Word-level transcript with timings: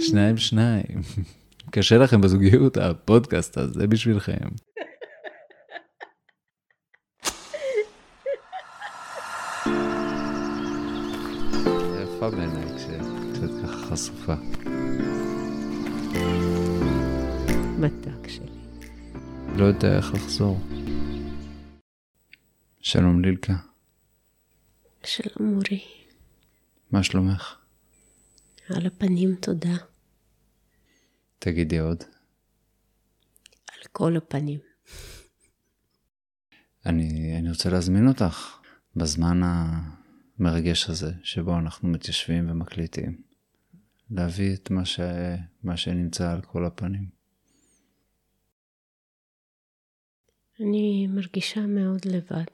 שניים 0.00 0.36
שניים. 0.36 1.00
קשה 1.70 1.98
לכם 1.98 2.20
בזוגיות, 2.20 2.76
הפודקאסט 2.76 3.58
הזה 3.58 3.86
בשבילכם. 3.86 4.48
יפה 12.02 12.30
בעיניי 12.30 12.76
כשאת 12.76 13.50
ככה 13.62 13.76
חשופה. 13.76 14.34
מתק 17.78 18.28
שלי. 18.28 18.46
לא 19.56 19.64
יודע 19.64 19.96
איך 19.96 20.14
לחזור. 20.14 20.60
שלום 22.80 23.20
לילקה, 23.24 23.54
שלום 25.04 25.54
אורי. 25.56 25.80
מה 26.90 27.02
שלומך? 27.02 27.56
על 28.76 28.86
הפנים 28.86 29.34
תודה. 29.34 29.76
תגידי 31.38 31.78
עוד. 31.78 32.04
על 33.72 33.82
כל 33.92 34.16
הפנים. 34.16 34.60
אני, 36.86 37.38
אני 37.38 37.50
רוצה 37.50 37.70
להזמין 37.70 38.08
אותך 38.08 38.58
בזמן 38.96 39.40
המרגש 40.38 40.90
הזה, 40.90 41.12
שבו 41.22 41.58
אנחנו 41.58 41.88
מתיישבים 41.88 42.50
ומקליטים, 42.50 43.22
להביא 44.10 44.54
את 44.54 44.70
מה, 44.70 44.84
ש, 44.84 45.00
מה 45.62 45.76
שנמצא 45.76 46.32
על 46.32 46.40
כל 46.40 46.64
הפנים. 46.64 47.08
אני 50.60 51.06
מרגישה 51.06 51.60
מאוד 51.60 52.04
לבד. 52.04 52.52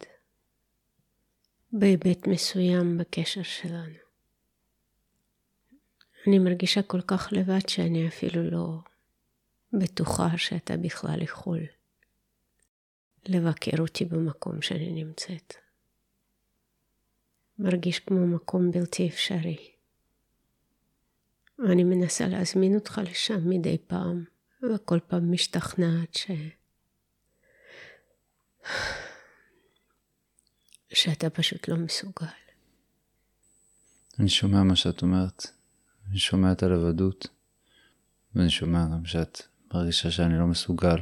בהיבט 1.73 2.27
מסוים 2.27 2.99
בקשר 2.99 3.43
שלנו. 3.43 4.04
אני 6.27 6.39
מרגישה 6.39 6.83
כל 6.83 7.01
כך 7.01 7.29
לבד 7.33 7.69
שאני 7.69 8.09
אפילו 8.09 8.51
לא 8.51 8.79
בטוחה 9.73 10.39
שאתה 10.39 10.77
בכלל 10.77 11.23
יכול 11.23 11.61
לבקר 13.27 13.77
אותי 13.79 14.05
במקום 14.05 14.63
שאני 14.63 15.05
נמצאת. 15.05 15.55
מרגיש 17.59 17.99
כמו 17.99 18.27
מקום 18.27 18.71
בלתי 18.71 19.09
אפשרי. 19.09 19.71
ואני 21.59 21.85
מנסה 21.85 22.29
להזמין 22.29 22.75
אותך 22.75 23.01
לשם 23.05 23.49
מדי 23.49 23.79
פעם, 23.87 24.25
וכל 24.63 24.99
פעם 25.09 25.33
משתכנעת 25.33 26.15
ש... 26.15 26.31
שאתה 30.93 31.31
פשוט 31.31 31.69
לא 31.69 31.77
מסוגל. 31.77 32.27
אני 34.19 34.29
שומע 34.29 34.63
מה 34.63 34.77
שאת 34.77 35.03
אומרת, 35.03 35.47
אני 36.15 36.21
שומע 36.21 36.53
את 36.53 36.63
הלבדות, 36.63 37.29
ואני 38.35 38.51
שומע 38.51 38.85
גם 38.93 39.05
שאת 39.05 39.43
מרגישה 39.75 40.11
שאני 40.11 40.39
לא 40.39 40.47
מסוגל 40.47 40.97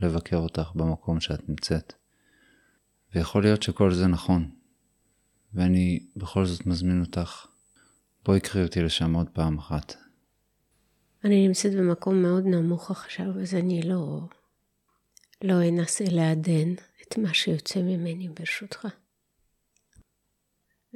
לבקר 0.00 0.36
אותך 0.36 0.70
במקום 0.74 1.20
שאת 1.20 1.48
נמצאת. 1.48 1.92
ויכול 3.14 3.42
להיות 3.42 3.62
שכל 3.62 3.94
זה 3.94 4.06
נכון, 4.06 4.50
ואני 5.54 6.06
בכל 6.16 6.46
זאת 6.46 6.66
מזמין 6.66 7.00
אותך, 7.00 7.46
בואי 8.24 8.40
קחי 8.40 8.62
אותי 8.62 8.82
לשם 8.82 9.14
עוד 9.14 9.28
פעם 9.32 9.58
אחת. 9.58 9.94
אני 11.24 11.46
נמצאת 11.46 11.74
במקום 11.74 12.22
מאוד 12.22 12.44
נמוך 12.46 12.90
עכשיו, 12.90 13.40
אז 13.40 13.54
אני 13.54 13.82
לא, 13.82 14.20
לא 15.44 15.68
אנסה 15.68 16.04
לעדן 16.10 16.72
את 17.02 17.18
מה 17.18 17.34
שיוצא 17.34 17.82
ממני 17.82 18.28
ברשותך. 18.28 18.88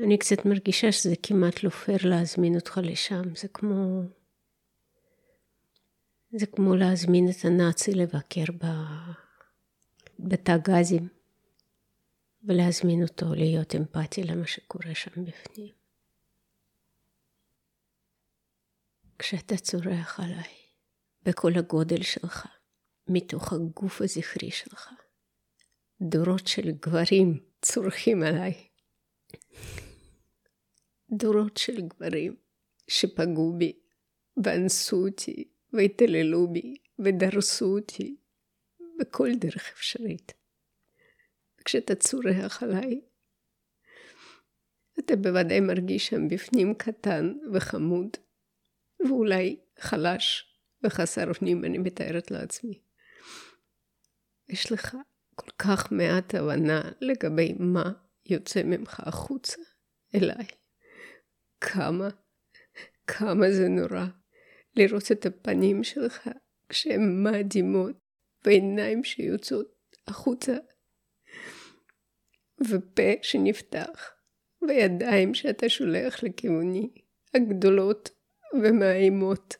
אני 0.04 0.18
קצת 0.18 0.44
מרגישה 0.44 0.92
שזה 0.92 1.14
כמעט 1.22 1.62
לא 1.62 1.70
פייר 1.70 1.98
להזמין 2.04 2.54
אותך 2.54 2.80
לשם, 2.82 3.34
זה 3.34 3.48
כמו... 3.48 4.02
זה 6.32 6.46
כמו 6.46 6.76
להזמין 6.76 7.30
את 7.30 7.44
הנאצי 7.44 7.94
לבקר 7.94 8.44
ב... 8.58 8.66
בתא 10.18 10.56
גזים, 10.56 11.08
ולהזמין 12.44 13.02
אותו 13.02 13.34
להיות 13.34 13.74
אמפתי 13.74 14.22
למה 14.22 14.46
שקורה 14.46 14.94
שם 14.94 15.24
בפנים. 15.24 15.72
כשאתה 19.18 19.56
צורח 19.56 20.20
עליי, 20.20 20.52
בכל 21.22 21.52
הגודל 21.58 22.02
שלך, 22.02 22.46
מתוך 23.08 23.52
הגוף 23.52 24.00
הזכרי 24.02 24.50
שלך, 24.50 24.90
דורות 26.00 26.46
של 26.46 26.70
גברים 26.70 27.40
צורחים 27.62 28.22
עליי. 28.22 28.66
דורות 31.10 31.56
של 31.56 31.80
גברים 31.80 32.36
שפגעו 32.88 33.54
בי, 33.58 33.72
ואנסו 34.44 35.06
אותי, 35.06 35.48
והתעללו 35.72 36.52
בי, 36.52 36.74
ודרסו 36.98 37.78
אותי, 37.78 38.16
בכל 38.98 39.28
דרך 39.38 39.70
אפשרית. 39.72 40.32
כשאתה 41.64 41.94
צורח 41.94 42.62
עליי, 42.62 43.00
אתה 44.98 45.16
בוודאי 45.16 45.60
מרגיש 45.60 46.06
שם 46.06 46.28
בפנים 46.28 46.74
קטן 46.74 47.34
וחמוד, 47.52 48.08
ואולי 49.08 49.60
חלש 49.80 50.44
וחסר 50.84 51.24
אונים, 51.40 51.64
אני 51.64 51.78
מתארת 51.78 52.30
לעצמי. 52.30 52.80
יש 54.48 54.72
לך 54.72 54.96
כל 55.34 55.50
כך 55.58 55.92
מעט 55.92 56.34
הבנה 56.34 56.82
לגבי 57.00 57.52
מה 57.58 57.92
יוצא 58.26 58.62
ממך 58.62 59.00
החוצה 59.00 59.62
אליי. 60.14 60.46
כמה, 61.66 62.08
כמה 63.06 63.50
זה 63.50 63.68
נורא 63.68 64.06
לראות 64.76 65.12
את 65.12 65.26
הפנים 65.26 65.84
שלך 65.84 66.28
כשהן 66.68 67.24
מדהימות 67.24 67.96
ועיניים 68.44 69.04
שיוצאות 69.04 69.96
החוצה 70.06 70.56
ופה 72.70 73.12
שנפתח 73.22 74.12
וידיים 74.68 75.34
שאתה 75.34 75.68
שולח 75.68 76.22
לכיווני 76.22 76.90
הגדולות 77.34 78.10
ומאיימות. 78.54 79.56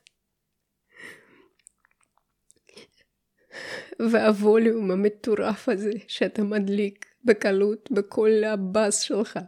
והווליום 4.11 4.91
המטורף 4.91 5.69
הזה 5.69 5.91
שאתה 6.09 6.43
מדליק 6.43 7.07
בקלות 7.25 7.91
בכל 7.93 8.31
הבאס 8.47 9.01
שלך. 9.01 9.39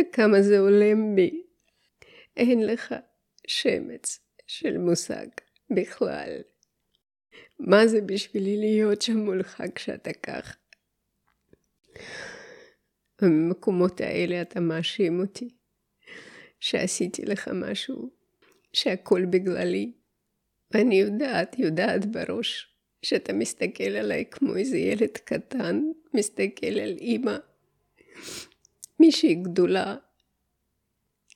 וכמה 0.00 0.42
זה 0.42 0.58
הולם 0.58 1.14
בי. 1.14 1.42
אין 2.36 2.66
לך 2.66 2.94
שמץ 3.46 4.20
של 4.46 4.78
מושג 4.78 5.26
בכלל. 5.70 6.40
מה 7.58 7.86
זה 7.86 8.00
בשבילי 8.00 8.56
להיות 8.56 9.02
שם 9.02 9.16
מולך 9.16 9.62
כשאתה 9.74 10.12
כך? 10.12 10.56
במקומות 13.22 14.00
האלה 14.00 14.42
אתה 14.42 14.60
מאשים 14.60 15.20
אותי 15.20 15.48
שעשיתי 16.60 17.22
לך 17.24 17.48
משהו, 17.54 18.10
שהכל 18.72 19.24
בגללי. 19.24 19.92
ואני 20.70 21.00
יודעת, 21.00 21.58
יודעת 21.58 22.06
בראש, 22.06 22.74
שאתה 23.02 23.32
מסתכל 23.32 23.84
עליי 23.84 24.24
כמו 24.30 24.56
איזה 24.56 24.76
ילד 24.76 25.16
קטן, 25.24 25.82
מסתכל 26.14 26.80
על 26.80 26.96
אימא, 26.98 27.36
מישהי 29.00 29.34
גדולה. 29.34 29.96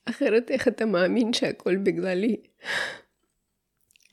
אחרת 0.05 0.51
איך 0.51 0.67
אתה 0.67 0.85
מאמין 0.85 1.33
שהכל 1.33 1.77
בגללי? 1.77 2.35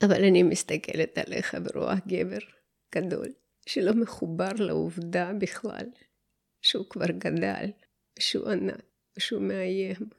אבל 0.05 0.23
אני 0.23 0.43
מסתכלת 0.43 1.17
עליך 1.17 1.55
ורואה 1.63 1.95
גבר 2.07 2.39
גדול, 2.95 3.27
שלא 3.65 3.93
מחובר 3.93 4.51
לעובדה 4.59 5.31
בכלל, 5.33 5.85
שהוא 6.61 6.85
כבר 6.89 7.05
גדל, 7.17 7.65
ושהוא 8.19 8.49
ענק, 8.49 8.81
ושהוא 9.17 9.41
מאיים, 9.41 10.09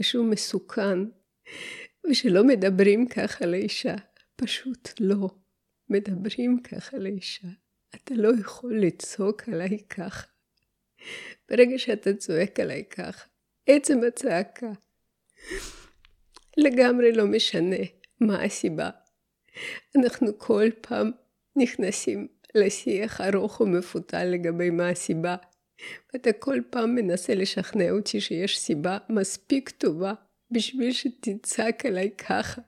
ושהוא 0.00 0.26
מסוכן, 0.26 0.98
ושלא 2.10 2.44
מדברים 2.44 3.08
ככה 3.08 3.46
לאישה, 3.46 3.94
פשוט 4.36 4.88
לא. 5.00 5.28
מדברים 5.90 6.62
ככה 6.62 6.96
לאישה. 6.96 7.48
אתה 7.94 8.14
לא 8.14 8.30
יכול 8.40 8.80
לצעוק 8.80 9.48
עליי 9.48 9.78
ככה. 9.88 10.26
ברגע 11.50 11.78
שאתה 11.78 12.14
צועק 12.14 12.60
עליי 12.60 12.84
ככה, 12.84 13.26
עצם 13.66 14.00
הצעקה, 14.08 14.72
לגמרי 16.56 17.12
לא 17.12 17.26
משנה 17.26 17.76
מה 18.20 18.42
הסיבה. 18.42 18.90
אנחנו 19.96 20.38
כל 20.38 20.68
פעם 20.80 21.10
נכנסים 21.56 22.28
לשיח 22.54 23.20
ארוך 23.20 23.60
ומפותל 23.60 24.24
לגבי 24.24 24.70
מה 24.70 24.88
הסיבה, 24.88 25.36
ואתה 26.12 26.32
כל 26.32 26.60
פעם 26.70 26.94
מנסה 26.94 27.34
לשכנע 27.34 27.90
אותי 27.90 28.20
שיש 28.20 28.58
סיבה 28.58 28.98
מספיק 29.08 29.70
טובה 29.70 30.12
בשביל 30.50 30.92
שתצעק 30.92 31.86
עליי 31.86 32.10
ככה, 32.10 32.62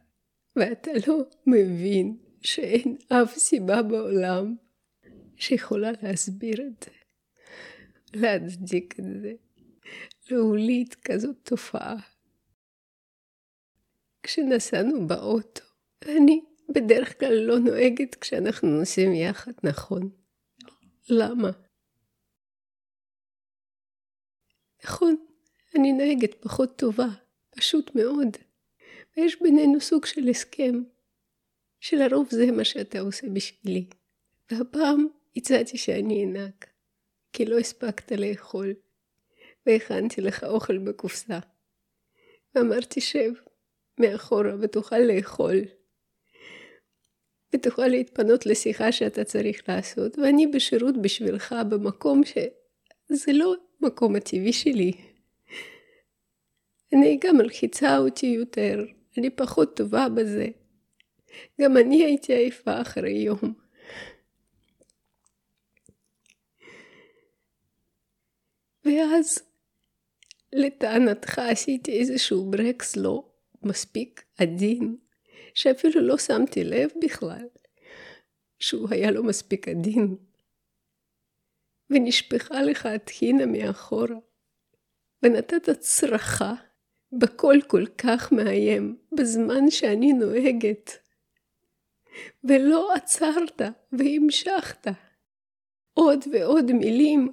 ואתה 0.57 0.91
לא 1.07 1.25
מבין 1.47 2.17
שאין 2.41 2.97
אף 3.09 3.39
סיבה 3.39 3.83
בעולם 3.83 4.55
שיכולה 5.37 5.91
להסביר 6.03 6.63
את 6.63 6.85
זה, 6.85 7.02
להצדיק 8.15 9.01
את 9.01 9.05
זה. 9.23 9.33
להוליד 10.31 10.95
כזאת 10.95 11.37
תופעה. 11.43 11.97
כשנסענו 14.23 15.07
באוטו, 15.07 15.65
אני 16.05 16.41
בדרך 16.69 17.21
כלל 17.21 17.35
לא 17.35 17.59
נוהגת 17.59 18.15
כשאנחנו 18.15 18.69
נוסעים 18.69 19.15
יחד, 19.15 19.53
נכון? 19.65 20.11
למה? 21.09 21.51
נכון, 24.85 25.17
אני 25.79 25.93
נוהגת 25.93 26.35
פחות 26.43 26.79
טובה, 26.79 27.09
פשוט 27.51 27.95
מאוד. 27.95 28.37
ויש 29.17 29.43
בינינו 29.43 29.81
סוג 29.81 30.07
של 30.07 30.29
הסכם, 30.29 30.83
שלרוב 31.81 32.29
זה 32.31 32.53
מה 32.53 32.65
שאתה 32.65 33.01
עושה 33.01 33.27
בשבילי. 33.29 33.87
והפעם 34.51 35.07
הצעתי 35.37 35.79
שאני 35.79 36.25
אנהג, 36.25 36.65
כי 37.33 37.45
לא 37.45 37.59
הספקת 37.59 38.13
לאכול, 38.13 38.75
והכנתי 39.67 40.21
לך 40.21 40.45
אוכל 40.45 40.79
בקופסה. 40.79 41.39
ואמרתי 42.55 43.01
שב, 43.01 43.31
מאחורה 44.01 44.53
ותוכל 44.61 44.99
לאכול. 44.99 45.57
ותוכל 47.55 47.87
להתפנות 47.87 48.47
לשיחה 48.47 48.93
שאתה 48.93 49.25
צריך 49.25 49.69
לעשות, 49.69 50.19
ואני 50.19 50.47
בשירות 50.47 51.03
בשבילך 51.03 51.55
במקום 51.69 52.21
שזה 52.25 53.33
לא 53.33 53.55
מקום 53.81 54.17
הטבעי 54.17 54.53
שלי. 54.53 54.93
הנהיגה 56.93 57.33
מלחיצה 57.33 57.99
אותי 57.99 58.27
יותר, 58.27 58.85
אני 59.19 59.31
פחות 59.31 59.77
טובה 59.77 60.09
בזה. 60.09 60.49
גם 61.61 61.77
אני 61.77 62.05
הייתי 62.05 62.33
עייפה 62.33 62.81
אחרי 62.81 63.13
יום. 63.13 63.62
ואז 68.85 69.39
לטענתך 70.53 71.39
עשיתי 71.39 72.01
איזשהו 72.01 72.51
ברקס 72.51 72.97
לא 72.97 73.33
מספיק 73.63 74.25
עדין, 74.39 74.97
שאפילו 75.55 76.01
לא 76.01 76.19
שמתי 76.19 76.65
לב 76.65 76.91
בכלל 77.03 77.49
שהוא 78.59 78.89
היה 78.91 79.11
לא 79.11 79.23
מספיק 79.23 79.69
עדין. 79.69 80.17
ונשפכה 81.91 82.63
לך 82.63 82.87
הטחינה 82.87 83.47
מאחורה, 83.47 84.17
ונתת 85.23 85.71
צרחה 85.71 86.55
בקול 87.13 87.63
כל 87.67 87.85
כך 87.99 88.33
מאיים, 88.33 88.99
בזמן 89.13 89.71
שאני 89.71 90.13
נוהגת. 90.13 90.91
ולא 92.45 92.95
עצרת 92.95 93.63
והמשכת. 93.93 94.87
עוד 95.95 96.25
ועוד 96.33 96.73
מילים. 96.73 97.33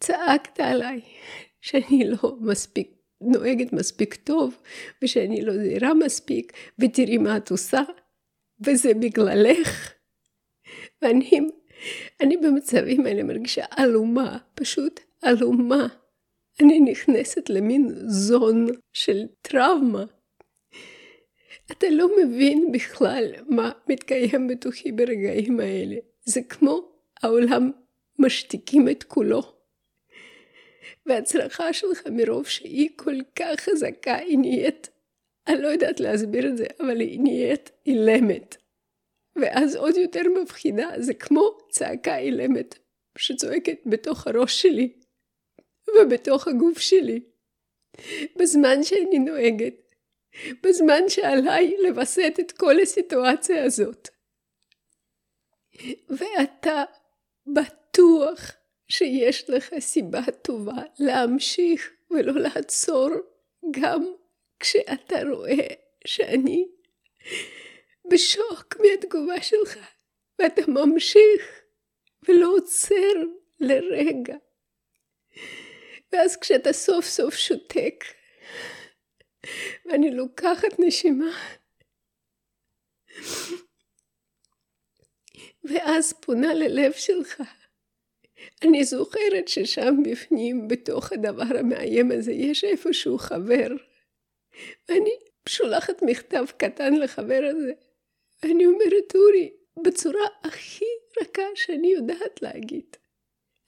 צעקת 0.00 0.60
עליי 0.60 1.00
שאני 1.60 2.04
לא 2.10 2.36
מספיק 2.40 2.94
נוהגת 3.20 3.72
מספיק 3.72 4.14
טוב, 4.14 4.58
ושאני 5.02 5.42
לא 5.42 5.52
זהירה 5.56 5.94
מספיק, 5.94 6.52
ותראי 6.78 7.18
מה 7.18 7.36
את 7.36 7.50
עושה, 7.50 7.82
וזה 8.66 8.94
בגללך. 8.94 9.92
ואני 11.02 11.40
אני 12.20 12.36
במצבים 12.36 13.06
האלה 13.06 13.22
מרגישה 13.22 13.64
עלומה, 13.70 14.38
פשוט 14.54 15.00
עלומה. 15.22 15.86
אני 16.60 16.80
נכנסת 16.80 17.50
למין 17.50 17.88
זון 18.06 18.66
של 18.92 19.26
טראומה. 19.42 20.04
אתה 21.72 21.86
לא 21.90 22.08
מבין 22.22 22.72
בכלל 22.72 23.32
מה 23.48 23.70
מתקיים 23.88 24.48
בתוכי 24.48 24.92
ברגעים 24.92 25.60
האלה. 25.60 25.96
זה 26.24 26.42
כמו 26.42 26.92
העולם 27.22 27.70
משתיקים 28.18 28.88
את 28.88 29.02
כולו. 29.02 29.53
וההצלחה 31.06 31.72
שלך 31.72 32.06
מרוב 32.12 32.46
שהיא 32.46 32.88
כל 32.96 33.16
כך 33.36 33.60
חזקה, 33.60 34.16
היא 34.16 34.38
נהיית, 34.38 34.90
אני 35.46 35.62
לא 35.62 35.68
יודעת 35.68 36.00
להסביר 36.00 36.48
את 36.48 36.56
זה, 36.56 36.66
אבל 36.80 37.00
היא 37.00 37.20
נהיית 37.20 37.70
אילמת. 37.86 38.56
ואז 39.36 39.76
עוד 39.76 39.96
יותר 39.96 40.22
מפחידה, 40.42 40.90
זה 40.98 41.14
כמו 41.14 41.58
צעקה 41.70 42.18
אילמת 42.18 42.78
שצועקת 43.18 43.78
בתוך 43.86 44.26
הראש 44.26 44.62
שלי 44.62 44.92
ובתוך 45.88 46.48
הגוף 46.48 46.78
שלי. 46.78 47.20
בזמן 48.38 48.82
שאני 48.82 49.18
נוהגת, 49.18 49.74
בזמן 50.62 51.08
שעליי 51.08 51.76
לווסת 51.88 52.32
את 52.40 52.52
כל 52.52 52.80
הסיטואציה 52.82 53.64
הזאת. 53.64 54.08
ואתה 56.08 56.84
בטוח 57.46 58.52
שיש 58.88 59.50
לך 59.50 59.74
סיבה 59.78 60.22
טובה 60.42 60.82
להמשיך 60.98 61.90
ולא 62.10 62.32
לעצור 62.32 63.10
גם 63.70 64.14
כשאתה 64.60 65.16
רואה 65.30 65.66
שאני 66.04 66.68
בשוק 68.10 68.76
מהתגובה 68.80 69.42
שלך 69.42 69.78
ואתה 70.38 70.62
ממשיך 70.68 71.62
ולא 72.28 72.52
עוצר 72.56 73.14
לרגע. 73.60 74.36
ואז 76.12 76.36
כשאתה 76.36 76.72
סוף 76.72 77.04
סוף 77.04 77.34
שותק 77.34 78.04
ואני 79.86 80.10
לוקחת 80.10 80.78
נשימה 80.78 81.58
ואז 85.64 86.12
פונה 86.12 86.54
ללב 86.54 86.92
שלך 86.92 87.42
אני 88.62 88.84
זוכרת 88.84 89.48
ששם 89.48 89.94
בפנים, 90.10 90.68
בתוך 90.68 91.12
הדבר 91.12 91.58
המאיים 91.58 92.10
הזה, 92.12 92.32
יש 92.32 92.64
איפשהו 92.64 93.18
חבר. 93.18 93.68
ואני 94.88 95.16
שולחת 95.48 96.02
מכתב 96.02 96.44
קטן 96.56 96.94
לחבר 96.94 97.50
הזה. 97.50 97.72
ואני 98.42 98.66
אומרת, 98.66 99.14
אורי, 99.14 99.52
בצורה 99.82 100.26
הכי 100.44 100.84
רכה 101.20 101.42
שאני 101.54 101.88
יודעת 101.88 102.42
להגיד. 102.42 102.96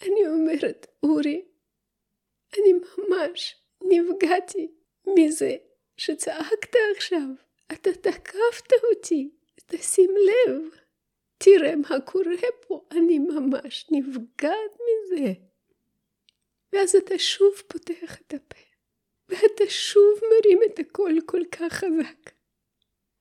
אני 0.02 0.26
אומרת, 0.26 0.86
אורי, 1.02 1.44
אני 2.58 2.72
ממש 2.72 3.56
נפגעתי 3.82 4.72
מזה 5.06 5.56
שצעקת 5.96 6.76
עכשיו. 6.96 7.28
אתה 7.72 7.92
תקפת 7.92 8.72
אותי, 8.90 9.30
תשים 9.66 10.10
לב. 10.10 10.62
תראה 11.38 11.76
מה 11.76 12.00
קורה 12.04 12.50
פה, 12.66 12.84
אני 12.90 13.18
ממש 13.18 13.86
נפגעת 13.90 14.72
מזה. 14.80 15.32
ואז 16.72 16.96
אתה 16.96 17.18
שוב 17.18 17.54
פותח 17.68 18.20
את 18.20 18.34
הפה, 18.34 18.62
ואתה 19.28 19.64
שוב 19.68 20.20
מרים 20.22 20.60
את 20.66 20.78
הקול 20.78 21.20
כל 21.26 21.42
כך 21.52 21.72
חזק, 21.72 22.30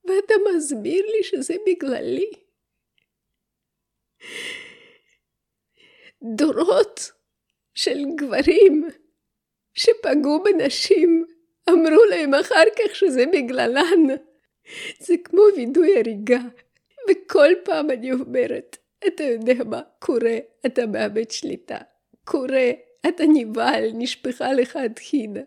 ואתה 0.05 0.33
מסביר 0.55 1.05
לי 1.05 1.23
שזה 1.23 1.55
בגללי. 1.67 2.31
דורות 6.23 7.11
של 7.75 7.99
גברים 8.15 8.87
שפגעו 9.73 10.43
בנשים 10.43 11.25
אמרו 11.69 12.05
להם 12.09 12.33
אחר 12.33 12.63
כך 12.75 12.95
שזה 12.95 13.23
בגללן. 13.33 14.07
זה 14.99 15.13
כמו 15.23 15.41
וידוי 15.55 15.99
הריגה. 15.99 16.39
וכל 17.09 17.49
פעם 17.63 17.91
אני 17.91 18.11
אומרת, 18.11 18.77
אתה 19.07 19.23
יודע 19.23 19.63
מה 19.65 19.81
קורה, 19.99 20.37
אתה 20.65 20.85
מאבד 20.85 21.31
שליטה. 21.31 21.77
קורה, 22.23 22.71
אתה 23.07 23.23
נבהל, 23.33 23.91
נשפכה 23.93 24.53
לך 24.53 24.79
טחינה. 24.95 25.41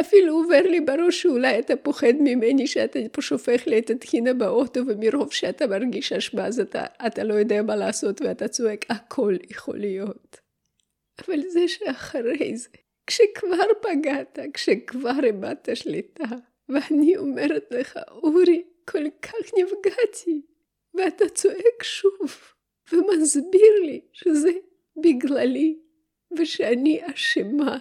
אפילו 0.00 0.34
עובר 0.34 0.60
לי 0.62 0.80
בראש 0.80 1.22
שאולי 1.22 1.58
אתה 1.58 1.76
פוחד 1.76 2.12
ממני 2.20 2.66
שאתה 2.66 2.98
פה 3.12 3.22
שופך 3.22 3.66
לי 3.66 3.78
את 3.78 3.90
הטחינה 3.90 4.34
באוטו 4.34 4.80
ומרוב 4.86 5.32
שאתה 5.32 5.66
מרגיש 5.66 6.12
אשמה 6.12 6.46
אז 6.46 6.60
אתה, 6.60 6.84
אתה 7.06 7.24
לא 7.24 7.34
יודע 7.34 7.62
מה 7.62 7.76
לעשות 7.76 8.20
ואתה 8.22 8.48
צועק 8.48 8.84
הכל 8.90 9.36
יכול 9.50 9.78
להיות. 9.78 10.36
אבל 11.20 11.40
זה 11.48 11.68
שאחרי 11.68 12.56
זה, 12.56 12.68
כשכבר 13.06 13.66
פגעת, 13.82 14.38
כשכבר 14.54 15.24
איבדת 15.24 15.68
שליטה, 15.74 16.24
ואני 16.68 17.16
אומרת 17.16 17.64
לך 17.70 17.98
אורי 18.10 18.62
כל 18.84 19.10
כך 19.22 19.54
נפגעתי, 19.58 20.42
ואתה 20.94 21.28
צועק 21.28 21.82
שוב, 21.82 22.52
ומסביר 22.92 23.80
לי 23.86 24.00
שזה 24.12 24.50
בגללי, 24.96 25.78
ושאני 26.38 27.00
אשמה. 27.14 27.78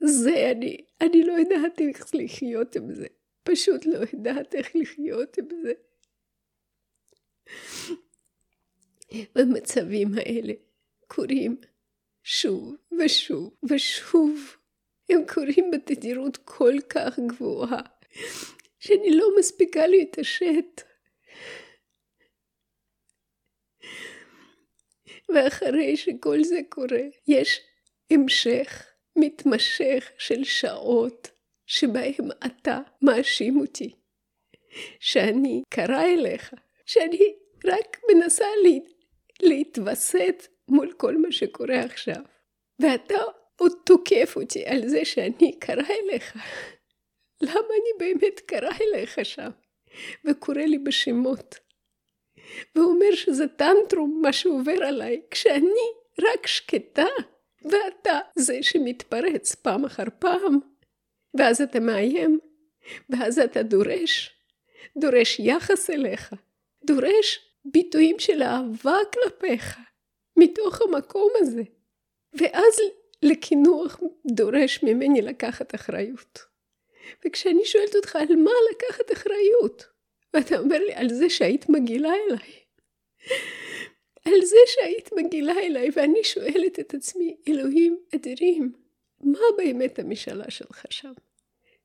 זה 0.00 0.50
אני, 0.50 0.84
אני 1.00 1.22
לא 1.22 1.32
יודעת 1.32 1.80
איך 1.80 2.14
לחיות 2.14 2.76
עם 2.76 2.94
זה. 2.94 3.06
פשוט 3.42 3.86
לא 3.86 3.98
יודעת 4.12 4.54
איך 4.54 4.76
לחיות 4.76 5.38
עם 5.38 5.46
זה. 5.62 5.72
במצבים 9.34 10.08
האלה 10.14 10.52
קורים 11.06 11.56
שוב 12.22 12.74
ושוב 12.98 13.54
ושוב. 13.70 14.56
הם 15.08 15.20
קורים 15.34 15.70
בתדירות 15.70 16.36
כל 16.36 16.74
כך 16.88 17.18
גבוהה, 17.18 17.80
שאני 18.86 19.10
לא 19.10 19.28
מספיקה 19.38 19.86
להתעשת. 19.86 20.82
ואחרי 25.34 25.96
שכל 25.96 26.44
זה 26.44 26.60
קורה, 26.68 27.02
יש 27.28 27.60
המשך 28.10 28.86
מתמשך 29.16 30.10
של 30.18 30.44
שעות 30.44 31.30
שבהם 31.66 32.30
אתה 32.46 32.78
מאשים 33.02 33.60
אותי, 33.60 33.94
שאני 35.00 35.62
קרה 35.68 36.04
אליך, 36.04 36.54
שאני 36.86 37.34
רק 37.64 38.00
מנסה 38.10 38.46
לה, 38.64 38.78
להתווסת 39.42 40.46
מול 40.68 40.92
כל 40.96 41.16
מה 41.16 41.32
שקורה 41.32 41.80
עכשיו, 41.80 42.22
ואתה 42.78 43.18
עוד 43.56 43.72
תוקף 43.86 44.32
אותי 44.36 44.66
על 44.66 44.88
זה 44.88 45.04
שאני 45.04 45.58
קרה 45.58 45.84
אליך. 45.88 46.36
למה 47.42 47.54
אני 47.56 47.98
באמת 47.98 48.40
קרה 48.40 48.76
אליך 48.80 49.24
שם? 49.24 49.50
וקורא 50.24 50.62
לי 50.62 50.78
בשמות. 50.78 51.58
ואומר 52.74 53.14
שזה 53.14 53.48
טנטרום 53.48 54.20
מה 54.22 54.32
שעובר 54.32 54.84
עליי, 54.84 55.22
כשאני 55.30 55.86
רק 56.20 56.46
שקטה, 56.46 57.06
ואתה 57.64 58.20
זה 58.36 58.62
שמתפרץ 58.62 59.54
פעם 59.54 59.84
אחר 59.84 60.04
פעם, 60.18 60.58
ואז 61.38 61.60
אתה 61.60 61.80
מאיים, 61.80 62.38
ואז 63.10 63.38
אתה 63.38 63.62
דורש, 63.62 64.40
דורש 64.96 65.40
יחס 65.40 65.90
אליך, 65.90 66.34
דורש 66.84 67.50
ביטויים 67.64 68.18
של 68.18 68.42
אהבה 68.42 68.96
כלפיך, 69.12 69.78
מתוך 70.36 70.80
המקום 70.82 71.32
הזה, 71.36 71.62
ואז 72.34 72.80
לקינוח 73.22 74.00
דורש 74.26 74.82
ממני 74.82 75.22
לקחת 75.22 75.74
אחריות. 75.74 76.55
וכשאני 77.26 77.64
שואלת 77.64 77.96
אותך 77.96 78.16
על 78.16 78.36
מה 78.36 78.50
לקחת 78.70 79.12
אחריות, 79.12 79.86
ואתה 80.34 80.58
אומר 80.58 80.78
לי 80.78 80.94
על 80.94 81.08
זה 81.08 81.30
שהיית 81.30 81.68
מגעילה 81.68 82.12
אליי. 82.14 82.52
על 84.24 84.44
זה 84.44 84.56
שהיית 84.66 85.10
מגעילה 85.12 85.58
אליי, 85.58 85.88
ואני 85.94 86.24
שואלת 86.24 86.80
את 86.80 86.94
עצמי, 86.94 87.36
אלוהים 87.48 87.98
אדירים, 88.14 88.72
מה 89.20 89.38
באמת 89.56 89.98
המשאלה 89.98 90.50
שלך 90.50 90.84
שם? 90.90 91.12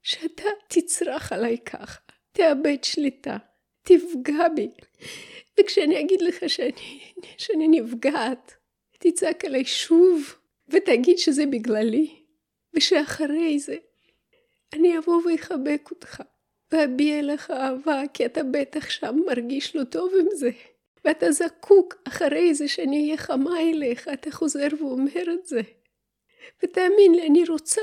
שאתה 0.04 0.50
תצרח 0.68 1.34
עליי 1.34 1.58
ככה, 1.58 2.02
תאבד 2.32 2.84
שליטה, 2.84 3.38
תפגע 3.82 4.48
בי. 4.56 4.70
וכשאני 5.60 6.00
אגיד 6.00 6.22
לך 6.22 6.50
שאני, 6.50 7.14
שאני 7.38 7.68
נפגעת, 7.68 8.54
תצעק 9.00 9.46
עליי 9.46 9.66
שוב, 9.66 10.36
ותגיד 10.68 11.18
שזה 11.18 11.46
בגללי, 11.46 12.16
ושאחרי 12.74 13.60
זה 13.60 13.76
אני 14.74 14.98
אבוא 14.98 15.22
ואחבק 15.26 15.88
אותך, 15.92 16.24
ואביע 16.72 17.20
אליך 17.20 17.52
אהבה, 17.52 18.04
כי 18.14 18.26
אתה 18.26 18.42
בטח 18.44 18.90
שם 18.90 19.16
מרגיש 19.26 19.76
לא 19.76 19.84
טוב 19.84 20.14
עם 20.20 20.28
זה. 20.32 20.50
ואתה 21.06 21.32
זקוק 21.32 21.96
אחרי 22.08 22.54
זה 22.54 22.68
שאני 22.68 23.06
אהיה 23.06 23.18
חמה 23.18 23.60
אליך, 23.60 24.08
אתה 24.08 24.32
חוזר 24.32 24.68
ואומר 24.80 25.34
את 25.34 25.46
זה. 25.46 25.62
ותאמין 26.64 27.16
לי, 27.16 27.28
אני 27.28 27.44
רוצה. 27.50 27.82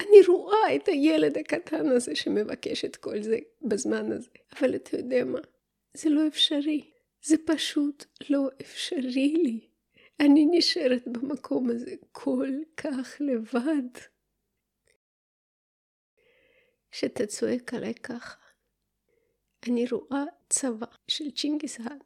אני 0.00 0.26
רואה 0.26 0.74
את 0.74 0.88
הילד 0.88 1.38
הקטן 1.38 1.88
הזה 1.88 2.14
שמבקש 2.14 2.84
את 2.84 2.96
כל 2.96 3.22
זה 3.22 3.38
בזמן 3.62 4.12
הזה. 4.12 4.30
אבל 4.52 4.74
אתה 4.74 4.96
יודע 4.96 5.24
מה? 5.24 5.40
זה 5.96 6.10
לא 6.10 6.26
אפשרי. 6.26 6.90
זה 7.22 7.36
פשוט 7.46 8.04
לא 8.30 8.48
אפשרי 8.60 9.28
לי. 9.42 9.60
אני 10.20 10.46
נשארת 10.50 11.08
במקום 11.08 11.70
הזה 11.70 11.94
כל 12.12 12.48
כך 12.76 13.16
לבד. 13.20 14.13
כשאתה 16.94 17.26
צועק 17.26 17.74
עליי 17.74 17.94
ככה, 17.94 18.36
אני 19.68 19.84
רואה 19.92 20.24
צבא 20.50 20.86
של 21.08 21.30
צ'ינגיסהן, 21.30 21.98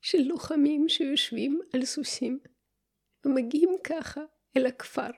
של 0.00 0.18
לוחמים 0.18 0.88
שיושבים 0.88 1.60
על 1.74 1.84
סוסים, 1.84 2.38
ומגיעים 3.24 3.70
ככה 3.84 4.20
אל 4.56 4.66
הכפר, 4.66 5.10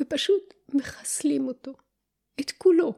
ופשוט 0.00 0.54
מחסלים 0.74 1.48
אותו, 1.48 1.72
את 2.40 2.50
כולו. 2.50 2.92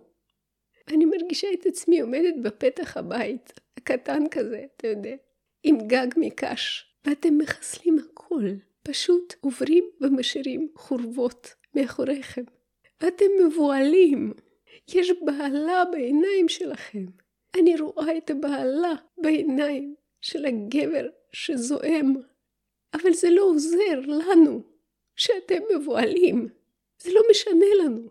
אני 0.88 1.04
מרגישה 1.04 1.46
את 1.54 1.66
עצמי 1.66 2.00
עומדת 2.00 2.34
בפתח 2.42 2.96
הבית, 2.96 3.52
הקטן 3.76 4.22
כזה, 4.30 4.66
אתה 4.76 4.88
יודע, 4.88 5.16
עם 5.62 5.78
גג 5.86 6.08
מקש, 6.16 6.94
ואתם 7.06 7.38
מחסלים 7.38 7.96
הכל, 7.98 8.44
פשוט 8.82 9.34
עוברים 9.40 9.84
ומשאירים 10.00 10.72
חורבות 10.76 11.54
מאחוריכם. 11.74 12.44
ואתם 13.00 13.26
מבוהלים, 13.46 14.32
יש 14.88 15.12
בהלה 15.24 15.84
בעיניים 15.92 16.48
שלכם. 16.48 17.04
אני 17.58 17.76
רואה 17.80 18.18
את 18.18 18.30
הבהלה 18.30 18.94
בעיניים 19.18 19.94
של 20.20 20.46
הגבר 20.46 21.08
שזועם. 21.32 22.14
אבל 22.94 23.12
זה 23.12 23.30
לא 23.30 23.42
עוזר 23.42 24.00
לנו 24.06 24.62
שאתם 25.16 25.62
מבוהלים. 25.74 26.48
זה 26.98 27.12
לא 27.12 27.22
משנה 27.30 27.66
לנו. 27.84 28.08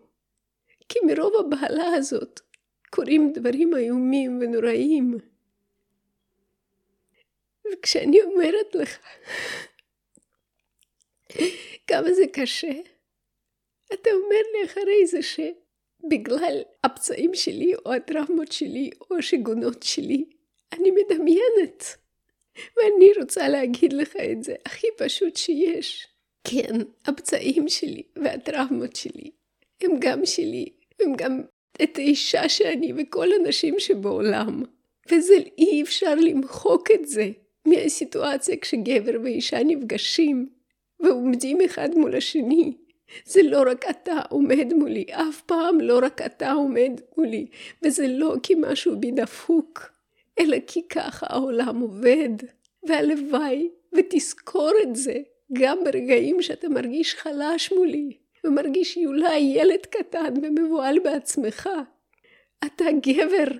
כי 0.88 0.98
מרוב 1.06 1.32
הבהלה 1.36 1.94
הזאת 1.94 2.40
קורים 2.90 3.32
דברים 3.32 3.76
איומים 3.76 4.38
ונוראים. 4.40 5.18
וכשאני 7.72 8.22
אומרת 8.22 8.74
לך 8.74 8.98
כמה 11.86 12.12
זה 12.12 12.24
קשה, 12.32 12.72
אתה 13.92 14.10
אומר 14.10 14.42
לי 14.52 14.64
אחרי 14.64 15.06
זה 15.06 15.22
שבגלל 16.02 16.62
הפצעים 16.84 17.34
שלי 17.34 17.74
או 17.86 17.92
הטראומות 17.92 18.52
שלי 18.52 18.90
או 19.10 19.16
השיגונות 19.16 19.82
שלי, 19.82 20.24
אני 20.72 20.90
מדמיינת. 20.90 21.96
ואני 22.76 23.10
רוצה 23.20 23.48
להגיד 23.48 23.92
לך 23.92 24.16
את 24.16 24.44
זה 24.44 24.54
הכי 24.66 24.86
פשוט 24.96 25.36
שיש. 25.36 26.06
כן, 26.44 26.74
הפצעים 27.06 27.68
שלי 27.68 28.02
והטראומות 28.16 28.96
שלי 28.96 29.30
הם 29.82 29.90
גם 29.98 30.26
שלי, 30.26 30.66
הם 31.00 31.12
גם 31.16 31.40
את 31.82 31.98
האישה 31.98 32.48
שאני 32.48 32.92
וכל 32.96 33.28
הנשים 33.32 33.74
שבעולם. 33.78 34.62
וזה 35.10 35.34
אי 35.58 35.82
אפשר 35.82 36.14
למחוק 36.14 36.90
את 36.90 37.08
זה 37.08 37.30
מהסיטואציה 37.66 38.56
כשגבר 38.56 39.20
ואישה 39.22 39.62
נפגשים 39.64 40.48
ועומדים 41.00 41.58
אחד 41.60 41.88
מול 41.94 42.16
השני. 42.16 42.76
זה 43.24 43.42
לא 43.42 43.62
רק 43.66 43.84
אתה 43.90 44.20
עומד 44.28 44.72
מולי, 44.74 45.04
אף 45.10 45.40
פעם 45.40 45.80
לא 45.80 45.98
רק 46.02 46.20
אתה 46.22 46.52
עומד 46.52 47.00
מולי, 47.16 47.46
וזה 47.82 48.08
לא 48.08 48.34
כי 48.42 48.54
משהו 48.58 49.00
בי 49.00 49.10
דפוק, 49.10 49.92
אלא 50.40 50.56
כי 50.66 50.88
ככה 50.88 51.26
העולם 51.28 51.80
עובד. 51.80 52.30
והלוואי 52.82 53.68
ותזכור 53.92 54.70
את 54.82 54.96
זה 54.96 55.14
גם 55.52 55.78
ברגעים 55.84 56.42
שאתה 56.42 56.68
מרגיש 56.68 57.14
חלש 57.14 57.72
מולי, 57.72 58.16
ומרגיש 58.44 58.98
אולי 59.06 59.38
ילד 59.38 59.86
קטן 59.90 60.34
ומבוהל 60.42 60.98
בעצמך. 60.98 61.68
אתה 62.66 62.84
גבר, 63.02 63.58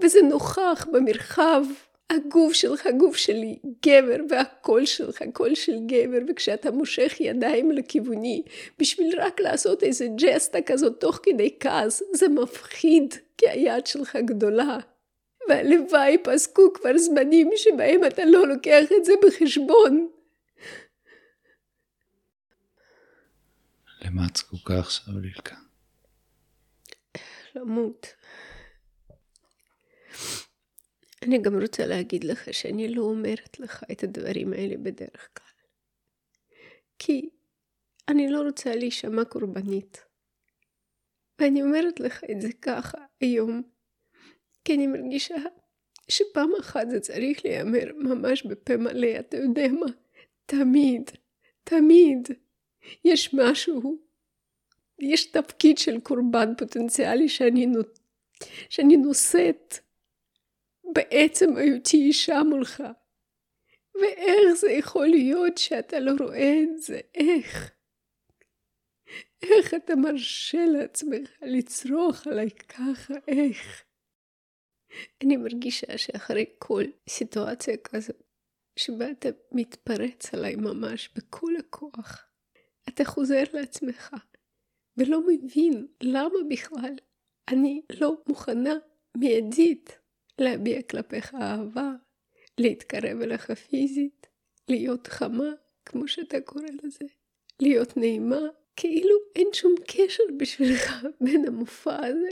וזה 0.00 0.22
נוכח 0.22 0.86
במרחב. 0.92 1.64
הגוף 2.10 2.52
שלך 2.52 2.86
גוף 2.98 3.16
שלי, 3.16 3.58
גבר, 3.86 4.16
והקול 4.30 4.86
שלך 4.86 5.22
קול 5.32 5.54
של 5.54 5.76
גבר, 5.86 6.18
וכשאתה 6.28 6.70
מושך 6.70 7.16
ידיים 7.20 7.72
לכיווני, 7.72 8.42
בשביל 8.78 9.20
רק 9.20 9.40
לעשות 9.40 9.82
איזה 9.82 10.06
ג'סטה 10.16 10.58
כזאת 10.66 11.00
תוך 11.00 11.20
כדי 11.22 11.56
כעס, 11.60 12.02
זה 12.12 12.28
מפחיד, 12.28 13.14
כי 13.38 13.48
היד 13.48 13.86
שלך 13.86 14.16
גדולה. 14.16 14.78
והלוואי 15.48 16.18
פסקו 16.24 16.72
כבר 16.72 16.98
זמנים 16.98 17.50
שבהם 17.56 18.04
אתה 18.04 18.24
לא 18.24 18.48
לוקח 18.48 18.84
את 18.96 19.04
זה 19.04 19.12
בחשבון. 19.26 20.08
למה 24.02 24.22
את 24.30 24.36
זקוקה 24.36 24.78
עכשיו, 24.78 25.18
לילקה? 25.18 25.56
למות. 27.54 28.06
אני 31.26 31.38
גם 31.38 31.60
רוצה 31.60 31.86
להגיד 31.86 32.24
לך 32.24 32.54
שאני 32.54 32.94
לא 32.94 33.02
אומרת 33.02 33.60
לך 33.60 33.84
את 33.92 34.02
הדברים 34.02 34.52
האלה 34.52 34.76
בדרך 34.76 35.28
כלל. 35.36 35.46
כי 36.98 37.28
אני 38.08 38.30
לא 38.30 38.42
רוצה 38.42 38.74
להישמע 38.74 39.24
קורבנית. 39.24 40.04
ואני 41.38 41.62
אומרת 41.62 42.00
לך 42.00 42.24
את 42.30 42.40
זה 42.40 42.48
ככה 42.62 42.98
היום, 43.20 43.62
כי 44.64 44.74
אני 44.74 44.86
מרגישה 44.86 45.34
שפעם 46.08 46.50
אחת 46.60 46.90
זה 46.90 47.00
צריך 47.00 47.44
להיאמר 47.44 47.92
ממש 47.96 48.46
בפה 48.46 48.76
מלא, 48.76 49.18
אתה 49.18 49.36
יודע 49.36 49.68
מה? 49.68 49.86
תמיד, 50.46 51.10
תמיד 51.64 52.28
יש 53.04 53.34
משהו, 53.34 53.98
יש 54.98 55.24
תפקיד 55.24 55.78
של 55.78 56.00
קורבן 56.00 56.54
פוטנציאלי 56.58 57.28
שאני, 57.28 57.66
נות... 57.66 57.98
שאני 58.68 58.96
נושאת 58.96 59.78
בעצם 60.92 61.56
היותי 61.56 61.96
אישה 61.96 62.42
מולך. 62.42 62.82
ואיך 63.94 64.52
זה 64.54 64.70
יכול 64.70 65.06
להיות 65.06 65.58
שאתה 65.58 66.00
לא 66.00 66.12
רואה 66.20 66.62
את 66.62 66.82
זה? 66.82 67.00
איך? 67.14 67.72
איך 69.42 69.74
אתה 69.74 69.96
מרשה 69.96 70.64
לעצמך 70.66 71.30
לצרוח 71.42 72.26
עליי 72.26 72.50
ככה? 72.50 73.14
איך? 73.28 73.84
אני 75.24 75.36
מרגישה 75.36 75.98
שאחרי 75.98 76.44
כל 76.58 76.84
סיטואציה 77.08 77.76
כזאת, 77.76 78.22
שבה 78.78 79.10
אתה 79.10 79.28
מתפרץ 79.52 80.34
עליי 80.34 80.56
ממש 80.56 81.10
בכל 81.16 81.52
הכוח, 81.58 82.26
אתה 82.88 83.04
חוזר 83.04 83.42
לעצמך, 83.52 84.16
ולא 84.96 85.20
מבין 85.26 85.86
למה 86.00 86.38
בכלל 86.50 86.94
אני 87.48 87.82
לא 88.00 88.22
מוכנה 88.28 88.74
מיידית 89.16 89.98
להביע 90.38 90.82
כלפיך 90.82 91.34
אהבה, 91.34 91.92
להתקרב 92.58 93.20
אליך 93.20 93.50
פיזית, 93.50 94.26
להיות 94.68 95.06
חמה, 95.06 95.52
כמו 95.84 96.08
שאתה 96.08 96.40
קורא 96.40 96.64
לזה, 96.82 97.04
להיות 97.60 97.96
נעימה, 97.96 98.40
כאילו 98.76 99.16
אין 99.36 99.46
שום 99.52 99.74
קשר 99.86 100.22
בשבילך 100.36 101.06
בין 101.20 101.46
המופע 101.46 102.06
הזה 102.06 102.28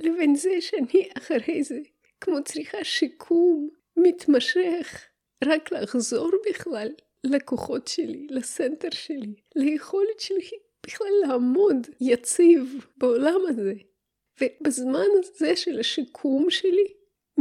לבין 0.00 0.34
זה 0.34 0.60
שאני 0.60 1.08
אחרי 1.18 1.62
זה, 1.64 1.80
כמו 2.20 2.44
צריכה 2.44 2.84
שיקום 2.84 3.68
מתמשך, 3.96 5.06
רק 5.44 5.72
לחזור 5.72 6.30
בכלל 6.50 6.88
לכוחות 7.24 7.88
שלי, 7.88 8.26
לסנטר 8.30 8.90
שלי, 8.90 9.34
ליכולת 9.56 10.20
שלי 10.20 10.50
בכלל 10.86 11.12
לעמוד 11.26 11.86
יציב 12.00 12.86
בעולם 12.96 13.40
הזה. 13.48 13.74
ובזמן 14.40 15.06
הזה 15.18 15.56
של 15.56 15.80
השיקום 15.80 16.50
שלי, 16.50 16.94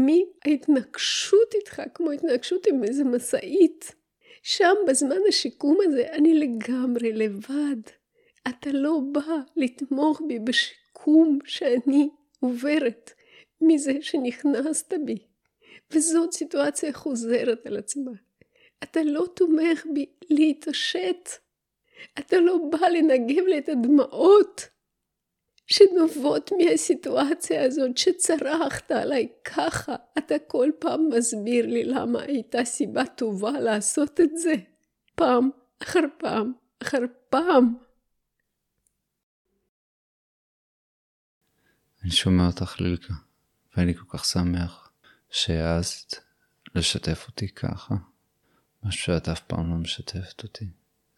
מההתנגשות 0.05 1.53
איתך, 1.55 1.81
כמו 1.93 2.11
התנגשות 2.11 2.67
עם 2.67 2.83
איזה 2.83 3.03
משאית, 3.03 3.95
שם 4.43 4.75
בזמן 4.87 5.19
השיקום 5.27 5.77
הזה 5.85 6.07
אני 6.11 6.33
לגמרי 6.33 7.13
לבד. 7.13 7.81
אתה 8.47 8.71
לא 8.71 8.99
בא 9.11 9.35
לתמוך 9.55 10.21
בי 10.27 10.39
בשיקום 10.39 11.39
שאני 11.45 12.09
עוברת 12.39 13.11
מזה 13.61 13.93
שנכנסת 14.01 14.93
בי. 15.05 15.17
וזאת 15.91 16.33
סיטואציה 16.33 16.93
חוזרת 16.93 17.65
על 17.65 17.77
עצמה. 17.77 18.11
אתה 18.83 19.03
לא 19.03 19.25
תומך 19.35 19.85
בי 19.93 20.05
להתעשת. 20.29 21.29
אתה 22.19 22.39
לא 22.39 22.57
בא 22.71 22.87
לנגב 22.87 23.45
לי 23.45 23.57
את 23.57 23.69
הדמעות 23.69 24.69
שנובעות 25.69 26.51
מהסיטואציה 26.51 27.65
הזאת 27.65 27.97
שצרחת 27.97 28.91
עליי 28.91 29.27
ככה. 29.43 29.95
אתה 30.17 30.35
כל 30.47 30.69
פעם 30.79 31.09
מסביר 31.17 31.65
לי 31.65 31.83
למה 31.83 32.21
הייתה 32.21 32.65
סיבה 32.65 33.05
טובה 33.05 33.51
לעשות 33.51 34.19
את 34.19 34.37
זה. 34.37 34.53
פעם 35.15 35.49
אחר 35.83 35.99
פעם 36.17 36.53
אחר 36.81 36.99
פעם. 37.29 37.75
אני 42.03 42.11
שומע 42.11 42.47
אותך 42.47 42.81
לילקה, 42.81 43.13
ואני 43.77 43.95
כל 43.95 44.17
כך 44.17 44.25
שמח 44.25 44.91
שהעזת 45.29 46.15
לשתף 46.75 47.25
אותי 47.27 47.47
ככה. 47.47 47.95
משהו 48.83 49.03
שאת 49.03 49.29
אף 49.29 49.41
פעם 49.41 49.69
לא 49.69 49.75
משתפת 49.75 50.43
אותי 50.43 50.65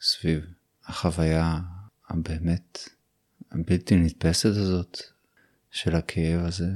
סביב 0.02 0.46
החוויה 0.86 1.60
הבאמת 2.10 2.80
הבלתי 3.52 3.96
נתפסת 3.96 4.50
הזאת 4.50 4.98
של 5.72 5.96
הכאב 5.96 6.46
הזה 6.46 6.70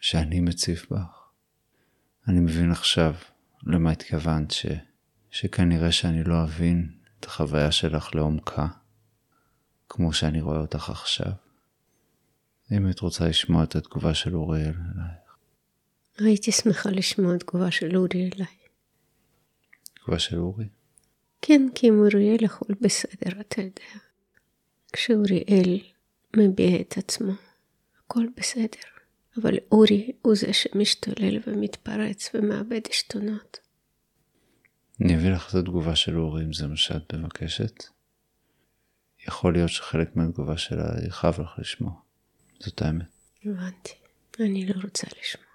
שאני 0.00 0.40
מציף 0.40 0.90
בך. 0.90 1.28
אני 2.28 2.40
מבין 2.40 2.70
עכשיו 2.70 3.14
למה 3.62 3.90
התכוונת 3.90 4.50
ש... 4.50 4.66
שכנראה 5.30 5.92
שאני 5.92 6.24
לא 6.24 6.44
אבין 6.44 6.90
את 7.20 7.24
החוויה 7.24 7.72
שלך 7.72 8.14
לעומקה, 8.14 8.66
כמו 9.88 10.12
שאני 10.12 10.40
רואה 10.40 10.58
אותך 10.58 10.90
עכשיו. 10.90 11.32
אם 12.72 12.90
את 12.90 13.00
רוצה 13.00 13.28
לשמוע 13.28 13.64
את 13.64 13.76
התגובה 13.76 14.14
של 14.14 14.36
אוריאל 14.36 14.74
אלייך. 14.94 15.36
הייתי 16.18 16.52
שמחה 16.52 16.90
לשמוע 16.90 17.36
תגובה 17.36 17.70
של 17.70 17.96
אורי 17.96 18.30
אליי. 18.34 18.56
תגובה 19.94 20.18
של 20.18 20.38
אורי? 20.38 20.68
כן, 21.42 21.68
כי 21.74 21.86
עם 21.86 21.98
אוריאל 21.98 22.44
הכל 22.44 22.74
בסדר, 22.80 23.40
אתה 23.40 23.60
יודע. 23.60 24.00
כשאוריאל 24.92 25.80
מביע 26.36 26.80
את 26.80 26.98
עצמו, 26.98 27.32
הכל 28.04 28.26
בסדר. 28.36 28.96
אבל 29.40 29.54
אורי 29.72 30.12
הוא 30.22 30.34
זה 30.36 30.52
שמשתולל 30.52 31.38
ומתפרץ 31.46 32.30
ומאבד 32.34 32.80
עשתונות. 32.90 33.58
אני 35.00 35.16
אביא 35.16 35.30
לך 35.30 35.50
את 35.50 35.54
התגובה 35.54 35.96
של 35.96 36.18
אורי 36.18 36.44
אם 36.44 36.52
זה 36.52 36.66
מה 36.66 36.76
שאת 36.76 37.14
מבקשת. 37.14 37.84
יכול 39.28 39.52
להיות 39.52 39.70
שחלק 39.70 40.16
מהתגובה 40.16 40.58
שלה 40.58 41.06
יכאב 41.06 41.40
לך 41.40 41.50
לשמוע. 41.58 41.92
זאת 42.60 42.82
האמת. 42.82 43.06
הבנתי. 43.44 43.92
אני 44.40 44.66
לא 44.66 44.74
רוצה 44.82 45.06
לשמוע. 45.20 45.46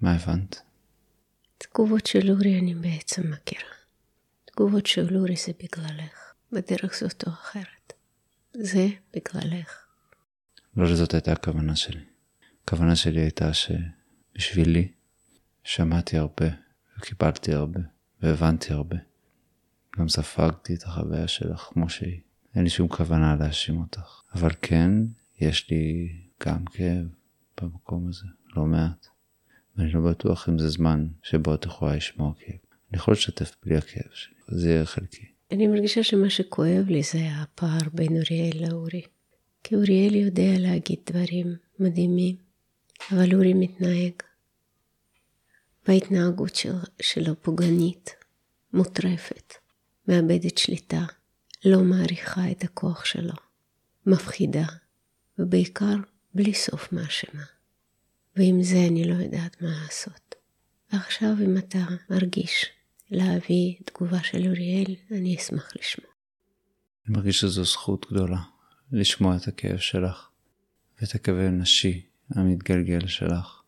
מה 0.00 0.14
הבנת? 0.14 0.60
תגובות 1.58 2.06
של 2.06 2.30
אורי 2.30 2.58
אני 2.58 2.74
בעצם 2.74 3.30
מכירה. 3.30 3.72
תגובות 4.44 4.86
של 4.86 5.16
אורי 5.16 5.36
זה 5.36 5.52
בגללך, 5.62 6.34
בדרך 6.52 6.94
זאת 7.00 7.24
או 7.26 7.32
אחרת. 7.32 7.92
זה 8.54 8.86
בגללך. 9.14 9.81
לא 10.76 10.84
לזאת 10.90 11.14
הייתה 11.14 11.32
הכוונה 11.32 11.76
שלי. 11.76 12.00
הכוונה 12.64 12.96
שלי 12.96 13.20
הייתה 13.20 13.50
שבשבילי 13.52 14.88
שמעתי 15.64 16.18
הרבה 16.18 16.46
וקיבלתי 16.98 17.54
הרבה 17.54 17.80
והבנתי 18.22 18.72
הרבה. 18.72 18.96
גם 19.98 20.08
ספגתי 20.08 20.74
את 20.74 20.82
החוויה 20.82 21.28
שלך 21.28 21.60
כמו 21.60 21.88
שהיא. 21.88 22.20
אין 22.54 22.64
לי 22.64 22.70
שום 22.70 22.88
כוונה 22.88 23.36
להאשים 23.36 23.80
אותך. 23.80 24.22
אבל 24.34 24.50
כן, 24.62 24.90
יש 25.40 25.70
לי 25.70 26.12
גם 26.46 26.64
כאב 26.64 27.06
במקום 27.60 28.08
הזה, 28.08 28.26
לא 28.56 28.64
מעט. 28.64 29.06
ואני 29.76 29.92
לא 29.92 30.00
בטוח 30.10 30.48
אם 30.48 30.58
זה 30.58 30.68
זמן 30.68 31.06
שבו 31.22 31.54
את 31.54 31.64
יכולה 31.64 31.96
לשמוע 31.96 32.32
כאב. 32.38 32.56
אני 32.90 32.98
יכול 32.98 33.12
לשתף 33.12 33.56
בלי 33.64 33.76
הכאב 33.76 34.12
שלי, 34.12 34.34
זה 34.48 34.70
יהיה 34.70 34.86
חלקי. 34.86 35.26
אני 35.52 35.66
מרגישה 35.66 36.02
שמה 36.02 36.30
שכואב 36.30 36.84
לי 36.88 37.02
זה 37.02 37.28
הפער 37.32 37.88
בין 37.92 38.12
אוריאל 38.16 38.68
לאורי. 38.68 39.02
כי 39.72 39.76
אוריאל 39.76 40.14
יודע 40.14 40.58
להגיד 40.58 40.98
דברים 41.10 41.56
מדהימים, 41.78 42.36
אבל 43.12 43.34
אורי 43.34 43.54
מתנהג. 43.54 44.12
וההתנהגות 45.88 46.54
של, 46.54 46.72
שלו 47.02 47.42
פוגענית, 47.42 48.10
מוטרפת, 48.72 49.54
מאבדת 50.08 50.58
שליטה, 50.58 51.04
לא 51.64 51.80
מעריכה 51.80 52.50
את 52.50 52.64
הכוח 52.64 53.04
שלו, 53.04 53.34
מפחידה, 54.06 54.66
ובעיקר 55.38 55.96
בלי 56.34 56.54
סוף 56.54 56.92
מאשמה. 56.92 57.44
ועם 58.36 58.62
זה 58.62 58.78
אני 58.88 59.04
לא 59.04 59.14
יודעת 59.14 59.62
מה 59.62 59.70
לעשות. 59.82 60.34
ועכשיו 60.92 61.34
אם 61.44 61.58
אתה 61.58 61.84
מרגיש 62.10 62.66
להביא 63.10 63.74
תגובה 63.84 64.22
של 64.22 64.48
אוריאל, 64.48 64.94
אני 65.10 65.36
אשמח 65.36 65.72
לשמוע. 65.76 66.10
אני 67.06 67.16
מרגיש 67.16 67.40
שזו 67.40 67.64
זכות 67.64 68.06
גדולה 68.10 68.51
לשמוע 68.92 69.36
את 69.36 69.48
הכאב 69.48 69.78
שלך 69.78 70.28
ואת 71.00 71.14
הכאב 71.14 71.36
הנשי 71.36 72.06
המתגלגל 72.30 73.06
שלך, 73.06 73.62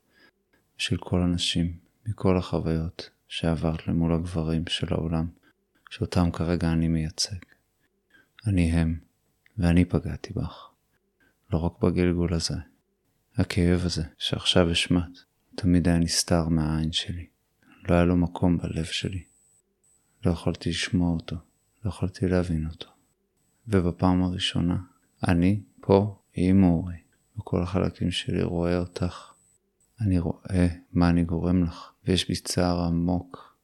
של 0.78 0.96
כל 0.96 1.22
הנשים, 1.22 1.78
מכל 2.06 2.38
החוויות 2.38 3.10
שעברת 3.28 3.86
למול 3.88 4.14
הגברים 4.14 4.66
של 4.68 4.86
העולם, 4.90 5.26
שאותם 5.90 6.30
כרגע 6.32 6.72
אני 6.72 6.88
מייצג. 6.88 7.36
אני 8.46 8.72
הם, 8.72 8.98
ואני 9.58 9.84
פגעתי 9.84 10.32
בך. 10.32 10.70
לא 11.52 11.58
רק 11.58 11.82
בגלגול 11.82 12.34
הזה. 12.34 12.54
הכאב 13.36 13.80
הזה 13.84 14.02
שעכשיו 14.18 14.70
השמעת, 14.70 15.18
תמיד 15.54 15.88
היה 15.88 15.98
נסתר 15.98 16.48
מהעין 16.48 16.92
שלי. 16.92 17.26
לא 17.88 17.94
היה 17.94 18.04
לו 18.04 18.16
מקום 18.16 18.58
בלב 18.58 18.84
שלי. 18.84 19.24
לא 20.26 20.30
יכולתי 20.30 20.70
לשמוע 20.70 21.10
אותו, 21.10 21.36
לא 21.84 21.88
יכולתי 21.88 22.28
להבין 22.28 22.66
אותו. 22.66 22.88
ובפעם 23.68 24.22
הראשונה, 24.22 24.76
אני 25.28 25.62
פה 25.80 26.18
עם 26.34 26.64
אורי, 26.64 26.96
וכל 27.38 27.62
החלקים 27.62 28.10
שלי 28.10 28.42
רואה 28.42 28.78
אותך. 28.78 29.32
אני 30.00 30.18
רואה 30.18 30.66
מה 30.92 31.08
אני 31.08 31.24
גורם 31.24 31.64
לך, 31.64 31.92
ויש 32.04 32.28
בי 32.28 32.36
צער 32.36 32.80
עמוק. 32.80 33.56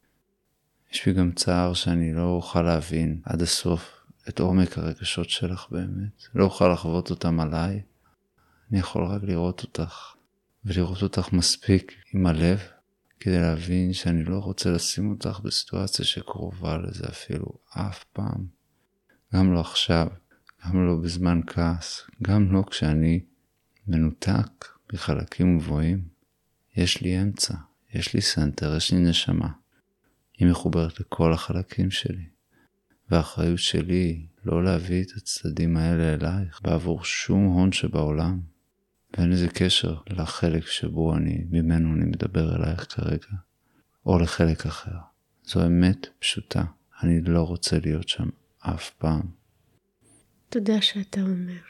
יש 0.91 1.05
בי 1.05 1.13
גם 1.13 1.31
צער 1.31 1.73
שאני 1.73 2.13
לא 2.13 2.23
אוכל 2.23 2.61
להבין 2.61 3.21
עד 3.25 3.41
הסוף 3.41 4.05
את 4.29 4.39
עומק 4.39 4.77
הרגשות 4.77 5.29
שלך 5.29 5.67
באמת. 5.71 6.23
לא 6.35 6.43
אוכל 6.43 6.73
לחוות 6.73 7.09
אותם 7.09 7.39
עליי. 7.39 7.81
אני 8.71 8.79
יכול 8.79 9.05
רק 9.05 9.23
לראות 9.23 9.63
אותך, 9.63 10.13
ולראות 10.65 11.03
אותך 11.03 11.33
מספיק 11.33 11.93
עם 12.13 12.27
הלב, 12.27 12.59
כדי 13.19 13.41
להבין 13.41 13.93
שאני 13.93 14.23
לא 14.23 14.37
רוצה 14.39 14.71
לשים 14.71 15.09
אותך 15.09 15.39
בסיטואציה 15.39 16.05
שקרובה 16.05 16.77
לזה 16.77 17.03
אפילו 17.09 17.45
אף 17.69 18.03
פעם. 18.03 18.45
גם 19.35 19.53
לא 19.53 19.59
עכשיו, 19.59 20.07
גם 20.65 20.85
לא 20.85 20.95
בזמן 20.95 21.41
כעס, 21.47 22.01
גם 22.21 22.51
לא 22.51 22.63
כשאני 22.69 23.19
מנותק 23.87 24.65
בחלקים 24.93 25.59
גבוהים. 25.59 26.03
יש 26.75 27.01
לי 27.01 27.21
אמצע, 27.21 27.53
יש 27.93 28.13
לי 28.13 28.21
סנטר, 28.21 28.75
יש 28.75 28.93
לי 28.93 28.99
נשמה. 28.99 29.49
היא 30.37 30.47
מחוברת 30.47 30.99
לכל 30.99 31.33
החלקים 31.33 31.91
שלי. 31.91 32.25
והאחריות 33.09 33.59
שלי 33.59 33.93
היא 33.93 34.27
לא 34.45 34.63
להביא 34.63 35.03
את 35.03 35.11
הצדדים 35.15 35.77
האלה 35.77 36.13
אלייך 36.13 36.61
בעבור 36.63 37.03
שום 37.03 37.45
הון 37.45 37.71
שבעולם. 37.71 38.39
ואין 39.13 39.29
לזה 39.29 39.47
קשר 39.47 39.97
לחלק 40.09 40.65
שבו 40.65 41.15
אני, 41.15 41.43
ממנו 41.49 41.93
אני 41.95 42.05
מדבר 42.05 42.55
אלייך 42.55 42.95
כרגע, 42.95 43.37
או 44.05 44.19
לחלק 44.19 44.65
אחר. 44.65 44.97
זו 45.43 45.65
אמת 45.65 46.07
פשוטה, 46.19 46.63
אני 47.03 47.21
לא 47.21 47.41
רוצה 47.41 47.79
להיות 47.79 48.09
שם 48.09 48.29
אף 48.59 48.89
פעם. 48.89 49.40
תודה 50.51 50.81
שאתה 50.81 51.21
אומר. 51.21 51.61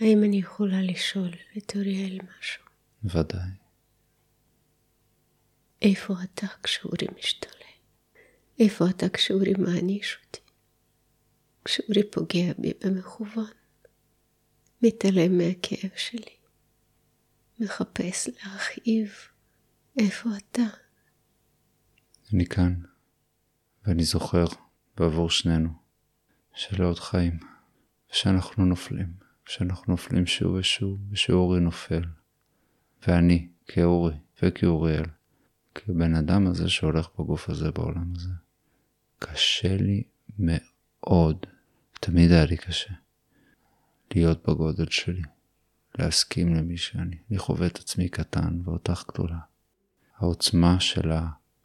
האם 0.00 0.24
אני 0.24 0.36
יכולה 0.36 0.82
לשאול 0.82 1.30
את 1.58 1.76
אוריאל 1.76 2.18
משהו? 2.38 2.64
ודאי. 3.04 3.50
איפה 5.82 6.14
אתה 6.22 6.46
כשאורי 6.62 7.06
משתולל? 7.18 7.72
איפה 8.58 8.84
אתה 8.90 9.08
כשאורי 9.08 9.52
מעניש 9.58 10.16
אותי? 10.24 10.40
כשאורי 11.64 12.10
פוגע 12.10 12.52
בי 12.58 12.72
במכוון? 12.84 13.50
מתעלם 14.82 15.38
מהכאב 15.38 15.90
שלי? 15.96 16.36
מחפש 17.60 18.28
להכאיב? 18.28 19.14
איפה 19.98 20.30
אתה? 20.36 20.62
אני 22.34 22.46
כאן, 22.46 22.74
ואני 23.84 24.04
זוכר 24.04 24.44
בעבור 24.96 25.30
שנינו 25.30 25.70
שלא 26.54 26.88
עוד 26.88 26.98
חיים, 26.98 27.51
ושאנחנו 28.12 28.64
נופלים, 28.64 29.12
ושאנחנו 29.46 29.92
נופלים 29.92 30.26
שוב 30.26 30.52
ושוב, 30.54 31.00
ושאורי 31.10 31.60
נופל. 31.60 32.02
ואני, 33.06 33.48
כאורי 33.66 34.14
וכאוריאל, 34.42 35.04
כבן 35.74 36.14
אדם 36.14 36.46
הזה 36.46 36.68
שהולך 36.68 37.08
בגוף 37.18 37.48
הזה 37.48 37.70
בעולם 37.70 38.12
הזה, 38.16 38.32
קשה 39.18 39.76
לי 39.76 40.02
מאוד, 40.38 41.46
תמיד 42.00 42.30
היה 42.30 42.44
לי 42.44 42.56
קשה, 42.56 42.94
להיות 44.14 44.48
בגודל 44.48 44.90
שלי, 44.90 45.22
להסכים 45.98 46.54
למי 46.54 46.76
שאני. 46.76 47.16
אני 47.30 47.38
חווה 47.38 47.66
את 47.66 47.78
עצמי 47.78 48.08
קטן 48.08 48.60
ואותך 48.64 49.04
גדולה. 49.08 49.38
העוצמה 50.16 50.80
של 50.80 51.10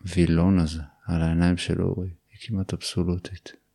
הווילון 0.02 0.60
הזה 0.60 0.82
על 1.06 1.22
העיניים 1.22 1.58
של 1.58 1.82
אורי 1.82 2.10
היא 2.32 2.40
כמעט 2.42 2.74
אבסולוטית. 2.74 3.67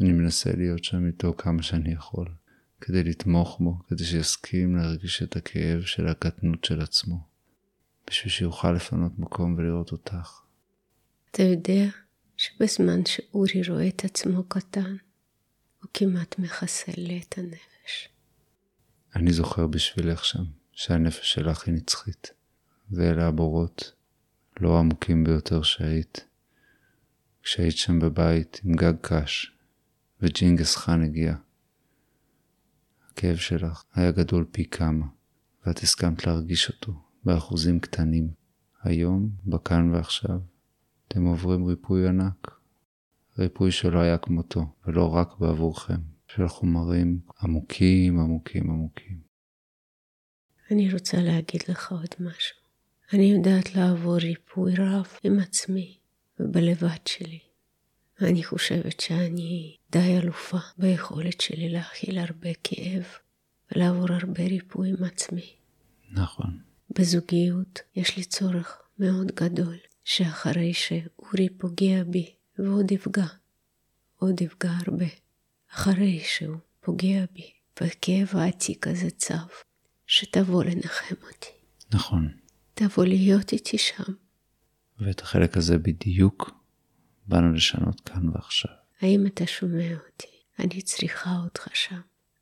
אני 0.00 0.12
מנסה 0.12 0.50
להיות 0.56 0.84
שם 0.84 1.06
איתו 1.06 1.34
כמה 1.38 1.62
שאני 1.62 1.92
יכול, 1.92 2.28
כדי 2.80 3.04
לתמוך 3.04 3.58
בו, 3.60 3.78
כדי 3.88 4.04
שיסכים 4.04 4.76
להרגיש 4.76 5.22
את 5.22 5.36
הכאב 5.36 5.82
של 5.82 6.08
הקטנות 6.08 6.64
של 6.64 6.80
עצמו, 6.80 7.26
בשביל 8.06 8.30
שיוכל 8.30 8.72
לפנות 8.72 9.18
מקום 9.18 9.54
ולראות 9.58 9.92
אותך. 9.92 10.40
אתה 11.30 11.42
יודע 11.42 11.84
שבזמן 12.36 13.04
שאורי 13.06 13.62
רואה 13.68 13.88
את 13.88 14.04
עצמו 14.04 14.44
קטן, 14.44 14.96
הוא 15.82 15.90
כמעט 15.94 16.38
מחסל 16.38 16.92
לי 16.96 17.22
את 17.28 17.38
הנפש. 17.38 18.08
אני 19.16 19.32
זוכר 19.32 19.66
בשבילך 19.66 20.24
שם, 20.24 20.44
שהנפש 20.72 21.32
שלך 21.32 21.66
היא 21.66 21.74
נצחית, 21.74 22.30
ואלה 22.90 23.26
הבורות 23.26 23.92
לא 24.60 24.76
העמוקים 24.76 25.24
ביותר 25.24 25.62
שהיית. 25.62 26.24
כשהיית 27.42 27.76
שם 27.76 27.98
בבית 27.98 28.60
עם 28.64 28.74
גג 28.74 28.94
קש, 29.00 29.57
וג'ינגס 30.22 30.76
חאן 30.76 31.02
הגיע. 31.02 31.34
הכאב 33.10 33.36
שלך 33.36 33.84
היה 33.94 34.10
גדול 34.10 34.44
פי 34.50 34.64
כמה, 34.64 35.06
ואת 35.66 35.78
הסכמת 35.78 36.26
להרגיש 36.26 36.70
אותו 36.70 36.92
באחוזים 37.24 37.80
קטנים. 37.80 38.30
היום, 38.82 39.30
בכאן 39.46 39.90
ועכשיו, 39.90 40.38
אתם 41.08 41.24
עוברים 41.24 41.64
ריפוי 41.64 42.08
ענק. 42.08 42.50
ריפוי 43.38 43.72
שלא 43.72 43.98
היה 43.98 44.18
כמותו, 44.18 44.66
ולא 44.86 45.14
רק 45.14 45.38
בעבורכם, 45.38 46.00
של 46.26 46.48
חומרים 46.48 47.20
עמוקים 47.42 48.20
עמוקים 48.20 48.70
עמוקים. 48.70 49.20
אני 50.70 50.92
רוצה 50.92 51.16
להגיד 51.20 51.62
לך 51.68 51.92
עוד 51.92 52.14
משהו. 52.20 52.56
אני 53.12 53.24
יודעת 53.24 53.74
לעבור 53.74 54.16
ריפוי 54.16 54.74
רב 54.78 55.06
עם 55.24 55.38
עצמי 55.38 55.98
ובלבד 56.40 57.06
שלי. 57.06 57.47
אני 58.22 58.44
חושבת 58.44 59.00
שאני 59.00 59.76
די 59.90 60.18
אלופה 60.18 60.58
ביכולת 60.78 61.40
שלי 61.40 61.68
להכיל 61.68 62.18
הרבה 62.18 62.50
כאב 62.64 63.04
ולעבור 63.72 64.06
הרבה 64.12 64.42
ריפוי 64.42 64.88
עם 64.88 65.04
עצמי. 65.04 65.52
נכון. 66.10 66.58
בזוגיות 66.98 67.80
יש 67.96 68.16
לי 68.16 68.24
צורך 68.24 68.82
מאוד 68.98 69.32
גדול 69.34 69.76
שאחרי 70.04 70.74
שאורי 70.74 71.48
פוגע 71.48 72.04
בי 72.04 72.34
ועוד 72.58 72.92
יפגע, 72.92 73.26
עוד 74.18 74.40
יפגע 74.40 74.70
הרבה, 74.86 75.06
אחרי 75.72 76.20
שהוא 76.24 76.56
פוגע 76.80 77.24
בי 77.32 77.50
והכאב 77.80 78.28
העתיק 78.32 78.86
הזה 78.86 79.10
צו, 79.10 79.34
שתבוא 80.06 80.64
לנחם 80.64 81.14
אותי. 81.22 81.50
נכון. 81.92 82.28
תבוא 82.74 83.04
להיות 83.04 83.52
איתי 83.52 83.78
שם. 83.78 84.12
ואת 85.00 85.20
החלק 85.20 85.56
הזה 85.56 85.78
בדיוק 85.78 86.57
באנו 87.28 87.52
לשנות 87.52 88.00
כאן 88.00 88.28
ועכשיו. 88.28 88.72
האם 89.00 89.26
אתה 89.26 89.46
שומע 89.46 89.94
אותי? 90.06 90.38
אני 90.58 90.82
צריכה 90.82 91.36
אותך 91.44 91.76
שם, 91.76 92.00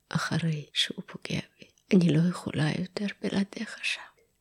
אחרי 0.09 0.67
שהוא 0.73 1.03
פוגע 1.07 1.41
בי. 1.41 1.97
אני 1.97 2.13
לא 2.13 2.29
יכולה 2.29 2.71
יותר 2.79 3.07
בלעדיך 3.23 3.79
שם. 3.83 4.01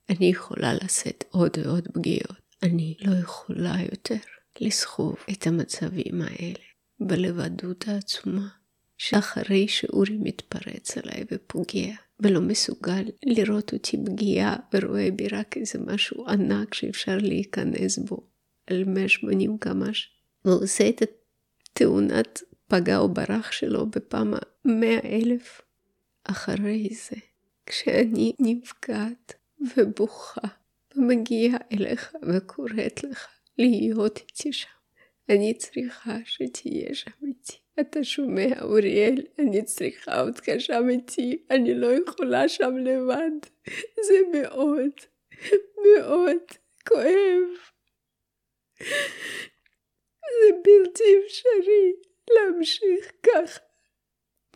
אני 0.10 0.26
יכולה 0.26 0.74
לשאת 0.74 1.24
עוד 1.30 1.58
ועוד 1.58 1.88
פגיעות. 1.94 2.46
אני 2.64 2.96
לא 3.02 3.16
יכולה 3.16 3.76
יותר 3.92 4.20
לסחוב 4.62 5.16
את 5.32 5.48
המצבים 5.48 6.22
האלה 6.22 6.60
בלבדות 7.00 7.88
העצומה, 7.88 8.48
שאחרי 8.98 9.68
שאורי 9.68 10.18
מתפרץ 10.18 10.98
עליי 10.98 11.24
ופוגע, 11.32 11.96
ולא 12.20 12.42
מסוגל 12.42 13.06
לראות 13.26 13.74
אותי 13.74 13.98
פגיעה 14.06 14.56
ורואה 14.74 15.10
בי 15.16 15.28
רק 15.28 15.58
איזה 15.58 15.80
משהו 15.86 16.28
ענק 16.28 16.74
שאפשר 16.74 17.18
להיכנס 17.18 17.98
בו 18.00 18.28
על 18.68 18.84
180 18.84 19.58
קמ"ש, 19.58 20.15
והוא 20.46 20.64
עושה 20.64 20.90
את 20.90 21.02
התאונת 21.02 22.42
פגע 22.68 22.98
או 22.98 23.14
ברח 23.14 23.52
שלו 23.52 23.86
בפעם 23.86 24.34
המאה 24.66 25.00
אלף. 25.04 25.62
אחרי 26.24 26.90
זה, 26.92 27.16
כשאני 27.66 28.34
נפגעת 28.40 29.34
ובוכה 29.78 30.48
ומגיעה 30.96 31.58
אליך 31.72 32.16
וקוראת 32.24 33.04
לך 33.04 33.28
להיות 33.58 34.18
איתי 34.18 34.54
שם, 34.54 34.70
אני 35.30 35.54
צריכה 35.54 36.18
שתהיה 36.26 36.96
שם 36.96 37.12
איתי. 37.28 37.58
אתה 37.80 38.04
שומע, 38.04 38.62
אוריאל? 38.62 39.22
אני 39.40 39.64
צריכה 39.64 40.22
אותך 40.22 40.46
שם 40.60 40.90
איתי, 40.90 41.46
אני 41.50 41.74
לא 41.74 41.88
יכולה 41.88 42.50
שם 42.50 42.78
לבד. 42.78 43.50
זה 44.08 44.20
מאוד, 44.34 44.92
מאוד 45.86 46.42
כואב. 46.88 47.50
זה 50.32 50.58
בלתי 50.64 51.04
אפשרי 51.26 51.94
להמשיך 52.32 53.12
ככה. 53.24 53.60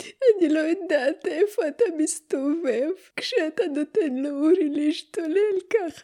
אני 0.01 0.49
לא 0.49 0.59
יודעת 0.59 1.27
איפה 1.27 1.67
אתה 1.67 1.83
מסתובב 1.97 2.89
כשאתה 3.15 3.63
נותן 3.65 4.15
לאורי 4.15 4.69
להשתולל 4.69 5.59
ככה. 5.69 6.01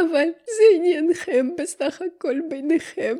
אבל 0.00 0.28
זה 0.46 0.62
עניינכם 0.74 1.56
בסך 1.56 2.02
הכל 2.02 2.40
ביניכם. 2.48 3.16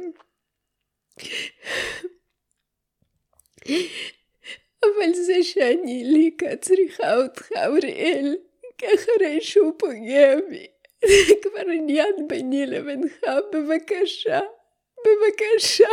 אבל 4.83 5.15
זה 5.15 5.43
שאני 5.43 6.05
ליקה 6.05 6.57
צריכה 6.57 7.17
אותך, 7.17 7.49
אוריאל, 7.67 8.37
אחרי 8.95 9.41
שהוא 9.41 9.73
פוגע 9.79 10.37
בי, 10.51 10.67
זה 11.05 11.35
כבר 11.43 11.71
עניין 11.75 12.29
ביני 12.29 12.67
לבינך, 12.67 13.27
בבקשה, 13.53 14.41
בבקשה, 15.07 15.89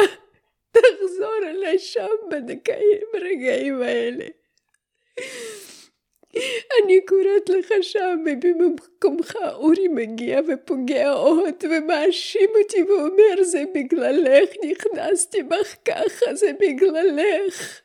תחזור 0.72 1.34
אליי 1.50 1.80
שם 1.80 2.08
ברגעים 3.14 3.82
האלה. 3.82 4.26
אני 6.84 7.06
קוראת 7.06 7.50
לך 7.50 7.74
שם, 7.82 8.24
ובמקומך 8.26 9.36
אורי 9.54 9.88
מגיע 9.88 10.40
ופוגע 10.48 11.10
עוד 11.10 11.64
ומאשים 11.64 12.50
אותי 12.64 12.84
ואומר 12.84 13.44
זה 13.44 13.64
בגללך, 13.74 14.50
נכנסתי 14.64 15.44
בך 15.44 15.76
ככה, 15.86 16.36
זה 16.36 16.52
בגללך. 16.60 17.82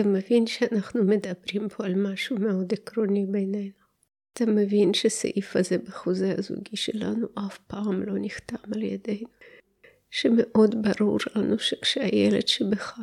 אתה 0.00 0.08
מבין 0.08 0.46
שאנחנו 0.46 1.04
מדברים 1.04 1.68
פה 1.68 1.84
על 1.84 1.94
משהו 1.94 2.36
מאוד 2.38 2.72
עקרוני 2.72 3.26
בינינו. 3.26 3.72
אתה 4.32 4.46
מבין 4.46 4.94
שסעיף 4.94 5.56
הזה 5.56 5.78
בחוזה 5.78 6.34
הזוגי 6.38 6.76
שלנו 6.76 7.26
אף 7.34 7.58
פעם 7.58 8.02
לא 8.02 8.14
נחתם 8.20 8.72
על 8.74 8.82
ידינו. 8.82 9.28
שמאוד 10.10 10.74
ברור 10.82 11.18
לנו 11.36 11.58
שכשהילד 11.58 12.48
שבך 12.48 12.98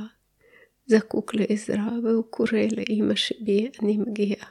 זקוק 0.86 1.36
לעזרה 1.36 2.00
והוא 2.04 2.24
קורא 2.30 2.60
לאימא 2.78 3.16
שבי 3.16 3.70
אני 3.82 3.98
מגיעה. 3.98 4.48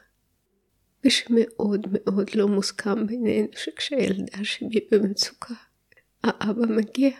ושמאוד 1.04 1.86
מאוד 1.92 2.30
לא 2.34 2.48
מוסכם 2.48 3.06
בינינו 3.06 3.48
שכשהילדה 3.52 4.44
שבי 4.44 4.80
במצוקה 4.90 5.54
האבא 6.24 6.66
מגיע, 6.66 7.10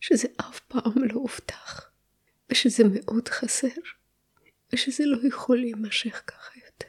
שזה 0.00 0.28
אף 0.40 0.60
פעם 0.60 1.04
לא 1.12 1.14
הובטח, 1.14 1.90
ושזה 2.50 2.84
מאוד 2.84 3.28
חסר, 3.28 3.68
ושזה 4.72 5.04
לא 5.06 5.18
יכול 5.28 5.58
להימשך 5.58 6.22
ככה 6.26 6.50
יותר. 6.66 6.88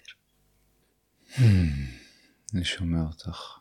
אני 2.54 2.64
שומע 2.64 3.02
אותך. 3.02 3.60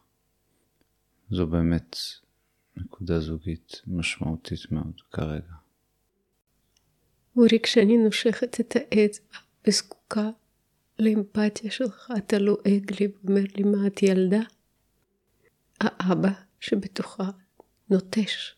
זו 1.30 1.46
באמת 1.46 1.96
עבודה 2.76 3.20
זוגית 3.20 3.82
משמעותית 3.86 4.72
מאוד 4.72 5.00
כרגע. 5.12 5.52
אורי, 7.36 7.60
כשאני 7.62 7.96
נושכת 7.96 8.60
את 8.60 8.76
האצבע 8.76 9.38
וזקוקה 9.66 10.30
לאמפתיה 10.98 11.70
שלך, 11.70 12.12
אתה 12.18 12.38
לועג 12.38 12.92
לי 13.00 13.06
ואומר 13.06 13.44
לי, 13.56 13.62
מה 13.62 13.86
את 13.86 14.02
ילדה? 14.02 14.40
האבא 15.80 16.32
שבתוכה 16.60 17.30
נוטש 17.90 18.54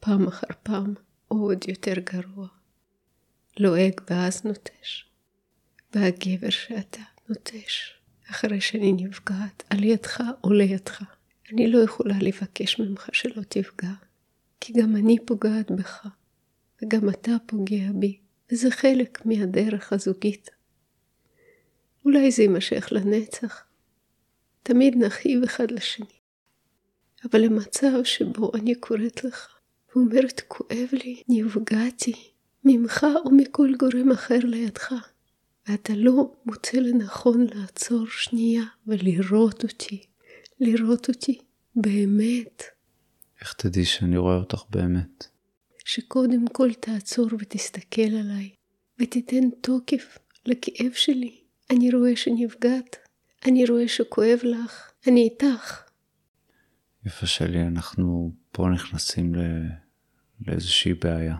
פעם 0.00 0.28
אחר 0.28 0.46
פעם, 0.62 0.94
עוד 1.28 1.58
יותר 1.68 1.94
גרוע. 1.94 2.48
לועג 3.58 4.00
ואז 4.10 4.44
נוטש. 4.44 5.04
והגבר 5.94 6.50
שאתה 6.50 7.00
נוטש, 7.28 7.92
אחרי 8.30 8.60
שאני 8.60 8.92
נפגעת, 8.92 9.62
על 9.70 9.84
ידך 9.84 10.20
או 10.44 10.52
לידך. 10.52 11.02
אני 11.52 11.70
לא 11.70 11.78
יכולה 11.78 12.14
לבקש 12.20 12.78
ממך 12.78 13.08
שלא 13.12 13.42
תפגע, 13.48 13.92
כי 14.60 14.72
גם 14.72 14.96
אני 14.96 15.16
פוגעת 15.26 15.70
בך, 15.70 16.06
וגם 16.82 17.08
אתה 17.08 17.32
פוגע 17.46 17.92
בי, 17.94 18.18
וזה 18.52 18.70
חלק 18.70 19.26
מהדרך 19.26 19.92
הזוגית. 19.92 20.50
אולי 22.04 22.30
זה 22.30 22.42
יימשך 22.42 22.88
לנצח. 22.90 23.64
תמיד 24.62 24.96
נכאיב 24.96 25.42
אחד 25.42 25.70
לשני. 25.70 26.06
אבל 27.24 27.40
למצב 27.40 28.04
שבו 28.04 28.52
אני 28.54 28.74
קוראת 28.74 29.24
לך 29.24 29.58
ואומרת, 29.88 30.40
כואב 30.48 30.88
לי, 30.92 31.22
נפגעתי 31.28 32.30
ממך 32.66 33.06
או 33.24 33.30
מכל 33.30 33.72
גורם 33.78 34.12
אחר 34.12 34.38
לידך, 34.42 34.94
ואתה 35.68 35.92
לא 35.96 36.32
מוצא 36.46 36.78
לנכון 36.78 37.46
לעצור 37.54 38.06
שנייה 38.06 38.62
ולראות 38.86 39.62
אותי, 39.62 40.06
לראות 40.60 41.08
אותי 41.08 41.38
באמת. 41.76 42.62
איך 43.40 43.52
תדעי 43.52 43.84
שאני 43.84 44.16
רואה 44.16 44.36
אותך 44.36 44.62
באמת? 44.70 45.26
שקודם 45.84 46.48
כל 46.48 46.72
תעצור 46.72 47.28
ותסתכל 47.38 48.16
עליי, 48.20 48.50
ותיתן 49.00 49.50
תוקף 49.60 50.18
לכאב 50.46 50.92
שלי. 50.92 51.40
אני 51.70 51.90
רואה 51.90 52.16
שנפגעת, 52.16 52.96
אני 53.46 53.64
רואה 53.64 53.88
שכואב 53.88 54.38
לך, 54.42 54.92
אני 55.06 55.22
איתך. 55.22 55.82
יפה 57.06 57.26
שלי, 57.26 57.62
אנחנו 57.62 58.32
פה 58.52 58.68
נכנסים 58.74 59.34
ל... 59.34 59.40
לאיזושהי 60.46 60.94
בעיה. 60.94 61.36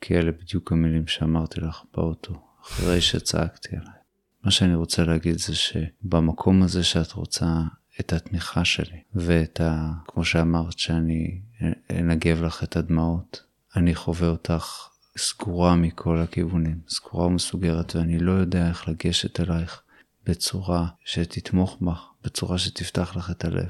כי 0.00 0.16
אלה 0.18 0.32
בדיוק 0.32 0.72
המילים 0.72 1.06
שאמרתי 1.06 1.60
לך 1.60 1.82
באוטו, 1.94 2.42
אחרי 2.62 3.00
שצעקתי 3.00 3.76
עליי. 3.76 4.00
מה 4.44 4.50
שאני 4.50 4.74
רוצה 4.74 5.04
להגיד 5.04 5.38
זה 5.38 5.54
שבמקום 5.54 6.62
הזה 6.62 6.84
שאת 6.84 7.12
רוצה 7.12 7.62
את 8.00 8.12
התמיכה 8.12 8.64
שלי, 8.64 9.00
ואת 9.14 9.60
ה... 9.60 9.92
כמו 10.06 10.24
שאמרת, 10.24 10.78
שאני 10.78 11.40
אנגב 11.90 12.42
לך 12.42 12.64
את 12.64 12.76
הדמעות, 12.76 13.42
אני 13.76 13.94
חווה 13.94 14.28
אותך 14.28 14.88
סגורה 15.18 15.76
מכל 15.76 16.18
הכיוונים, 16.18 16.80
סגורה 16.88 17.26
ומסוגרת, 17.26 17.96
ואני 17.96 18.18
לא 18.18 18.32
יודע 18.32 18.68
איך 18.68 18.88
לגשת 18.88 19.40
אלייך 19.40 19.82
בצורה 20.26 20.88
שתתמוך 21.04 21.78
בך, 21.82 22.08
בצורה 22.24 22.58
שתפתח 22.58 23.16
לך 23.16 23.30
את 23.30 23.44
הלב. 23.44 23.68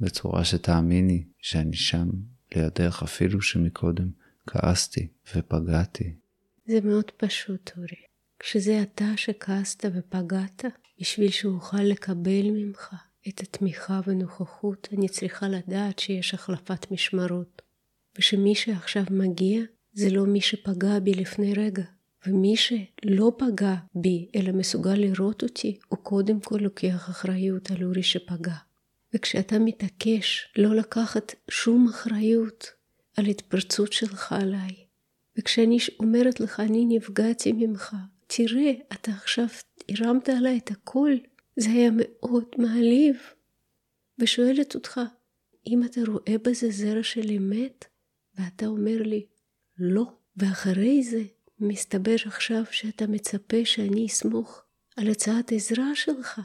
בצורה 0.00 0.44
שתאמיני 0.44 1.24
שאני 1.38 1.76
שם 1.76 2.08
לידך 2.56 3.02
אפילו 3.04 3.42
שמקודם 3.42 4.08
כעסתי 4.48 5.08
ופגעתי. 5.34 6.12
זה 6.66 6.80
מאוד 6.84 7.10
פשוט, 7.16 7.70
אורי. 7.76 8.02
כשזה 8.38 8.82
אתה 8.82 9.12
שכעסת 9.16 9.84
ופגעת, 9.94 10.64
בשביל 11.00 11.30
שאוכל 11.30 11.82
לקבל 11.82 12.50
ממך 12.50 12.94
את 13.28 13.40
התמיכה 13.40 14.00
ונוכחות, 14.06 14.88
אני 14.98 15.08
צריכה 15.08 15.48
לדעת 15.48 15.98
שיש 15.98 16.34
החלפת 16.34 16.90
משמרות. 16.90 17.62
ושמי 18.18 18.54
שעכשיו 18.54 19.02
מגיע, 19.10 19.62
זה 19.92 20.10
לא 20.10 20.26
מי 20.26 20.40
שפגע 20.40 20.98
בי 20.98 21.14
לפני 21.14 21.54
רגע. 21.54 21.84
ומי 22.26 22.56
שלא 22.56 23.32
פגע 23.38 23.74
בי, 23.94 24.28
אלא 24.36 24.52
מסוגל 24.52 24.94
לראות 24.94 25.42
אותי, 25.42 25.78
הוא 25.88 25.98
קודם 25.98 26.40
כל 26.40 26.58
לוקח 26.60 27.10
אחריות 27.10 27.70
על 27.70 27.84
אורי 27.84 28.02
שפגע. 28.02 28.56
וכשאתה 29.14 29.58
מתעקש 29.58 30.52
לא 30.56 30.74
לקחת 30.74 31.34
שום 31.50 31.88
אחריות 31.88 32.77
על 33.18 33.26
התפרצות 33.26 33.92
שלך 33.92 34.32
עליי, 34.32 34.74
וכשאני 35.38 35.78
אומרת 36.00 36.40
לך, 36.40 36.60
אני 36.60 36.84
נפגעתי 36.88 37.52
ממך, 37.52 37.96
תראה, 38.26 38.72
אתה 38.92 39.10
עכשיו 39.10 39.46
הרמת 39.88 40.28
עליי 40.28 40.58
את 40.58 40.70
הכל, 40.70 41.12
זה 41.56 41.70
היה 41.70 41.90
מאוד 41.94 42.44
מעליב. 42.58 43.16
ושואלת 44.18 44.74
אותך, 44.74 45.00
אם 45.66 45.84
אתה 45.84 46.00
רואה 46.06 46.38
בזה 46.42 46.70
זרע 46.70 47.02
של 47.02 47.30
אמת, 47.30 47.84
ואתה 48.34 48.66
אומר 48.66 49.02
לי, 49.02 49.26
לא. 49.78 50.12
ואחרי 50.36 51.02
זה, 51.02 51.22
מסתבר 51.60 52.16
עכשיו 52.26 52.62
שאתה 52.70 53.06
מצפה 53.06 53.64
שאני 53.64 54.06
אסמוך 54.06 54.62
על 54.96 55.10
הצעת 55.10 55.52
עזרה 55.52 55.94
שלך. 55.94 56.40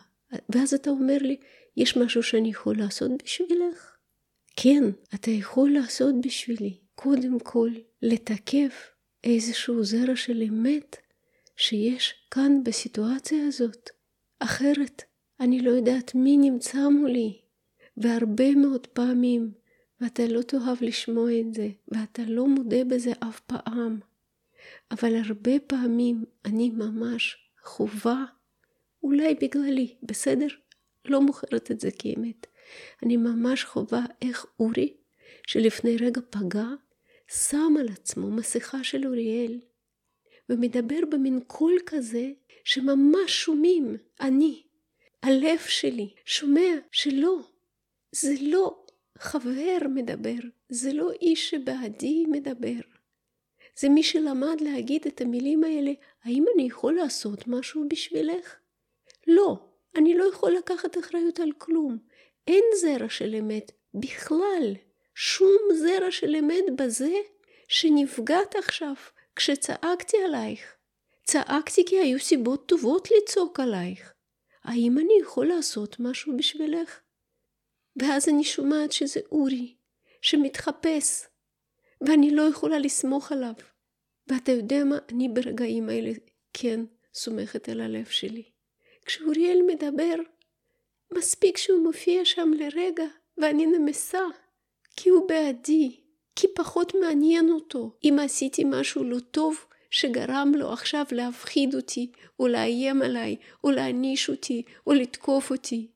ואז 0.50 0.74
אתה 0.74 0.90
אומר 0.90 1.18
לי, 1.22 1.38
יש 1.78 1.98
משהו 1.98 2.24
שאני 2.24 2.50
יכול 2.50 2.78
לעשות 2.78 3.12
בשבילך? 3.24 3.93
כן, 4.56 4.84
אתה 5.14 5.32
יכול 5.32 5.70
לעשות 5.70 6.16
בשבילי. 6.22 6.78
קודם 6.96 7.40
כל, 7.40 7.70
לתקף 8.02 8.90
איזשהו 9.24 9.84
זרע 9.84 10.16
של 10.16 10.44
אמת 10.48 10.96
שיש 11.58 12.14
כאן 12.32 12.64
בסיטואציה 12.64 13.48
הזאת. 13.48 13.90
אחרת, 14.40 15.04
אני 15.40 15.60
לא 15.60 15.72
יודעת 15.72 16.16
מי 16.16 16.38
נמצא 16.38 16.90
מולי. 16.90 17.44
והרבה 17.98 18.56
מאוד 18.56 18.88
פעמים, 18.88 19.52
ואתה 20.02 20.28
לא 20.28 20.42
תאהב 20.42 20.78
לשמוע 20.82 21.40
את 21.40 21.54
זה, 21.54 21.70
ואתה 21.88 22.22
לא 22.28 22.48
מודה 22.48 22.84
בזה 22.84 23.12
אף 23.20 23.40
פעם, 23.40 24.00
אבל 24.92 25.16
הרבה 25.16 25.60
פעמים 25.68 26.26
אני 26.46 26.70
ממש 26.70 27.38
חובה, 27.64 28.24
אולי 29.04 29.36
בגללי, 29.42 29.96
בסדר? 30.04 30.48
לא 31.06 31.22
מוכרת 31.22 31.72
את 31.72 31.80
זה 31.80 31.90
כאמת. 31.92 32.48
אני 33.04 33.18
ממש 33.18 33.64
חווה 33.64 34.06
איך 34.22 34.46
אורי, 34.60 34.94
שלפני 35.48 35.98
רגע 35.98 36.22
פגע, 36.30 36.68
שם 37.28 37.74
על 37.80 37.88
עצמו 37.90 38.32
מסכה 38.32 38.84
של 38.84 39.08
אוריאל, 39.08 39.60
ומדבר 40.50 41.00
במין 41.12 41.40
קול 41.48 41.74
כזה, 41.86 42.32
שממש 42.64 43.44
שומעים, 43.44 43.98
אני, 44.22 44.64
הלב 45.24 45.60
שלי, 45.60 46.14
שומע 46.26 46.74
שלא, 46.92 47.40
זה 48.12 48.34
לא 48.42 48.86
חבר 49.18 49.78
מדבר, 49.90 50.40
זה 50.70 50.94
לא 50.94 51.12
איש 51.12 51.50
שבעדי 51.50 52.26
מדבר. 52.32 52.80
זה 53.80 53.90
מי 53.90 54.04
שלמד 54.04 54.62
להגיד 54.62 55.08
את 55.08 55.22
המילים 55.22 55.64
האלה, 55.64 55.92
האם 56.24 56.46
אני 56.56 56.68
יכול 56.68 56.94
לעשות 56.94 57.48
משהו 57.48 57.84
בשבילך? 57.90 58.56
לא. 59.28 59.70
אני 59.96 60.18
לא 60.18 60.24
יכול 60.24 60.52
לקחת 60.52 60.98
אחריות 60.98 61.40
על 61.40 61.52
כלום. 61.58 61.98
אין 62.48 62.64
זרע 62.82 63.10
של 63.10 63.36
אמת 63.36 63.72
בכלל. 63.94 64.74
שום 65.16 65.62
זרע 65.74 66.12
של 66.12 66.36
אמת 66.36 66.64
בזה 66.78 67.14
שנפגעת 67.68 68.56
עכשיו 68.56 68.94
כשצעקתי 69.36 70.18
עלייך. 70.26 70.76
צעקתי 71.24 71.86
כי 71.86 72.00
היו 72.00 72.20
סיבות 72.20 72.68
טובות 72.68 73.08
לצעוק 73.12 73.60
עלייך. 73.60 74.14
האם 74.64 74.98
אני 74.98 75.14
יכול 75.22 75.48
לעשות 75.48 76.00
משהו 76.00 76.38
בשבילך? 76.38 77.00
ואז 77.96 78.30
אני 78.30 78.44
שומעת 78.44 78.92
שזה 78.92 79.20
אורי, 79.32 79.76
שמתחפש, 80.22 81.26
ואני 82.02 82.32
לא 82.32 82.42
יכולה 82.42 82.80
לסמוך 82.80 83.32
עליו. 83.32 83.54
ואתה 84.28 84.52
יודע 84.52 84.84
מה? 84.84 84.98
אני 85.10 85.30
ברגעים 85.30 85.90
האלה 85.90 86.12
כן 86.54 86.80
סומכת 87.14 87.70
על 87.70 87.82
הלב 87.82 88.06
שלי. 88.06 88.44
כשאוריאל 89.06 89.62
מדבר, 89.68 90.16
מספיק 91.18 91.58
שהוא 91.58 91.84
מופיע 91.84 92.26
שם 92.26 92.52
לרגע, 92.58 93.06
ואני 93.38 93.66
נמסה, 93.66 94.24
כי 94.96 95.10
הוא 95.10 95.28
בעדי, 95.28 96.00
כי 96.36 96.48
פחות 96.56 96.96
מעניין 96.96 97.52
אותו 97.52 97.92
אם 98.04 98.20
עשיתי 98.22 98.64
משהו 98.66 99.04
לא 99.04 99.20
טוב 99.20 99.66
שגרם 99.90 100.52
לו 100.56 100.74
עכשיו 100.74 101.06
להפחיד 101.12 101.76
אותי, 101.76 102.12
או 102.40 102.48
לאיים 102.48 103.02
עליי, 103.02 103.36
או 103.64 103.72
להעניש 103.72 104.30
אותי, 104.30 104.64
או 104.88 104.94
לתקוף 104.94 105.52
אותי. 105.52 105.88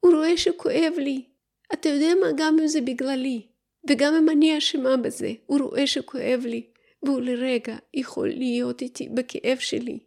הוא 0.00 0.14
רואה 0.14 0.36
שכואב 0.36 0.92
לי. 0.96 1.24
אתה 1.72 1.88
יודע 1.88 2.14
מה? 2.20 2.26
גם 2.36 2.56
אם 2.60 2.66
זה 2.66 2.80
בגללי, 2.80 3.46
וגם 3.88 4.14
אם 4.14 4.28
אני 4.28 4.58
אשמה 4.58 4.96
בזה, 4.96 5.32
הוא 5.46 5.60
רואה 5.60 5.86
שכואב 5.86 6.42
לי, 6.44 6.66
והוא 7.02 7.20
לרגע 7.20 7.76
יכול 7.94 8.28
להיות 8.28 8.82
איתי 8.82 9.08
בכאב 9.08 9.58
שלי. 9.58 9.98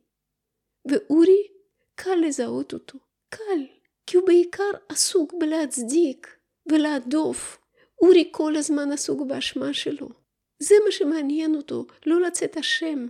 ואורי 0.86 1.48
קל 1.96 2.16
לזהות 2.16 2.74
אותו, 2.74 3.00
קל, 3.30 3.66
כי 4.08 4.18
הוא 4.18 4.28
בעיקר 4.28 4.72
עסוק 4.90 5.34
בלהצדיק 5.40 6.38
ולהדוף. 6.72 7.58
אורי 8.02 8.30
כל 8.32 8.56
הזמן 8.56 8.92
עסוק 8.92 9.22
באשמה 9.28 9.74
שלו. 9.74 10.10
זה 10.60 10.76
מה 10.86 10.92
שמעניין 10.92 11.56
אותו, 11.56 11.86
לא 12.06 12.22
לצאת 12.22 12.58
אשם. 12.58 13.08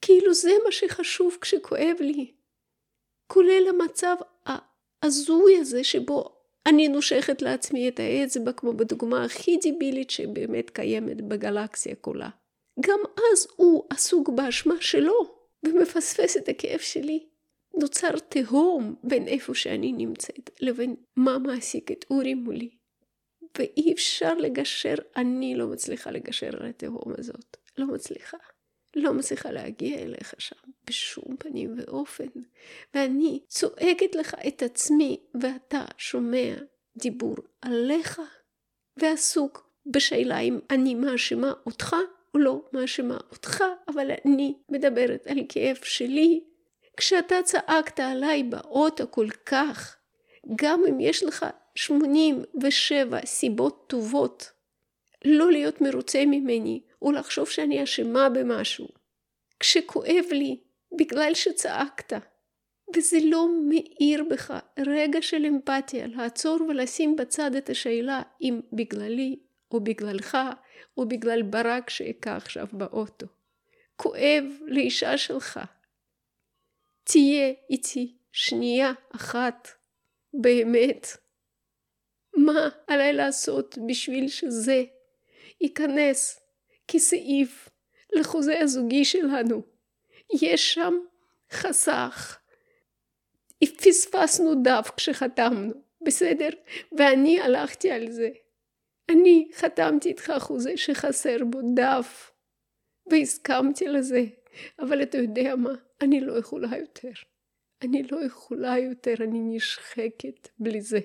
כאילו 0.00 0.34
זה 0.34 0.50
מה 0.64 0.72
שחשוב 0.72 1.36
כשכואב 1.40 1.96
לי. 2.00 2.32
כולל 3.26 3.66
המצב 3.68 4.16
ההזוי 4.46 5.58
הזה 5.58 5.84
שבו 5.84 6.40
אני 6.66 6.88
נושכת 6.88 7.42
לעצמי 7.42 7.88
את 7.88 8.00
האצבע 8.00 8.52
כמו 8.52 8.72
בדוגמה 8.72 9.24
הכי 9.24 9.56
דיבילית 9.56 10.10
שבאמת 10.10 10.70
קיימת 10.70 11.20
בגלקסיה 11.20 11.94
כולה. 11.94 12.28
גם 12.80 13.00
אז 13.16 13.48
הוא 13.56 13.84
עסוק 13.90 14.28
באשמה 14.28 14.74
שלו 14.80 15.36
ומפספס 15.62 16.36
את 16.36 16.48
הכאב 16.48 16.78
שלי. 16.78 17.26
נוצר 17.80 18.18
תהום 18.28 18.94
בין 19.04 19.28
איפה 19.28 19.54
שאני 19.54 19.92
נמצאת 19.92 20.50
לבין 20.60 20.96
מה 21.16 21.38
מעסיק 21.38 21.92
את 21.92 22.04
אורי 22.10 22.34
מולי. 22.34 22.70
ואי 23.58 23.92
אפשר 23.92 24.34
לגשר, 24.34 24.94
אני 25.16 25.54
לא 25.54 25.66
מצליחה 25.66 26.10
לגשר 26.10 26.50
על 26.60 26.66
התהום 26.66 27.12
הזאת. 27.18 27.56
לא 27.78 27.86
מצליחה. 27.86 28.36
לא 28.96 29.14
מצליחה 29.14 29.50
להגיע 29.50 29.98
אליך 29.98 30.34
שם 30.38 30.56
בשום 30.86 31.36
פנים 31.38 31.74
ואופן. 31.76 32.26
ואני 32.94 33.40
צועקת 33.48 34.14
לך 34.14 34.34
את 34.48 34.62
עצמי, 34.62 35.20
ואתה 35.42 35.84
שומע 35.98 36.54
דיבור 36.96 37.36
עליך, 37.62 38.20
ועסוק 38.96 39.70
בשאלה 39.86 40.38
אם 40.38 40.58
אני 40.70 40.94
מאשימה 40.94 41.52
אותך 41.66 41.96
או 42.34 42.38
לא 42.38 42.64
מאשימה 42.72 43.18
אותך, 43.30 43.64
אבל 43.88 44.10
אני 44.26 44.54
מדברת 44.68 45.26
על 45.26 45.38
כאב 45.48 45.76
שלי. 45.82 46.44
כשאתה 47.00 47.42
צעקת 47.44 48.00
עליי 48.00 48.42
באוטו 48.42 49.04
כל 49.10 49.28
כך, 49.46 49.96
גם 50.56 50.82
אם 50.88 51.00
יש 51.00 51.22
לך 51.22 51.46
87 51.74 53.18
סיבות 53.26 53.84
טובות 53.86 54.50
לא 55.24 55.52
להיות 55.52 55.80
מרוצה 55.80 56.22
ממני, 56.26 56.80
או 57.02 57.12
לחשוב 57.12 57.48
שאני 57.48 57.82
אשמה 57.82 58.28
במשהו. 58.28 58.88
כשכואב 59.60 60.24
לי, 60.30 60.60
בגלל 60.98 61.34
שצעקת, 61.34 62.12
וזה 62.96 63.18
לא 63.24 63.48
מאיר 63.68 64.24
בך 64.30 64.54
רגע 64.86 65.22
של 65.22 65.46
אמפתיה, 65.46 66.06
לעצור 66.06 66.58
ולשים 66.68 67.16
בצד 67.16 67.54
את 67.54 67.70
השאלה 67.70 68.22
אם 68.40 68.60
בגללי, 68.72 69.38
או 69.70 69.80
בגללך, 69.80 70.38
או 70.96 71.08
בגלל 71.08 71.42
ברק 71.42 71.90
שהכה 71.90 72.36
עכשיו 72.36 72.66
באוטו. 72.72 73.26
כואב 73.96 74.44
לאישה 74.66 75.18
שלך. 75.18 75.60
תהיה 77.12 77.52
איתי 77.70 78.16
שנייה 78.32 78.92
אחת, 79.16 79.68
באמת. 80.34 81.06
מה 82.36 82.68
עליי 82.86 83.12
לעשות 83.12 83.78
בשביל 83.88 84.28
שזה 84.28 84.82
ייכנס 85.60 86.40
כסעיף 86.88 87.68
לחוזה 88.12 88.60
הזוגי 88.60 89.04
שלנו. 89.04 89.62
יש 90.42 90.74
שם 90.74 90.94
חסך. 91.52 92.38
פספסנו 93.64 94.54
דף 94.62 94.90
כשחתמנו, 94.96 95.74
בסדר? 96.04 96.48
ואני 96.98 97.40
הלכתי 97.40 97.90
על 97.90 98.10
זה. 98.10 98.28
אני 99.10 99.50
חתמתי 99.54 100.08
איתך 100.08 100.32
חוזה 100.38 100.76
שחסר 100.76 101.44
בו 101.44 101.58
דף, 101.74 102.32
והסכמתי 103.10 103.88
לזה. 103.88 104.24
אבל 104.78 105.02
אתה 105.02 105.18
יודע 105.18 105.56
מה? 105.56 105.89
אני 106.02 106.20
לא 106.20 106.38
יכולה 106.38 106.76
יותר. 106.78 107.12
אני 107.84 108.02
לא 108.02 108.24
יכולה 108.24 108.78
יותר, 108.78 109.14
אני 109.20 109.56
נשחקת 109.56 110.48
בלי 110.58 110.80
זה. 110.80 111.00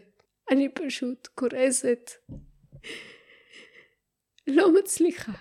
אני 0.52 0.70
פשוט 0.70 1.28
קורסת. 1.28 2.12
לא 4.48 4.74
מצליחה. 4.74 5.32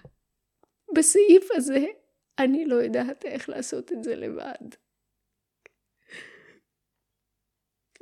בסעיף 0.97 1.49
הזה 1.51 1.85
אני 2.39 2.65
לא 2.65 2.75
יודעת 2.75 3.25
איך 3.25 3.49
לעשות 3.49 3.93
את 3.93 4.05
זה 4.05 4.17
לבד. 4.17 4.69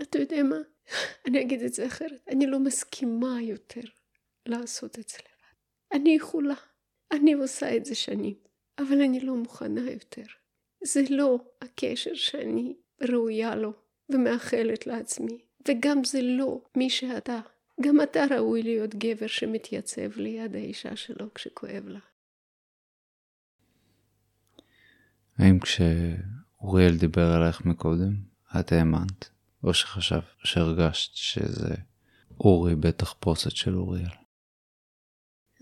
אתה 0.03 0.19
יודע 0.19 0.43
מה? 0.43 0.59
אני 1.27 1.43
אגיד 1.43 1.63
את 1.63 1.73
זה 1.73 1.87
אחרת. 1.87 2.29
אני 2.29 2.47
לא 2.47 2.59
מסכימה 2.59 3.43
יותר 3.43 3.89
לעשות 4.47 4.99
את 4.99 5.09
זה 5.09 5.19
לבד. 5.19 6.01
אני 6.01 6.15
יכולה. 6.15 6.55
אני 7.13 7.33
עושה 7.33 7.77
את 7.77 7.85
זה 7.85 7.95
שנים, 7.95 8.35
אבל 8.79 9.01
אני 9.03 9.21
לא 9.21 9.35
מוכנה 9.35 9.91
יותר. 9.91 10.42
זה 10.85 11.03
לא 11.11 11.39
הקשר 11.63 12.15
שאני 12.15 12.77
ראויה 13.01 13.57
לו 13.57 13.73
ומאחלת 14.09 14.87
לעצמי, 14.87 15.39
וגם 15.69 16.05
זה 16.05 16.23
לא 16.23 16.63
מי 16.77 16.91
שאתה. 16.91 17.41
גם 17.81 18.01
אתה 18.01 18.25
ראוי 18.31 18.63
להיות 18.63 18.95
גבר 18.95 19.27
שמתייצב 19.27 20.17
ליד 20.17 20.55
האישה 20.55 20.97
שלו 20.97 21.35
כשכואב 21.35 21.89
לה. 21.89 21.99
האם 25.39 25.59
כשאוריאל 25.61 26.97
דיבר 26.97 27.27
עלייך 27.27 27.65
מקודם, 27.65 28.15
את 28.61 28.73
האמנת? 28.73 29.29
או 29.65 29.75
שחשב, 29.75 30.21
שהרגשת 30.45 31.15
שזה 31.15 31.75
אורי 32.41 32.77
בתחפושת 32.77 33.51
של 33.51 33.75
אוריאל? 33.75 34.09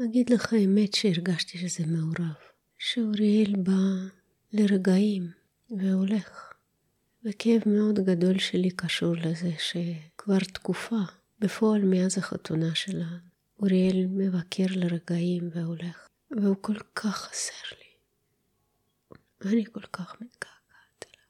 אגיד 0.04 0.30
לך 0.30 0.52
האמת 0.52 0.94
שהרגשתי 0.94 1.58
שזה 1.58 1.86
מעורב. 1.86 2.34
שאוריאל 2.78 3.54
בא 3.56 4.19
לרגעים 4.52 5.30
והולך. 5.70 6.52
וכאב 7.24 7.62
מאוד 7.66 7.98
גדול 7.98 8.38
שלי 8.38 8.70
קשור 8.70 9.14
לזה 9.16 9.50
שכבר 9.58 10.38
תקופה 10.38 11.00
בפועל 11.38 11.82
מאז 11.84 12.18
החתונה 12.18 12.74
שלה, 12.74 13.08
אוריאל 13.58 14.06
מבקר 14.06 14.66
לרגעים 14.70 15.50
והולך, 15.54 16.08
והוא 16.30 16.56
כל 16.60 16.78
כך 16.94 17.16
חסר 17.16 17.76
לי. 17.76 17.90
ואני 19.40 19.64
כל 19.72 19.80
כך 19.80 20.14
מתגעגעת 20.14 21.04
אליו. 21.04 21.26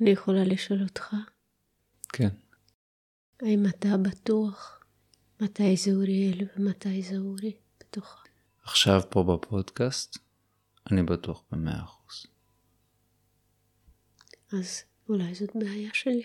אני 0.00 0.10
יכולה 0.10 0.44
לשאול 0.44 0.82
אותך? 0.82 1.16
כן. 2.08 2.28
האם 3.42 3.66
אתה 3.66 3.96
בטוח 3.96 4.80
מתי 5.40 5.76
זה 5.76 5.90
אוריאל 5.90 6.48
ומתי 6.56 7.02
זה 7.02 7.16
אורי 7.18 7.56
בתוכה? 7.80 8.27
עכשיו 8.68 9.00
פה 9.10 9.22
בפודקאסט, 9.22 10.18
אני 10.90 11.02
בטוח 11.02 11.44
במאה 11.50 11.82
אחוז. 11.82 12.26
אז 14.52 14.82
אולי 15.08 15.34
זאת 15.34 15.56
בעיה 15.56 15.90
שלי. 15.92 16.22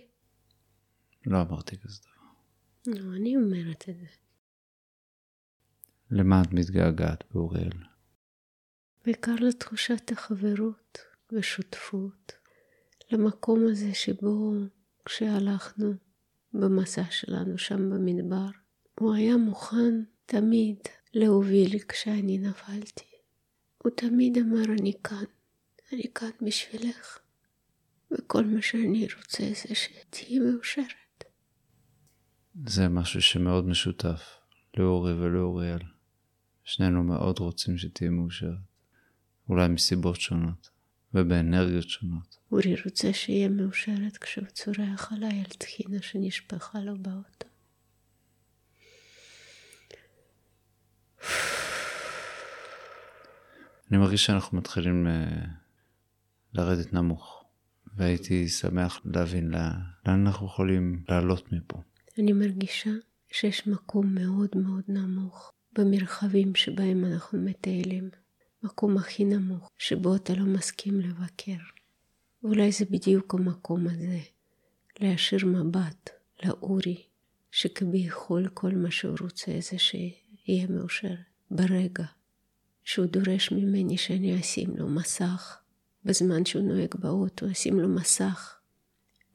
לא 1.25 1.41
אמרתי 1.41 1.77
כזה 1.77 1.99
דבר. 2.01 2.95
לא, 2.95 3.15
אני 3.15 3.35
אומרת 3.35 3.89
את 3.89 3.95
זה. 3.99 4.05
למה 6.11 6.41
את 6.41 6.47
מתגעגעת 6.53 7.23
באוריאל? 7.31 7.83
בעיקר 9.05 9.35
לתחושת 9.35 10.11
החברות 10.11 10.97
ושותפות, 11.31 12.31
למקום 13.11 13.59
הזה 13.71 13.93
שבו 13.93 14.53
כשהלכנו 15.05 15.93
במסע 16.53 17.03
שלנו 17.11 17.57
שם 17.57 17.89
במדבר, 17.89 18.49
הוא 18.99 19.13
היה 19.13 19.37
מוכן 19.37 20.03
תמיד 20.25 20.77
להוביל 21.13 21.79
כשאני 21.79 22.37
נפלתי. 22.37 23.05
הוא 23.77 23.91
תמיד 23.95 24.37
אמר 24.37 24.63
אני 24.79 24.93
כאן, 25.03 25.23
אני 25.93 26.03
כאן 26.15 26.29
בשבילך, 26.41 27.19
וכל 28.11 28.45
מה 28.45 28.61
שאני 28.61 29.07
רוצה 29.17 29.43
זה 29.43 29.75
שתהיי 29.75 30.39
מאושרת. 30.39 31.23
זה 32.65 32.89
משהו 32.89 33.21
שמאוד 33.21 33.65
משותף 33.65 34.21
לאורי 34.77 35.13
ולאוריאל. 35.13 35.79
שנינו 36.63 37.03
מאוד 37.03 37.39
רוצים 37.39 37.77
שתהיה 37.77 38.09
מאושרת. 38.09 38.57
אולי 39.49 39.67
מסיבות 39.67 40.21
שונות, 40.21 40.69
ובאנרגיות 41.13 41.89
שונות. 41.89 42.37
אורי 42.51 42.75
רוצה 42.85 43.13
שיהיה 43.13 43.49
מאושרת 43.49 44.17
כשהוא 44.17 44.45
צורח 44.45 45.13
עליי 45.13 45.39
על 45.39 45.51
טחינה 45.57 46.01
שנשפכה 46.01 46.79
לו 46.79 46.97
באוטו. 46.97 47.47
אני 53.91 53.97
מרגיש 53.97 54.25
שאנחנו 54.25 54.57
מתחילים 54.57 55.07
uh, 55.07 55.47
לרדת 56.53 56.93
נמוך, 56.93 57.43
והייתי 57.97 58.47
שמח 58.49 59.01
להבין 59.05 59.51
לאן 59.51 60.27
אנחנו 60.27 60.45
יכולים 60.45 61.03
לעלות 61.09 61.51
מפה. 61.51 61.81
אני 62.19 62.33
מרגישה 62.33 62.91
שיש 63.31 63.67
מקום 63.67 64.15
מאוד 64.15 64.49
מאוד 64.55 64.83
נמוך 64.87 65.51
במרחבים 65.73 66.55
שבהם 66.55 67.05
אנחנו 67.05 67.39
מטיילים. 67.39 68.09
מקום 68.63 68.97
הכי 68.97 69.25
נמוך, 69.25 69.69
שבו 69.77 70.15
אתה 70.15 70.33
לא 70.33 70.45
מסכים 70.45 70.99
לבקר. 70.99 71.63
ואולי 72.43 72.71
זה 72.71 72.85
בדיוק 72.89 73.33
המקום 73.33 73.87
הזה, 73.87 74.19
להשאיר 74.99 75.45
מבט 75.45 76.09
לאורי, 76.43 77.03
שכביכול 77.51 78.47
כל 78.53 78.71
מה 78.71 78.91
שהוא 78.91 79.15
רוצה 79.21 79.51
זה 79.59 79.77
שיהיה 80.45 80.67
מאושר 80.69 81.13
ברגע 81.51 82.05
שהוא 82.83 83.05
דורש 83.05 83.51
ממני 83.51 83.97
שאני 83.97 84.39
אשים 84.39 84.77
לו 84.77 84.87
מסך, 84.87 85.57
בזמן 86.05 86.45
שהוא 86.45 86.63
נוהג 86.63 86.95
באוטו, 86.99 87.51
אשים 87.51 87.79
לו 87.79 87.87
מסך 87.87 88.55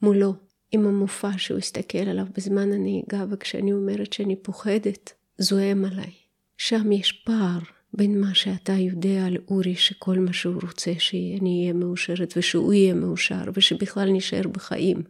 מולו, 0.01 0.33
עם 0.71 0.87
המופע 0.87 1.31
שהוא 1.37 1.57
הסתכל 1.57 1.97
עליו 1.97 2.25
בזמן 2.37 2.71
הנהיגה, 2.71 3.25
וכשאני 3.29 3.73
אומרת 3.73 4.13
שאני 4.13 4.35
פוחדת, 4.35 5.13
זועם 5.37 5.85
עליי. 5.85 6.11
שם 6.57 6.91
יש 6.91 7.11
פער 7.11 7.59
בין 7.93 8.21
מה 8.21 8.35
שאתה 8.35 8.73
יודע 8.73 9.25
על 9.25 9.37
אורי, 9.47 9.75
שכל 9.75 10.19
מה 10.19 10.33
שהוא 10.33 10.61
רוצה 10.61 10.91
שאני 10.99 11.61
אהיה 11.61 11.73
מאושרת 11.73 12.33
ושהוא 12.37 12.73
יהיה 12.73 12.93
מאושר 12.93 13.43
ושבכלל 13.53 14.09
נשאר 14.11 14.47
בחיים, 14.51 15.03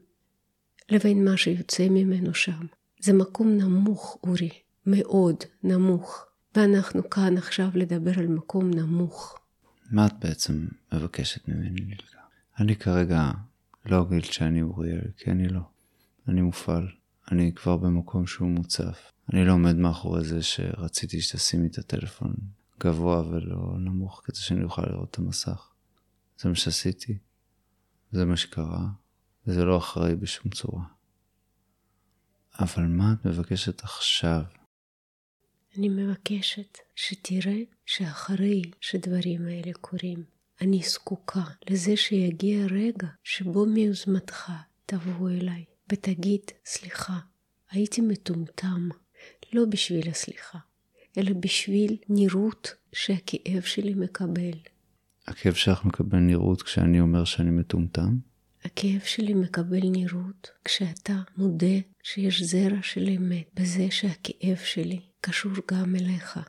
לבין 0.89 1.25
מה 1.25 1.37
שיוצא 1.37 1.87
ממנו 1.89 2.33
שם. 2.33 2.65
זה 2.99 3.13
מקום 3.13 3.57
נמוך, 3.57 4.17
אורי, 4.23 4.49
מאוד 4.89 5.35
נמוך. 5.63 6.25
ואנחנו 6.55 7.09
כאן 7.09 7.37
עכשיו 7.37 7.69
לדבר 7.73 8.19
על 8.19 8.27
מקום 8.27 8.71
נמוך. 8.71 9.39
מה 9.91 10.05
את 10.05 10.13
בעצם 10.19 10.67
מבקשת 10.93 11.47
ממני, 11.47 11.79
לילקה? 11.79 12.19
אני 12.59 12.75
כרגע 12.75 13.31
לא 13.85 14.01
אגיד 14.01 14.23
שאני 14.23 14.61
אוריאל, 14.61 15.11
כי 15.17 15.31
אני 15.31 15.47
לא. 15.47 15.61
אני 16.27 16.41
מופעל. 16.41 16.87
אני 17.31 17.53
כבר 17.55 17.77
במקום 17.77 18.27
שהוא 18.27 18.49
מוצף. 18.49 19.11
אני 19.33 19.45
לא 19.45 19.53
עומד 19.53 19.75
מאחורי 19.75 20.23
זה 20.23 20.43
שרציתי 20.43 21.21
שתשימי 21.21 21.67
את 21.67 21.77
הטלפון 21.77 22.33
גבוה 22.79 23.27
ולא 23.27 23.75
נמוך, 23.79 24.21
כדי 24.25 24.37
שאני 24.37 24.63
אוכל 24.63 24.81
לראות 24.81 25.11
את 25.11 25.17
המסך. 25.17 25.71
זה 26.39 26.49
מה 26.49 26.55
שעשיתי, 26.55 27.17
זה 28.11 28.25
מה 28.25 28.37
שקרה, 28.37 28.87
וזה 29.47 29.65
לא 29.65 29.77
אחראי 29.77 30.15
בשום 30.15 30.51
צורה. 30.51 30.83
אבל 32.59 32.83
מה 32.83 33.13
את 33.13 33.25
מבקשת 33.25 33.83
עכשיו? 33.83 34.41
אני 35.77 35.89
מבקשת 35.89 36.77
שתראה 36.95 37.61
שאחרי 37.85 38.61
שדברים 38.81 39.47
האלה 39.47 39.73
קורים, 39.81 40.23
אני 40.61 40.81
זקוקה 40.83 41.43
לזה 41.69 41.97
שיגיע 41.97 42.65
רגע 42.65 43.07
שבו 43.23 43.65
מיוזמתך 43.65 44.51
תבוא 44.85 45.29
אליי 45.29 45.65
ותגיד, 45.91 46.41
סליחה, 46.65 47.19
הייתי 47.71 48.01
מטומטם, 48.01 48.89
לא 49.53 49.65
בשביל 49.69 50.09
הסליחה, 50.09 50.59
אלא 51.17 51.31
בשביל 51.39 51.97
נראות 52.09 52.73
שהכאב 52.93 53.61
שלי 53.61 53.93
מקבל. 53.93 54.57
הכאב 55.27 55.53
שלך 55.53 55.85
מקבל 55.85 56.17
נראות 56.17 56.61
כשאני 56.61 56.99
אומר 56.99 57.23
שאני 57.25 57.49
מטומטם? 57.49 58.17
הכאב 58.63 59.01
שלי 59.05 59.33
מקבל 59.33 59.89
נראות 59.91 60.51
כשאתה 60.65 61.21
מודה 61.37 61.79
שיש 62.03 62.43
זרע 62.43 62.81
של 62.81 63.09
אמת 63.09 63.49
בזה 63.53 63.87
שהכאב 63.91 64.57
שלי 64.63 64.99
קשור 65.21 65.51
גם 65.71 65.95
אליך. 65.95 66.39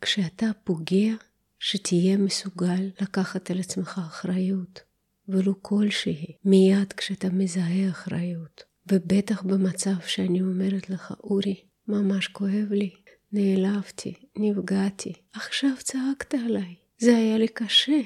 כשאתה 0.00 0.46
פוגע, 0.64 1.14
שתהיה 1.58 2.16
מסוגל 2.16 2.90
לקחת 3.00 3.50
על 3.50 3.58
עצמך 3.58 4.00
אחריות, 4.06 4.80
ולו 5.28 5.62
כלשהי, 5.62 6.36
מיד 6.44 6.92
כשאתה 6.92 7.28
מזהה 7.30 7.90
אחריות. 7.90 8.62
ובטח 8.92 9.42
במצב 9.42 10.00
שאני 10.06 10.42
אומרת 10.42 10.90
לך, 10.90 11.14
אורי, 11.24 11.54
ממש 11.88 12.28
כואב 12.28 12.66
לי, 12.70 12.90
נעלבתי, 13.32 14.14
נפגעתי, 14.38 15.12
עכשיו 15.32 15.70
צעקת 15.78 16.34
עליי, 16.34 16.74
זה 16.98 17.16
היה 17.16 17.38
לי 17.38 17.48
קשה. 17.48 18.00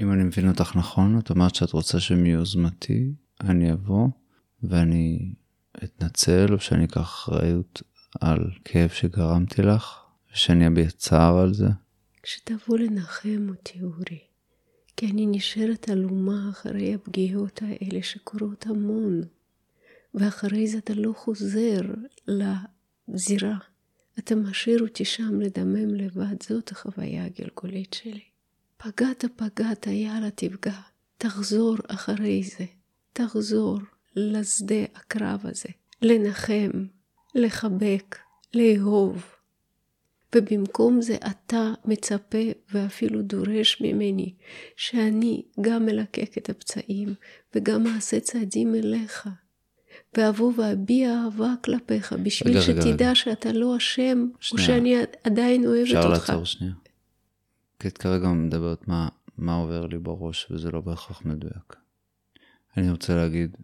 אם 0.00 0.12
אני 0.12 0.22
מבין 0.22 0.48
אותך 0.48 0.76
נכון, 0.76 1.18
את 1.18 1.30
אומרת 1.30 1.54
שאת 1.54 1.72
רוצה 1.72 2.00
שמיוזמתי 2.00 3.12
אני 3.40 3.72
אבוא 3.72 4.08
ואני 4.62 5.34
אתנצל 5.84 6.46
או 6.52 6.60
שאני 6.60 6.84
אקח 6.84 7.00
אחריות 7.00 7.82
על 8.20 8.50
כאב 8.64 8.90
שגרמתי 8.90 9.62
לך, 9.62 9.98
ושאני 10.32 10.66
אביע 10.66 10.90
צער 10.90 11.38
על 11.38 11.54
זה? 11.54 11.68
כשתבוא 12.22 12.78
לנחם 12.78 13.46
אותי, 13.48 13.82
אורי, 13.82 14.18
כי 14.96 15.06
אני 15.06 15.26
נשארת 15.26 15.88
עלומה 15.88 16.50
אחרי 16.50 16.94
הפגיעות 16.94 17.60
האלה 17.62 18.02
שקורות 18.02 18.66
המון, 18.66 19.20
ואחרי 20.14 20.66
זה 20.66 20.78
אתה 20.78 20.94
לא 20.94 21.12
חוזר 21.16 21.80
לזירה. 22.28 23.58
אתה 24.18 24.34
משאיר 24.34 24.82
אותי 24.82 25.04
שם 25.04 25.40
לדמם 25.40 25.94
לבד, 25.94 26.42
זאת 26.42 26.70
החוויה 26.70 27.24
הגלגולית 27.24 27.94
שלי. 27.94 28.24
פגעת, 28.76 29.24
פגעת, 29.36 29.86
יאללה 29.86 30.30
תפגע. 30.30 30.80
תחזור 31.18 31.76
אחרי 31.88 32.42
זה. 32.42 32.64
תחזור 33.12 33.78
לשדה 34.16 34.84
הקרב 34.94 35.40
הזה. 35.44 35.68
לנחם, 36.02 36.70
לחבק, 37.34 38.18
לאהוב. 38.54 39.24
ובמקום 40.34 41.00
זה 41.00 41.16
אתה 41.30 41.72
מצפה 41.84 42.38
ואפילו 42.72 43.22
דורש 43.22 43.80
ממני 43.80 44.34
שאני 44.76 45.42
גם 45.60 45.88
אלקק 45.88 46.38
את 46.38 46.50
הפצעים 46.50 47.14
וגם 47.54 47.86
אעשה 47.86 48.20
צעדים 48.20 48.74
אליך. 48.74 49.28
ואבוא 50.16 50.52
ואביע 50.56 51.10
אהבה 51.24 51.54
כלפיך 51.64 52.12
בשביל 52.12 52.52
רגע, 52.52 52.62
שתדע 52.62 53.06
רגע. 53.06 53.14
שאתה 53.14 53.52
לא 53.52 53.76
אשם, 53.76 54.26
או 54.52 54.58
שאני 54.58 54.96
עדיין 55.24 55.66
אוהבת 55.66 55.82
אפשר 55.82 55.98
אותך. 55.98 56.20
אפשר 56.20 56.32
לעצור 56.32 56.46
שנייה. 56.46 56.74
כי 57.78 57.88
את 57.88 57.98
כרגע 57.98 58.28
מדברת 58.28 58.88
מה, 58.88 59.08
מה 59.38 59.54
עובר 59.54 59.86
לי 59.86 59.98
בראש, 59.98 60.46
וזה 60.50 60.70
לא 60.70 60.80
בהכרח 60.80 61.22
מדויק. 61.24 61.76
אני 62.76 62.90
רוצה 62.90 63.16
להגיד 63.16 63.56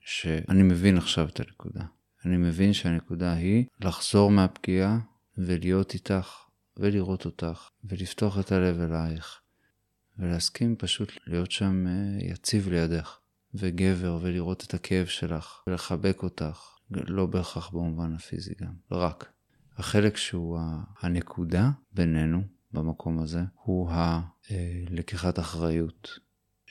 שאני 0.00 0.62
מבין 0.62 0.96
עכשיו 0.96 1.28
את 1.28 1.40
הנקודה. 1.40 1.84
אני 2.26 2.36
מבין 2.36 2.72
שהנקודה 2.72 3.32
היא 3.32 3.64
לחזור 3.80 4.30
מהפגיעה 4.30 4.98
ולהיות 5.38 5.94
איתך 5.94 6.44
ולראות 6.76 7.24
אותך 7.24 7.68
ולפתוח 7.84 8.38
את 8.38 8.52
הלב 8.52 8.80
אלייך 8.80 9.40
ולהסכים 10.18 10.76
פשוט 10.76 11.12
להיות 11.26 11.50
שם 11.50 11.86
אה, 11.86 11.92
יציב 12.20 12.68
לידך 12.68 13.18
וגבר 13.54 14.18
ולראות 14.22 14.64
את 14.66 14.74
הכאב 14.74 15.06
שלך 15.06 15.62
ולחבק 15.66 16.22
אותך, 16.22 16.76
לא 16.90 17.26
בהכרח 17.26 17.70
במובן 17.70 18.12
הפיזי 18.12 18.54
גם, 18.60 18.72
רק. 18.90 19.32
החלק 19.76 20.16
שהוא 20.16 20.58
הנקודה 21.00 21.70
בינינו 21.92 22.42
במקום 22.72 23.18
הזה 23.18 23.40
הוא 23.62 23.90
הלקיחת 23.90 25.38
אה, 25.38 25.44
אחריות. 25.44 26.18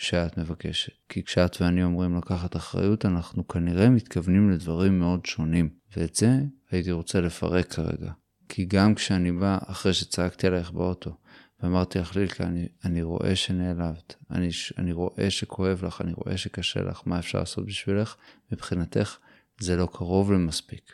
שאת 0.02 0.38
מבקשת. 0.38 0.94
כי 1.10 1.24
כשאת 1.24 1.62
ואני 1.62 1.84
אומרים 1.84 2.18
לקחת 2.18 2.56
אחריות, 2.56 3.06
אנחנו 3.06 3.48
כנראה 3.48 3.90
מתכוונים 3.90 4.52
לדברים 4.52 5.00
מאוד 5.00 5.26
שונים. 5.26 5.70
ואת 5.98 6.16
זה 6.16 6.40
הייתי 6.72 6.92
רוצה 6.92 7.22
לפרק 7.22 7.74
כרגע. 7.74 8.12
כי 8.50 8.66
גם 8.66 8.96
כשאני 8.96 9.32
בא, 9.32 9.58
אחרי 9.66 9.94
שצעקתי 9.94 10.48
עלייך 10.48 10.72
באוטו, 10.72 11.18
ואמרתי 11.64 12.00
לך, 12.00 12.16
לילקה, 12.16 12.44
אני, 12.44 12.68
אני 12.86 13.02
רואה 13.02 13.36
שנעלבת, 13.36 14.16
אני, 14.32 14.50
אני 14.78 14.92
רואה 14.92 15.30
שכואב 15.30 15.86
לך, 15.86 16.02
אני 16.02 16.12
רואה 16.16 16.38
שקשה 16.38 16.82
לך, 16.82 17.02
מה 17.06 17.20
אפשר 17.20 17.40
לעשות 17.40 17.66
בשבילך? 17.66 18.16
מבחינתך, 18.52 19.18
זה 19.60 19.76
לא 19.76 19.88
קרוב 19.94 20.32
למספיק. 20.32 20.92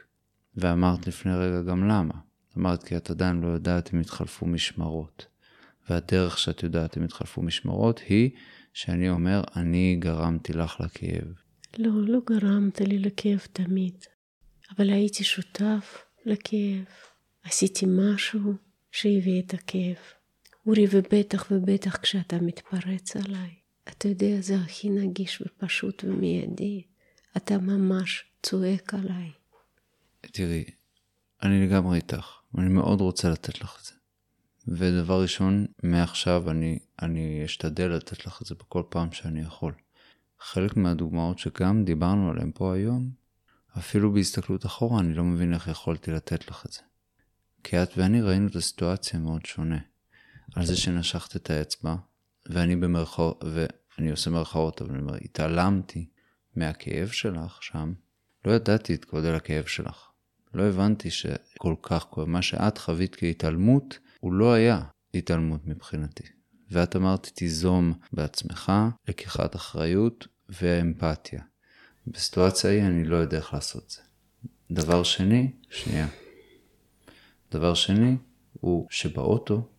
ואמרת 0.55 1.08
לפני 1.08 1.36
רגע 1.36 1.62
גם 1.62 1.88
למה. 1.88 2.14
אמרת 2.58 2.84
כי 2.84 2.97
את 2.97 3.10
עדיין 3.10 3.41
לא 3.41 3.47
יודעת 3.47 3.93
אם 3.93 4.01
יתחלפו 4.01 4.45
משמרות. 4.45 5.26
והדרך 5.89 6.38
שאת 6.38 6.64
יודעת 6.64 6.97
אם 6.97 7.03
יתחלפו 7.03 7.41
משמרות 7.41 7.99
היא 8.10 8.30
שאני 8.78 9.09
אומר, 9.09 9.41
אני 9.55 9.95
גרמתי 9.99 10.53
לך 10.53 10.80
לכאב. 10.80 11.34
לא, 11.78 11.91
לא 12.07 12.19
גרמת 12.25 12.82
לי 12.82 12.99
לכאב 12.99 13.39
תמיד, 13.53 13.93
אבל 14.71 14.89
הייתי 14.89 15.23
שותף 15.23 16.05
לכאב. 16.25 16.86
עשיתי 17.43 17.86
משהו 17.89 18.53
שהביא 18.91 19.41
את 19.41 19.53
הכאב. 19.53 19.95
אורי, 20.65 20.86
ובטח 20.91 21.47
ובטח 21.51 21.97
כשאתה 21.97 22.38
מתפרץ 22.41 23.15
עליי, 23.15 23.49
אתה 23.89 24.07
יודע, 24.07 24.41
זה 24.41 24.55
הכי 24.55 24.89
נגיש 24.89 25.41
ופשוט 25.41 26.03
ומיידי. 26.03 26.84
אתה 27.38 27.57
ממש 27.57 28.23
צועק 28.43 28.93
עליי. 28.93 29.32
תראי, 30.21 30.63
אני 31.43 31.67
לגמרי 31.67 31.97
איתך, 31.97 32.28
ואני 32.53 32.69
מאוד 32.69 33.01
רוצה 33.01 33.30
לתת 33.30 33.61
לך 33.61 33.78
את 33.80 33.86
זה. 33.86 33.93
ודבר 34.67 35.21
ראשון, 35.21 35.65
מעכשיו 35.84 36.51
אני, 36.51 36.80
אני 37.02 37.45
אשתדל 37.45 37.88
לתת 37.88 38.26
לך 38.26 38.41
את 38.41 38.48
זה 38.48 38.56
בכל 38.56 38.84
פעם 38.89 39.12
שאני 39.12 39.41
יכול. 39.41 39.74
חלק 40.39 40.78
מהדוגמאות 40.78 41.39
שגם 41.39 41.86
דיברנו 41.86 42.30
עליהן 42.30 42.52
פה 42.56 42.74
היום, 42.74 43.10
אפילו 43.78 44.14
בהסתכלות 44.14 44.66
אחורה 44.66 45.00
אני 45.00 45.14
לא 45.14 45.24
מבין 45.24 45.54
איך 45.54 45.68
יכולתי 45.68 46.12
לתת 46.12 46.48
לך 46.48 46.66
את 46.66 46.72
זה. 46.72 46.82
כי 47.64 47.84
את 47.84 47.98
ואני 47.98 48.22
ראינו 48.22 48.48
את 48.48 48.56
הסיטואציה 48.56 49.20
מאוד 49.20 49.45
שונה. 49.45 49.80
על 50.56 50.66
זה 50.66 50.78
שנשכת 50.78 51.36
את 51.36 51.50
האצבע, 51.50 51.95
ואני 52.50 52.76
במרכאות, 52.76 53.43
ואני 53.54 54.12
עושה 54.12 54.30
מרכאות, 54.30 54.82
אבל 54.82 54.89
אני 54.89 55.00
אומר, 55.00 55.16
התעלמתי 55.22 56.10
מהכאב 56.56 57.08
שלך 57.08 57.64
שם, 57.64 57.93
לא 58.45 58.52
ידעתי 58.52 58.95
את 58.95 59.06
גודל 59.06 59.36
הכאב 59.36 59.66
שלך. 59.66 60.08
לא 60.54 60.64
הבנתי 60.64 61.12
שכל 61.12 61.76
כך 61.82 62.04
כואב. 62.04 62.28
מה 62.28 62.41
שאת 62.41 62.78
חווית 62.78 63.16
כהתעלמות, 63.16 64.00
הוא 64.20 64.34
לא 64.34 64.54
היה 64.54 64.82
התעלמות 65.14 65.68
מבחינתי. 65.68 66.37
ואת 66.72 66.95
אמרת, 66.95 67.26
תיזום 67.26 67.93
בעצמך, 68.13 68.72
לקיחת 69.07 69.55
אחריות 69.55 70.28
ואמפתיה. 70.49 71.41
בסיטואציה 72.07 72.70
ההיא 72.70 72.84
אני 72.84 73.03
לא 73.03 73.15
יודע 73.15 73.38
איך 73.38 73.53
לעשות 73.53 73.84
את 73.84 73.89
זה. 73.89 74.01
דבר 74.72 75.03
שני, 75.03 75.51
שנייה. 75.70 76.07
דבר 77.51 77.74
שני, 77.74 78.18
הוא 78.53 78.88
שבאוטו, 78.89 79.70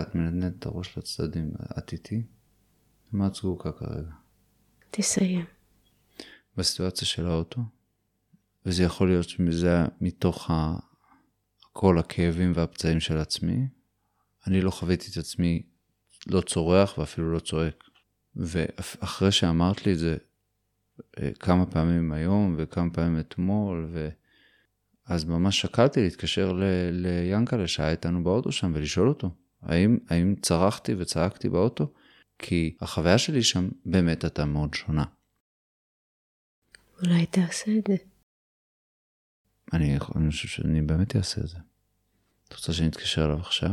את 0.00 0.14
מנדנדת 0.14 0.58
את 0.58 0.66
הראש 0.66 0.98
לצדדים, 0.98 1.50
את 1.78 1.92
איתי? 1.92 2.22
מה 3.12 3.26
את 3.26 3.34
זקוקה 3.34 3.72
כרגע? 3.72 4.10
תסיים. 4.90 5.44
בסיטואציה 6.56 7.08
של 7.08 7.26
האוטו, 7.26 7.60
וזה 8.66 8.82
יכול 8.82 9.08
להיות 9.08 9.28
שזה 9.28 9.84
מתוך 10.00 10.50
כל 11.72 11.98
הכאבים 11.98 12.52
והפצעים 12.54 13.00
של 13.00 13.18
עצמי. 13.18 13.68
אני 14.46 14.60
לא 14.60 14.70
חוויתי 14.70 15.10
את 15.12 15.16
עצמי 15.16 15.62
לא 16.26 16.40
צורח 16.40 16.98
ואפילו 16.98 17.32
לא 17.32 17.38
צועק. 17.38 17.84
ואחרי 18.36 19.32
שאמרת 19.32 19.86
לי 19.86 19.92
את 19.92 19.98
זה, 19.98 20.16
אה, 21.18 21.30
כמה 21.40 21.66
פעמים 21.66 22.12
היום 22.12 22.54
וכמה 22.58 22.90
פעמים 22.90 23.20
אתמול, 23.20 23.88
ו... 23.92 24.08
אז 25.06 25.24
ממש 25.24 25.60
שקלתי 25.60 26.02
להתקשר 26.02 26.52
ל- 26.52 26.90
ליאנקלה 26.90 27.68
שהיה 27.68 27.90
איתנו 27.90 28.24
באוטו 28.24 28.52
שם 28.52 28.72
ולשאול 28.74 29.08
אותו, 29.08 29.30
האם, 29.62 29.98
האם 30.08 30.34
צרחתי 30.42 30.94
וצעקתי 30.94 31.48
באוטו? 31.48 31.92
כי 32.38 32.76
החוויה 32.80 33.18
שלי 33.18 33.42
שם 33.42 33.68
באמת 33.84 34.24
הייתה 34.24 34.44
מאוד 34.44 34.74
שונה. 34.74 35.04
אולי 37.02 37.26
תעשה 37.26 37.70
את 37.78 37.84
זה. 37.88 37.96
אני, 39.72 39.98
אני 40.16 40.30
חושב 40.30 40.48
שאני 40.48 40.82
באמת 40.82 41.16
אעשה 41.16 41.40
את 41.40 41.48
זה. 41.48 41.58
את 42.48 42.52
רוצה 42.52 42.72
שאני 42.72 42.88
אתקשר 42.88 43.24
אליו 43.24 43.38
עכשיו? 43.38 43.70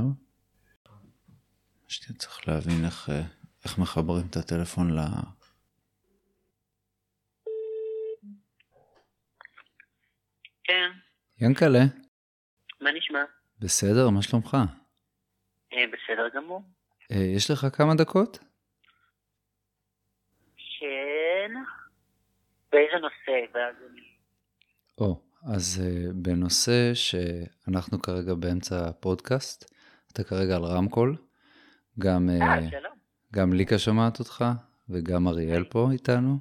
שנייה 1.87 2.19
צריך 2.19 2.47
להבין 2.47 2.85
איך, 2.85 3.09
אה, 3.09 3.21
איך 3.65 3.77
מחברים 3.77 4.25
את 4.29 4.35
הטלפון 4.35 4.93
ל... 4.93 4.99
כן, 10.63 10.89
ינקלה, 11.41 11.79
מה 12.81 12.89
נשמע? 12.91 13.23
בסדר, 13.59 14.09
מה 14.09 14.21
שלומך? 14.21 14.57
אה, 15.73 15.83
בסדר 15.87 16.29
גמור. 16.35 16.63
אה, 17.11 17.35
יש 17.35 17.51
לך 17.51 17.67
כמה 17.73 17.95
דקות? 17.95 18.39
כן. 20.79 21.51
באיזה 22.71 22.95
נושא? 23.01 23.53
ואז 23.53 23.75
אני... 23.91 24.01
או, 24.97 25.21
אז 25.53 25.81
uh, 25.83 26.13
בנושא 26.13 26.93
שאנחנו 26.93 28.01
כרגע 28.01 28.33
באמצע 28.33 28.87
הפודקאסט, 28.89 29.73
אתה 30.11 30.23
כרגע 30.23 30.55
על 30.55 30.63
רמקול, 30.63 31.17
גם, 31.99 32.29
uh, 32.29 32.43
אה, 32.43 32.69
שלום. 32.69 32.93
גם 33.33 33.53
ליקה 33.53 33.79
שומעת 33.79 34.19
אותך, 34.19 34.45
וגם 34.89 35.27
אריאל 35.27 35.63
פה 35.63 35.91
איתנו, 35.91 36.37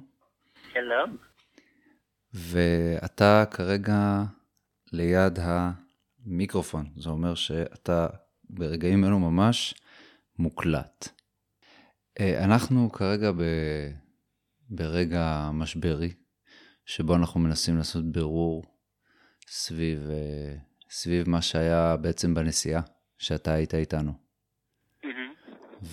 שלום. 0.73 1.17
ואתה 2.33 3.43
כרגע 3.51 4.23
ליד 4.93 5.39
המיקרופון, 5.41 6.85
זה 6.97 7.09
אומר 7.09 7.35
שאתה 7.35 8.07
ברגעים 8.49 9.05
אלו 9.05 9.19
ממש 9.19 9.75
מוקלט. 10.39 11.09
אה, 12.19 12.43
אנחנו 12.43 12.91
כרגע 12.91 13.31
ב... 13.31 13.41
ברגע 14.69 15.49
משברי, 15.53 16.13
שבו 16.85 17.15
אנחנו 17.15 17.39
מנסים 17.39 17.77
לעשות 17.77 18.11
בירור 18.11 18.63
סביב, 19.47 20.09
אה, 20.09 20.55
סביב 20.89 21.29
מה 21.29 21.41
שהיה 21.41 21.97
בעצם 21.97 22.33
בנסיעה, 22.33 22.81
שאתה 23.17 23.53
היית 23.53 23.75
איתנו. 23.75 24.26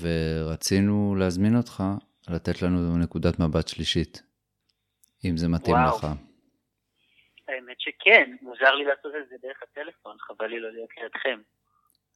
ורצינו 0.00 1.16
להזמין 1.18 1.56
אותך 1.56 1.82
לתת 2.28 2.62
לנו 2.62 2.98
נקודת 2.98 3.40
מבט 3.40 3.68
שלישית, 3.68 4.22
אם 5.24 5.36
זה 5.36 5.48
מתאים 5.48 5.76
וואו. 5.76 5.96
לך. 5.96 6.06
האמת 7.48 7.80
שכן, 7.80 8.36
מוזר 8.42 8.74
לי 8.74 8.84
לעשות 8.84 9.12
את 9.22 9.28
זה 9.28 9.36
דרך 9.42 9.62
הטלפון, 9.62 10.16
חבל 10.18 10.46
לי 10.46 10.60
לא 10.60 10.70
להיות 10.72 10.90
לידכם. 11.02 11.40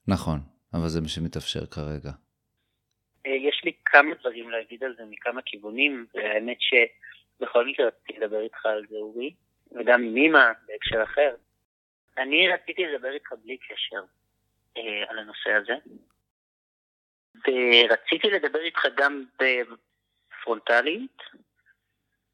נכון, 0.08 0.38
אבל 0.74 0.88
זה 0.88 1.00
מה 1.00 1.08
שמתאפשר 1.08 1.66
כרגע. 1.66 2.10
אה, 3.26 3.30
יש 3.30 3.62
לי 3.64 3.72
כמה 3.84 4.14
דברים 4.14 4.50
להגיד 4.50 4.84
על 4.84 4.94
זה 4.96 5.04
מכמה 5.04 5.42
כיוונים, 5.42 6.06
והאמת 6.14 6.56
שבכל 6.60 7.66
מקרה 7.66 7.86
רציתי 7.86 8.20
לדבר 8.20 8.40
איתך 8.40 8.66
על 8.66 8.86
זה, 8.90 8.96
אורי, 8.96 9.34
וגם 9.72 10.02
עם 10.02 10.16
אמא 10.16 10.52
בהקשר 10.66 11.02
אחר. 11.02 11.34
אני 12.18 12.48
רציתי 12.48 12.84
לדבר 12.86 13.12
איתך 13.12 13.32
בלי 13.44 13.56
קשר 13.56 14.02
אה, 14.76 15.04
על 15.08 15.18
הנושא 15.18 15.50
הזה, 15.50 15.74
ורציתי 17.46 18.30
לדבר 18.30 18.60
איתך 18.60 18.82
גם 18.96 19.24
בפרונטלית 19.38 21.18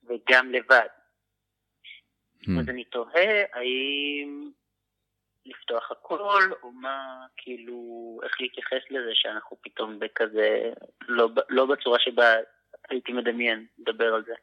וגם 0.05 0.53
לבד. 0.53 0.89
Hmm. 2.43 2.61
אז 2.61 2.69
אני 2.69 2.85
תוהה 2.85 3.45
האם 3.53 4.51
לפתוח 5.47 5.91
הכל, 5.91 6.53
או 6.63 6.73
מה, 6.73 7.27
כאילו, 7.37 8.21
איך 8.23 8.41
להתייחס 8.41 8.91
לזה 8.91 9.11
שאנחנו 9.15 9.57
פתאום 9.63 9.99
בכזה, 9.99 10.73
לא, 11.09 11.29
לא 11.49 11.67
בצורה 11.67 11.99
שבה 12.01 12.35
הייתי 12.91 13.13
מדמיין 13.13 13.67
לדבר 13.79 14.15
על 14.15 14.25
זה. 14.27 14.35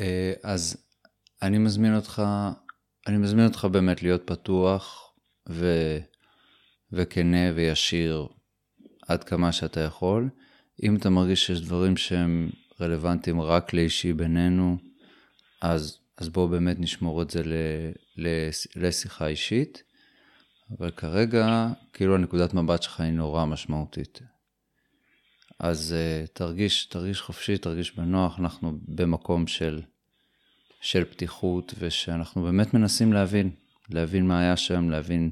אה, 0.00 0.32
אז 0.52 0.86
אני 1.42 1.58
מזמין 1.58 1.96
אותך, 1.96 2.22
אני 3.06 3.16
מזמין 3.16 3.46
אותך 3.46 3.64
באמת 3.72 4.02
להיות 4.02 4.26
פתוח 4.26 5.14
ו, 5.48 5.66
וכנה 6.92 7.52
וישיר 7.56 8.28
עד 9.10 9.24
כמה 9.24 9.52
שאתה 9.52 9.80
יכול. 9.80 10.28
אם 10.82 10.96
אתה 10.96 11.10
מרגיש 11.10 11.46
שיש 11.46 11.60
דברים 11.60 11.96
שהם 11.96 12.50
רלוונטיים 12.80 13.40
רק 13.40 13.72
לאישי 13.74 14.12
בינינו, 14.12 14.76
אז, 15.62 15.98
אז 16.18 16.28
בואו 16.28 16.48
באמת 16.48 16.76
נשמור 16.80 17.22
את 17.22 17.30
זה 17.30 17.42
ל, 17.42 17.54
ל, 18.16 18.48
לשיחה 18.76 19.26
אישית. 19.26 19.82
אבל 20.78 20.90
כרגע, 20.90 21.68
כאילו 21.92 22.14
הנקודת 22.14 22.54
מבט 22.54 22.82
שלך 22.82 23.00
היא 23.00 23.12
נורא 23.12 23.44
משמעותית. 23.44 24.20
אז 25.58 25.94
uh, 25.94 26.28
תרגיש, 26.32 26.86
תרגיש 26.86 27.20
חופשי, 27.20 27.58
תרגיש 27.58 27.96
בנוח, 27.96 28.40
אנחנו 28.40 28.72
במקום 28.88 29.46
של, 29.46 29.82
של 30.80 31.04
פתיחות, 31.04 31.74
ושאנחנו 31.78 32.42
באמת 32.42 32.74
מנסים 32.74 33.12
להבין, 33.12 33.50
להבין 33.90 34.26
מה 34.26 34.40
היה 34.40 34.56
שם, 34.56 34.90
להבין 34.90 35.30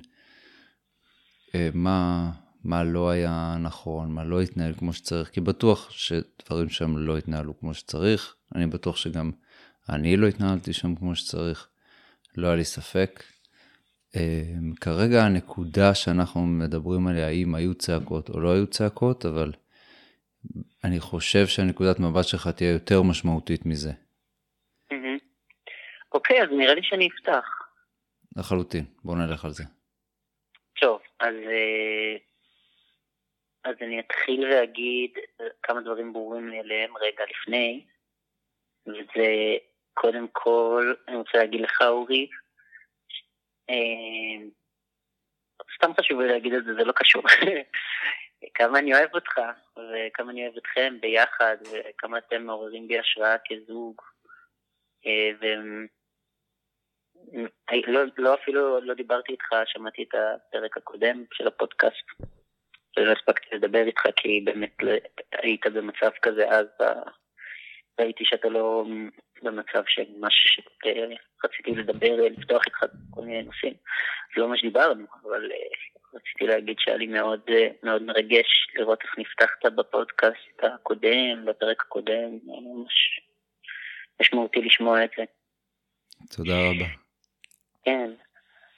uh, 1.48 1.52
מה, 1.74 2.30
מה 2.64 2.84
לא 2.84 3.11
היה 3.11 3.56
נכון, 3.61 4.12
מה 4.12 4.24
לא 4.24 4.40
התנהל 4.40 4.74
כמו 4.78 4.92
שצריך, 4.92 5.30
כי 5.30 5.40
בטוח 5.40 5.90
שדברים 5.90 6.68
שם 6.68 6.96
לא 6.96 7.18
התנהלו 7.18 7.59
כמו 7.59 7.74
שצריך, 7.74 8.34
אני 8.54 8.66
בטוח 8.66 8.96
שגם 8.96 9.30
אני 9.88 10.16
לא 10.16 10.26
התנהלתי 10.26 10.72
שם 10.72 10.94
כמו 10.94 11.14
שצריך, 11.14 11.68
לא 12.36 12.46
היה 12.46 12.56
לי 12.56 12.64
ספק. 12.64 13.22
Uh, 14.14 14.80
כרגע 14.80 15.24
הנקודה 15.24 15.94
שאנחנו 15.94 16.46
מדברים 16.46 17.06
עליה, 17.06 17.26
האם 17.26 17.54
היו 17.54 17.74
צעקות 17.74 18.28
או 18.28 18.40
לא 18.40 18.52
היו 18.52 18.66
צעקות, 18.66 19.26
אבל 19.26 19.52
אני 20.84 21.00
חושב 21.00 21.46
שהנקודת 21.46 22.00
מבט 22.00 22.24
שלך 22.24 22.48
תהיה 22.48 22.72
יותר 22.72 23.02
משמעותית 23.02 23.66
מזה. 23.66 23.92
אוקיי, 26.14 26.42
אז 26.42 26.48
נראה 26.59 26.74
לי 26.74 26.80
שאני 26.82 27.09
אפתח. 27.09 27.44
לחלוטין. 28.36 28.84
בוא 29.04 29.16
נלך 29.16 29.44
על 29.44 29.50
זה. 29.50 29.64
טוב, 30.80 31.00
אז, 31.20 31.34
אה, 31.34 32.16
אז 33.64 33.76
אני 33.80 34.00
אתחיל 34.00 34.52
ואגיד 34.52 35.11
כמה 35.62 35.80
דברים 35.80 36.12
ברורים 36.12 36.48
לי 36.48 36.59
עליהם 36.59 36.96
רגע 36.96 37.24
לפני, 37.30 37.84
וזה 38.86 39.56
קודם 39.94 40.28
כל, 40.32 40.94
אני 41.09 41.16
רוצה 41.16 41.38
להגיד 41.38 41.61
לך 41.61 41.82
אורי, 41.82 42.28
אה, 43.70 44.46
סתם 45.76 45.90
חשוב 46.00 46.20
לי 46.20 46.28
להגיד 46.28 46.54
את 46.54 46.64
זה, 46.64 46.74
זה 46.74 46.84
לא 46.84 46.92
קשור. 46.92 47.22
כמה 48.54 48.78
אני 48.78 48.94
אוהב 48.94 49.14
אותך, 49.14 49.40
וכמה 49.72 50.30
אני 50.30 50.46
אוהב 50.46 50.56
אתכם 50.56 50.94
ביחד, 51.00 51.56
וכמה 51.72 52.18
אתם 52.18 52.42
מעוררים 52.42 52.88
בי 52.88 52.98
השראה 52.98 53.36
כזוג. 53.48 54.02
אה, 55.06 55.30
ו... 55.40 55.44
לא, 57.86 58.00
לא 58.18 58.34
אפילו 58.34 58.80
לא 58.80 58.94
דיברתי 58.94 59.32
איתך, 59.32 59.54
שמעתי 59.66 60.02
את 60.02 60.14
הפרק 60.14 60.76
הקודם 60.76 61.24
של 61.32 61.46
הפודקאסט, 61.46 62.06
ולא 62.99 63.12
הספקתי 63.12 63.57
לדבר 63.57 63.86
איתך 63.86 64.03
כי 64.16 64.40
באמת 64.44 64.76
לא- 64.82 64.92
היית 65.42 65.66
במצב 65.66 66.11
כזה 66.22 66.49
אז, 66.49 66.66
ראיתי 68.01 68.24
שאתה 68.24 68.49
לא 68.49 68.84
במצב 69.42 69.82
שממש 69.86 70.61
אה, 70.86 71.16
רציתי 71.44 71.70
לדבר, 71.70 72.20
אה, 72.24 72.28
לפתוח 72.28 72.62
איתך 72.66 72.84
כל 73.11 73.20
מיני 73.20 73.42
נושאים. 73.42 73.74
זה 74.34 74.40
לא 74.40 74.49
מה 74.49 74.59
שדיברנו, 74.59 75.07
אבל 75.22 75.53
אה, 75.53 75.59
רציתי 76.14 76.46
להגיד 76.46 76.76
שהיה 76.78 76.96
לי 76.96 77.07
מאוד, 77.07 77.40
אה, 77.49 77.68
מאוד 77.82 78.03
מרגש 78.03 78.68
לראות 78.74 78.99
איך 79.03 79.18
נפתחת 79.18 79.72
בפודקאסט 79.76 80.62
הקודם, 80.62 81.44
בפרק 81.46 81.82
הקודם, 81.82 82.38
היה 82.49 82.61
ממש 82.61 83.20
משמעותי 84.20 84.62
לשמוע 84.62 85.05
את 85.05 85.11
זה. 85.16 85.24
תודה 86.36 86.53
רבה. 86.53 86.84
כן. 87.84 88.11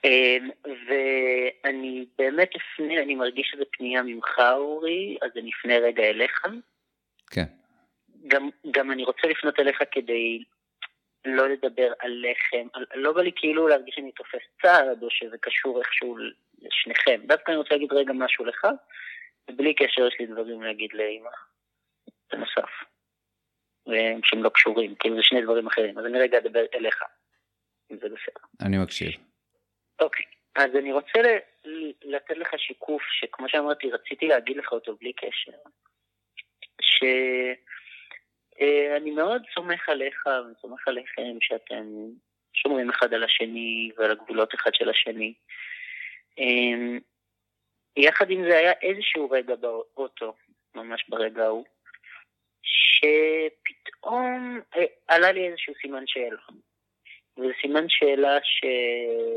אמ, 0.04 0.50
ואני 0.86 2.06
באמת 2.18 2.50
אפנה, 2.56 3.02
אני 3.02 3.14
מרגיש 3.14 3.50
שזו 3.52 3.64
פנייה 3.72 4.02
ממך 4.02 4.38
אורי, 4.52 5.18
אז 5.22 5.30
אני 5.36 5.50
אפנה 5.60 5.76
רגע 5.78 6.02
אליך. 6.02 6.42
כן. 7.30 7.44
גם, 8.28 8.50
גם 8.70 8.90
אני 8.90 9.04
רוצה 9.04 9.28
לפנות 9.28 9.60
אליך 9.60 9.82
כדי 9.92 10.44
לא 11.24 11.48
לדבר 11.48 11.92
עליכם, 11.98 12.66
על- 12.72 12.86
לא 12.94 13.12
בא 13.12 13.22
לי 13.22 13.30
כאילו 13.36 13.68
להרגיש 13.68 13.94
שאני 13.94 14.12
תופס 14.12 14.40
צעד, 14.62 15.02
או 15.02 15.10
שזה 15.10 15.38
קשור 15.38 15.78
איכשהו 15.78 16.16
לשניכם. 16.62 17.20
דווקא 17.26 17.50
אני 17.50 17.58
רוצה 17.58 17.74
להגיד 17.74 17.92
רגע 17.92 18.12
משהו 18.12 18.44
לך, 18.44 18.66
ובלי 19.50 19.74
קשר 19.74 20.06
יש 20.06 20.16
לי 20.20 20.26
דברים 20.26 20.62
להגיד 20.62 20.90
לאמא. 20.92 21.30
בנוסף. 22.32 22.70
ו- 23.88 24.20
שהם 24.24 24.42
לא 24.42 24.48
קשורים, 24.48 24.94
כאילו 24.94 25.16
זה 25.16 25.22
שני 25.22 25.42
דברים 25.42 25.66
אחרים. 25.66 25.98
אז 25.98 26.06
אני 26.06 26.18
רגע 26.18 26.38
אדבר 26.38 26.64
אליך, 26.74 27.02
אם 27.90 27.96
זה 27.96 28.06
בסדר. 28.08 28.66
אני 28.66 28.78
מקשיב. 28.78 29.10
אוקיי, 30.00 30.24
אז 30.56 30.76
אני 30.78 30.92
רוצה 30.92 31.18
לתת 32.02 32.36
לך 32.36 32.48
שיקוף, 32.58 33.02
שכמו 33.02 33.48
שאמרתי, 33.48 33.90
רציתי 33.90 34.26
להגיד 34.26 34.56
לך 34.56 34.72
אותו 34.72 34.96
בלי 34.96 35.12
קשר, 35.12 35.52
אה, 38.60 38.96
אני 38.96 39.10
מאוד 39.10 39.42
סומך 39.54 39.88
עליך 39.88 40.26
ואני 40.26 40.54
סומך 40.60 40.88
עליכם 40.88 41.36
שאתם 41.40 41.84
שומרים 42.52 42.90
אחד 42.90 43.14
על 43.14 43.24
השני 43.24 43.90
ועל 43.96 44.10
הגבולות 44.10 44.54
אחד 44.54 44.74
של 44.74 44.88
השני. 44.88 45.34
אה, 46.38 46.98
יחד 47.96 48.30
עם 48.30 48.44
זה 48.50 48.58
היה 48.58 48.72
איזשהו 48.72 49.30
רגע 49.30 49.54
באוטו, 49.56 50.34
ממש 50.74 51.04
ברגע 51.08 51.44
ההוא, 51.44 51.64
שפתאום 52.62 54.60
אה, 54.76 54.84
עלה 55.08 55.32
לי 55.32 55.48
איזשהו 55.48 55.74
סימן 55.82 56.06
שאלה. 56.06 56.40
וזה 57.40 57.52
סימן 57.60 57.84
שאלה 57.88 58.38
ש... 58.42 58.64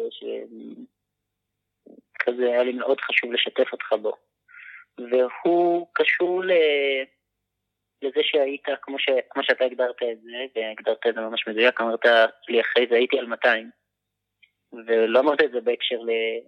ש... 0.10 0.24
כזה 2.20 2.43
היה 2.43 2.64
לי 2.64 2.74
מאוד 2.74 3.01
חשוב 3.01 3.34
לשתף 3.34 3.72
אותך 3.72 3.93
בו. 4.01 4.14
והוא 4.97 5.88
קשור 5.93 6.43
ל... 6.43 6.51
לזה 8.01 8.20
שהיית, 8.24 8.66
כמו, 8.82 8.99
ש... 8.99 9.10
כמו 9.30 9.43
שאתה 9.43 9.66
הגדרת 9.66 10.04
את 10.12 10.22
זה, 10.22 10.45
והגדרת 10.56 11.08
את 11.08 11.16
זה 11.16 11.22
ממש 11.22 11.47
מדויק, 11.47 11.82
אמרת 11.82 12.06
לי 12.49 12.62
אחרי 12.62 12.88
זה 12.89 12.95
הייתי 12.95 13.20
על 13.20 13.26
200. 13.26 13.70
ולא 14.88 15.20
אמרת 15.20 15.41
את 15.41 15.51
זה 15.51 15.62
בהקשר 15.62 15.99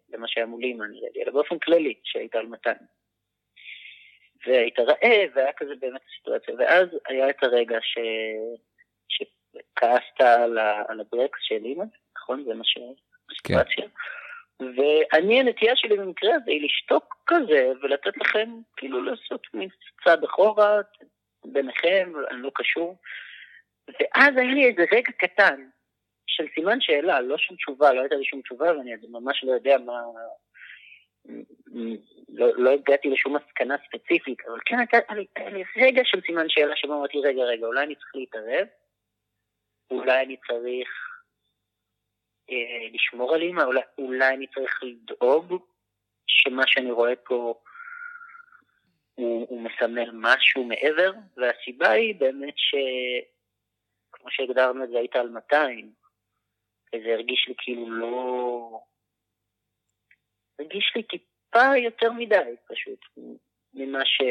למה 0.09 0.27
שהיה 0.27 0.45
מולי, 0.45 0.73
נראה 0.73 1.09
לי, 1.15 1.23
אלא 1.23 1.31
באופן 1.31 1.59
כללי, 1.59 1.93
שהיית 2.03 2.35
על 2.35 2.45
200. 2.45 2.77
והיית 4.45 4.79
רעב, 4.79 5.29
והיה 5.35 5.53
כזה 5.53 5.73
באמת 5.79 6.01
סיטואציה. 6.17 6.55
ואז 6.59 6.87
היה 7.07 7.29
את 7.29 7.43
הרגע 7.43 7.77
ש... 7.81 7.97
שכעסת 9.55 10.21
על, 10.21 10.57
ה... 10.57 10.83
על 10.87 10.99
הברקס 10.99 11.39
של 11.41 11.65
אימא, 11.65 11.85
נכון? 12.17 12.43
זה 12.43 12.53
מה 12.53 12.63
ש... 12.63 12.77
כן. 13.43 13.87
ואני, 14.59 15.39
הנטייה 15.39 15.75
שלי 15.75 15.97
במקרה 15.97 16.35
הזה 16.35 16.51
היא 16.51 16.65
לשתוק 16.65 17.15
כזה 17.27 17.71
ולתת 17.81 18.17
לכם 18.17 18.49
כאילו 18.77 19.03
לעשות 19.03 19.47
מין 19.53 19.69
צעד 20.03 20.23
אחורה 20.23 20.81
ביניכם, 21.45 22.11
אני 22.29 22.41
לא 22.41 22.51
קשור. 22.55 22.95
ואז 23.87 24.37
היה 24.37 24.53
לי 24.53 24.65
איזה 24.65 24.85
רגע 24.91 25.11
קטן 25.17 25.69
של 26.27 26.45
סימן 26.55 26.81
שאלה, 26.81 27.21
לא 27.21 27.37
שום 27.37 27.57
תשובה, 27.57 27.93
לא 27.93 28.01
הייתה 28.01 28.15
לי 28.15 28.25
שום 28.25 28.41
תשובה 28.41 28.77
ואני 28.77 28.91
ממש 29.09 29.43
לא 29.43 29.51
יודע 29.51 29.77
מה... 29.85 30.01
לא, 32.29 32.47
לא 32.57 32.69
הגעתי 32.69 33.09
לשום 33.09 33.35
מסקנה 33.35 33.75
ספציפית, 33.87 34.37
אבל 34.47 34.59
כן 34.65 34.75
היה 35.35 35.49
לי 35.49 35.63
רגע 35.77 36.01
של 36.05 36.21
סימן 36.25 36.49
שאלה 36.49 36.75
שבו 36.75 36.93
אמרתי, 36.93 37.17
רגע, 37.19 37.43
רגע, 37.43 37.65
אולי 37.65 37.83
אני 37.83 37.95
צריך 37.95 38.15
להתערב, 38.15 38.67
אולי 39.91 40.21
אני 40.25 40.37
צריך 40.37 40.89
אה, 42.49 42.87
לשמור 42.93 43.35
על 43.35 43.41
אימא, 43.41 43.61
אולי, 43.61 43.81
אולי 43.97 44.33
אני 44.33 44.47
צריך 44.47 44.83
לדאוג 44.83 45.53
שמה 46.27 46.63
שאני 46.67 46.91
רואה 46.91 47.15
פה 47.15 47.61
הוא, 49.15 49.47
הוא 49.49 49.61
מסמל 49.61 50.09
משהו 50.13 50.63
מעבר, 50.63 51.11
והסיבה 51.37 51.89
היא 51.89 52.15
באמת 52.15 52.53
שכמו 52.57 54.31
שהגדרנו 54.31 54.83
את 54.83 54.89
זה 54.89 54.97
היית 54.97 55.15
על 55.15 55.29
200, 55.29 55.93
וזה 56.95 57.13
הרגיש 57.13 57.45
לי 57.47 57.53
כאילו 57.57 57.89
לא... 57.89 58.79
הרגיש 60.59 60.93
לי 60.95 61.03
טיפה 61.03 61.77
יותר 61.83 62.11
מדי 62.11 62.55
פשוט 62.67 63.05
ממה, 63.73 64.05
ש... 64.05 64.21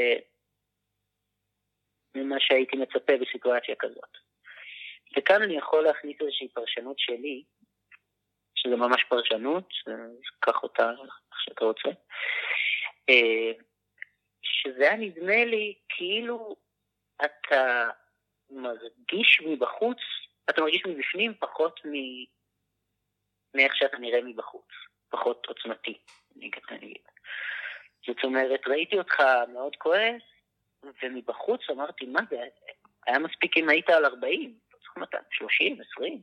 ממה 2.15 2.37
שהייתי 2.39 2.77
מצפה 2.77 3.13
בסיטואציה 3.21 3.75
כזאת. 3.79 4.24
וכאן 5.19 5.43
אני 5.43 5.57
יכול 5.57 5.85
להכניס 5.85 6.17
איזושהי 6.21 6.49
פרשנות 6.49 6.99
שלי, 6.99 7.43
שזה 8.55 8.77
ממש 8.77 9.05
פרשנות, 9.09 9.69
קח 10.41 10.63
אותה 10.63 10.91
איך 10.91 11.41
שאתה 11.41 11.65
רוצה, 11.65 11.89
אה, 13.09 13.53
שזה 14.43 14.83
היה 14.83 14.97
נדמה 14.97 15.45
לי 15.45 15.75
כאילו 15.89 16.57
אתה 17.25 17.89
מרגיש 18.51 19.41
מבחוץ, 19.47 19.99
אתה 20.51 20.61
מרגיש 20.63 20.83
מבפנים 20.87 21.35
פחות 21.39 21.81
מ... 21.85 21.93
מאיך 23.55 23.77
שאתה 23.77 23.99
נראה 23.99 24.23
מבחוץ, 24.23 24.67
פחות 25.09 25.47
עוצמתי, 25.47 25.99
אני 26.37 26.51
אגיד. 26.71 27.03
זאת 28.07 28.25
אומרת, 28.25 28.61
ראיתי 28.67 28.99
אותך 28.99 29.21
מאוד 29.53 29.77
כועס, 29.77 30.23
ומבחוץ 31.03 31.61
אמרתי, 31.71 32.07
מה 32.07 32.21
זה, 32.31 32.37
היה 33.07 33.19
מספיק 33.19 33.57
אם 33.57 33.69
היית 33.69 33.89
על 33.89 34.05
40, 34.05 34.59
צריך 34.95 35.23
30, 35.31 35.77
20, 35.97 36.21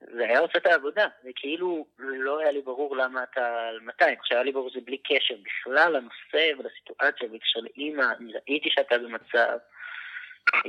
זה 0.00 0.24
היה 0.24 0.38
עושה 0.38 0.58
את 0.58 0.66
העבודה, 0.66 1.06
וכאילו 1.24 1.86
לא 1.98 2.38
היה 2.38 2.52
לי 2.52 2.62
ברור 2.62 2.96
למה 2.96 3.22
אתה 3.22 3.68
על 3.68 3.80
200, 3.80 4.18
עכשיו 4.18 4.36
היה 4.36 4.44
לי 4.44 4.52
ברור 4.52 4.70
שזה 4.70 4.80
בלי 4.80 4.98
קשר 4.98 5.34
בכלל 5.42 5.92
לנושא 5.92 6.52
ולסיטואציה, 6.58 7.28
בקשר 7.28 7.60
לאימא, 7.60 8.06
ראיתי 8.48 8.70
שאתה 8.70 8.98
במצב, 8.98 9.58
אה, 10.54 10.60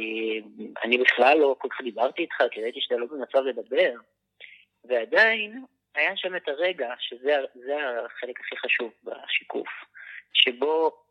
אני 0.83 0.97
בכלל 0.97 1.37
לא 1.37 1.55
כל 1.59 1.67
כך 1.71 1.81
דיברתי 1.81 2.21
איתך, 2.21 2.43
כי 2.51 2.61
ראיתי 2.61 2.81
שאתה 2.81 2.95
לא 2.95 3.05
במצב 3.05 3.39
לדבר, 3.39 3.93
ועדיין 4.85 5.65
היה 5.95 6.17
שם 6.17 6.35
את 6.35 6.47
הרגע, 6.47 6.93
שזה 6.99 7.75
החלק 8.05 8.39
הכי 8.39 8.57
חשוב 8.57 8.93
בשיקוף, 9.03 9.67
שבו 10.33 11.04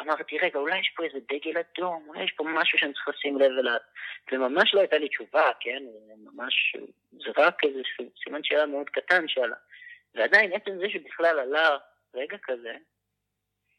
אמרתי, 0.00 0.38
רגע, 0.38 0.58
אולי 0.58 0.78
יש 0.78 0.92
פה 0.96 1.04
איזה 1.04 1.18
דגל 1.28 1.60
אדום, 1.60 2.04
אולי 2.08 2.24
יש 2.24 2.32
פה 2.32 2.44
משהו 2.44 2.78
שאני 2.78 2.92
צריך 2.92 3.08
לשים 3.08 3.38
לב 3.38 3.52
אליו. 3.58 3.78
וממש 4.32 4.74
לא 4.74 4.80
הייתה 4.80 4.98
לי 4.98 5.08
תשובה, 5.08 5.50
כן? 5.60 5.82
ממש, 6.16 6.76
זה 7.12 7.30
רק 7.36 7.64
איזה 7.64 7.80
סימן 8.24 8.44
שאלה 8.44 8.66
מאוד 8.66 8.90
קטן 8.90 9.28
שעלה. 9.28 9.56
ועדיין, 10.14 10.52
עצם 10.52 10.78
זה 10.78 10.90
שבכלל 10.90 11.38
עלה 11.38 11.76
רגע 12.14 12.36
כזה, 12.42 12.76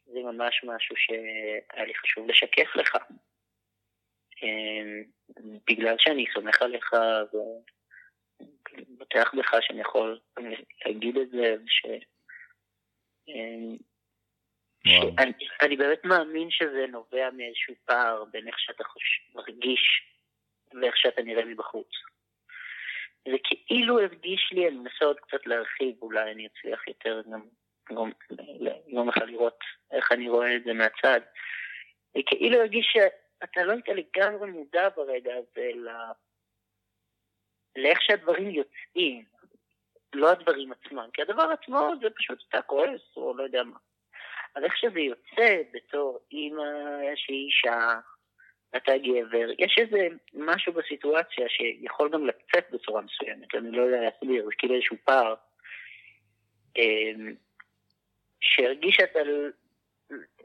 זה 0.06 0.20
ממש 0.20 0.64
משהו 0.64 0.96
שהיה 0.96 1.86
לי 1.86 1.96
חשוב 1.96 2.30
לשקף 2.30 2.76
לך. 2.76 2.98
אמ, 4.44 5.04
בגלל 5.68 5.96
שאני 6.00 6.26
סומך 6.34 6.62
עליך 6.62 6.94
ובטח 8.40 9.34
בך 9.34 9.56
שאני 9.62 9.82
יכול 9.82 10.20
להגיד 10.86 11.18
את 11.18 11.30
זה, 11.30 11.56
וש... 11.66 11.86
אני, 15.62 15.78
באמת 15.78 16.06
מאמין 16.06 16.52
שזה 16.52 16.86
נובע 16.92 17.30
מאיזשהו 17.34 17.74
פער 17.86 18.24
בין 18.32 18.48
איך 18.48 18.60
שאתה 18.60 18.84
מרגיש 19.36 20.04
ואיך 20.82 20.98
שאתה 20.98 21.22
נראה 21.22 21.46
מבחוץ. 21.46 21.88
זה 23.28 23.36
כאילו 23.68 24.00
הרגיש 24.00 24.50
לי, 24.52 24.68
אני 24.68 24.76
מנסה 24.76 25.06
עוד 25.06 25.20
קצת 25.20 25.48
להרחיב, 25.48 26.02
אולי 26.02 26.32
אני 26.32 26.48
אצליח 26.48 26.88
יותר 26.88 27.22
גם 27.32 27.42
יום 28.88 29.10
אחד 29.10 29.28
לראות 29.28 29.60
איך 29.92 30.12
אני 30.12 30.30
רואה 30.30 30.56
את 30.56 30.64
זה 30.64 30.74
מהצד. 30.74 31.20
זה 32.14 32.20
כאילו 32.26 32.58
הרגיש 32.58 32.88
שאתה 32.94 33.64
לא 33.64 33.72
היית 33.72 33.88
לגמרי 33.88 34.52
מודע 34.52 34.90
ברגע 34.96 35.36
הזה 35.36 35.70
ל... 35.76 35.88
לאיך 37.76 38.02
שהדברים 38.02 38.50
יוצאים, 38.50 39.26
לא 40.14 40.32
הדברים 40.32 40.72
עצמם, 40.72 41.10
כי 41.14 41.22
הדבר 41.22 41.44
עצמו 41.62 41.92
זה 42.02 42.08
פשוט 42.10 42.44
אתה 42.50 42.62
כועס 42.62 43.02
או 43.18 43.38
לא 43.38 43.44
יודע 43.44 43.64
מה. 43.64 43.78
אבל 44.58 44.66
איך 44.66 44.78
שזה 44.78 45.00
יוצא 45.00 45.62
בתור 45.74 46.20
אימא 46.32 46.64
שהיא 47.16 47.46
אישה, 47.46 48.00
אתה 48.78 48.92
גבר, 48.98 49.48
יש 49.60 49.78
איזה 49.78 50.08
משהו 50.34 50.74
בסיטואציה 50.74 51.50
שיכול 51.50 52.10
גם 52.10 52.28
לצאת 52.28 52.72
בצורה 52.72 53.02
מסוימת, 53.02 53.56
אני 53.56 53.72
לא 53.72 53.82
יודע 53.82 54.02
להסביר, 54.02 54.46
זה 54.46 54.52
כאילו 54.58 54.76
איזשהו 54.76 54.98
פער, 55.04 55.36
אמ, 56.78 57.36
שהרגיש 58.40 58.96
שאתה 58.96 59.20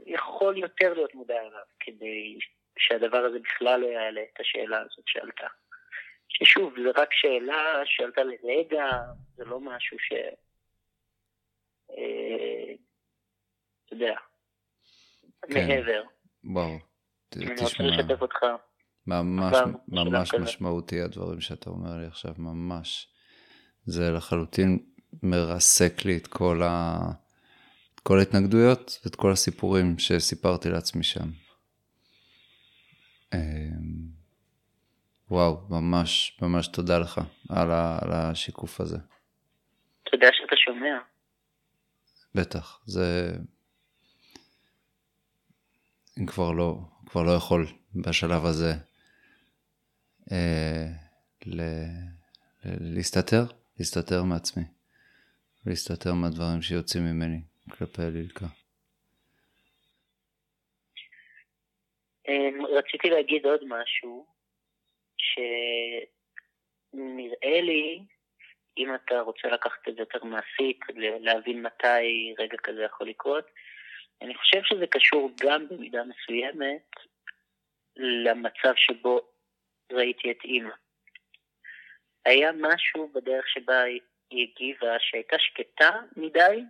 יכול 0.06 0.58
יותר 0.58 0.94
להיות 0.94 1.14
מודע 1.14 1.40
אליו, 1.40 1.64
כדי 1.80 2.38
שהדבר 2.78 3.18
הזה 3.18 3.38
בכלל 3.38 3.80
לא 3.80 3.86
יעלה 3.86 4.22
את 4.34 4.40
השאלה 4.40 4.80
הזאת 4.80 5.04
שעלתה. 5.06 5.46
ששוב, 6.28 6.74
זו 6.84 6.90
רק 6.96 7.08
שאלה 7.12 7.82
שעלתה 7.84 8.22
לרגע, 8.22 8.84
זה 9.36 9.44
לא 9.44 9.60
משהו 9.60 9.98
ש... 9.98 10.12
אתה 13.92 14.04
יודע, 14.04 14.14
כן. 15.48 15.68
מעבר. 15.68 16.02
וואו, 16.44 16.78
תשמע. 17.28 17.44
אני 17.52 17.60
רוצה 17.60 17.82
לשתף 17.82 18.22
אותך. 18.22 18.38
ממש, 19.06 19.56
ממש 19.88 20.34
משמעותי 20.34 21.00
הדברים 21.00 21.40
שאתה 21.40 21.70
אומר 21.70 21.96
לי 21.96 22.06
עכשיו, 22.06 22.34
ממש. 22.38 23.08
זה 23.84 24.10
לחלוטין 24.10 24.78
מרסק 25.22 26.04
לי 26.04 26.16
את 26.16 26.26
כל, 26.26 26.62
ה... 26.62 26.98
את 27.94 28.00
כל 28.00 28.18
ההתנגדויות 28.18 29.00
ואת 29.04 29.16
כל 29.16 29.32
הסיפורים 29.32 29.98
שסיפרתי 29.98 30.68
לעצמי 30.68 31.02
שם. 31.02 31.28
אמ, 33.34 33.38
וואו, 35.30 35.60
ממש, 35.70 36.38
ממש 36.42 36.68
תודה 36.68 36.98
לך 36.98 37.20
על, 37.48 37.70
ה... 37.70 37.98
על 38.02 38.12
השיקוף 38.12 38.80
הזה. 38.80 38.98
תודה 40.10 40.26
שאתה 40.32 40.56
שומע. 40.56 40.98
בטח, 42.34 42.80
זה 42.86 43.32
כבר 46.26 46.52
לא, 46.52 46.74
כבר 47.06 47.22
לא 47.22 47.30
יכול 47.36 47.66
בשלב 47.94 48.44
הזה 48.44 48.72
אה, 50.32 50.86
ל, 51.46 51.60
ל, 52.64 52.94
להסתתר, 52.96 53.44
להסתתר 53.78 54.22
מעצמי, 54.22 54.64
להסתתר 55.66 56.14
מהדברים 56.14 56.62
שיוצאים 56.62 57.04
ממני 57.04 57.40
כלפי 57.70 58.02
לילקה. 58.12 58.46
אמ, 62.28 62.66
רציתי 62.66 63.10
להגיד 63.10 63.46
עוד 63.46 63.60
משהו, 63.64 64.26
שנראה 66.94 67.60
לי, 67.60 68.04
אם 68.78 68.94
אתה 68.94 69.20
רוצה 69.20 69.48
לקחת 69.48 69.88
את 69.88 69.94
זה 69.94 70.00
יותר 70.00 70.24
מעשית, 70.24 70.80
להבין 71.20 71.62
מתי 71.62 72.34
רגע 72.38 72.56
כזה 72.62 72.82
יכול 72.82 73.08
לקרות, 73.08 73.44
אני 74.22 74.34
חושב 74.34 74.60
שזה 74.64 74.86
קשור 74.86 75.30
גם 75.40 75.68
במידה 75.68 76.02
מסוימת 76.04 76.90
למצב 77.96 78.72
שבו 78.76 79.20
ראיתי 79.92 80.30
את 80.30 80.44
אימא. 80.44 80.74
היה 82.24 82.50
משהו 82.52 83.08
בדרך 83.14 83.48
שבה 83.48 83.82
היא 83.82 84.00
הגיבה 84.30 84.96
שהייתה 84.98 85.36
שקטה 85.38 85.90
מדי. 86.16 86.64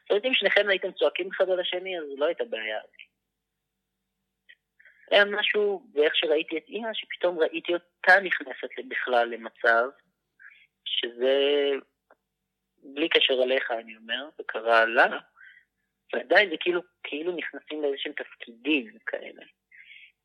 זאת 0.00 0.10
אומרת, 0.10 0.24
אם 0.24 0.34
שניכם 0.34 0.68
הייתם 0.68 0.92
צועקים 0.92 1.28
אחד 1.36 1.50
על 1.50 1.60
השני, 1.60 1.98
אז 1.98 2.04
לא 2.18 2.26
הייתה 2.26 2.44
בעיה. 2.44 2.80
היה 5.10 5.24
משהו 5.24 5.86
באיך 5.92 6.16
שראיתי 6.16 6.58
את 6.58 6.68
אימא, 6.68 6.88
שפתאום 6.94 7.38
ראיתי 7.38 7.72
אותה 7.74 8.20
נכנסת 8.20 8.68
בכלל 8.88 9.28
למצב, 9.28 9.88
שזה, 10.84 11.70
בלי 12.82 13.08
קשר 13.08 13.34
אליך 13.42 13.70
אני 13.70 13.96
אומר, 13.96 14.28
זה 14.36 14.42
קרה 14.46 14.84
לה, 14.84 15.18
ועדיין 16.12 16.50
זה 16.50 16.56
כאילו, 16.60 16.80
כאילו 17.02 17.32
נכנסים 17.32 17.82
לאיזשהם 17.82 18.12
תפקידים 18.12 18.98
כאלה. 19.06 19.42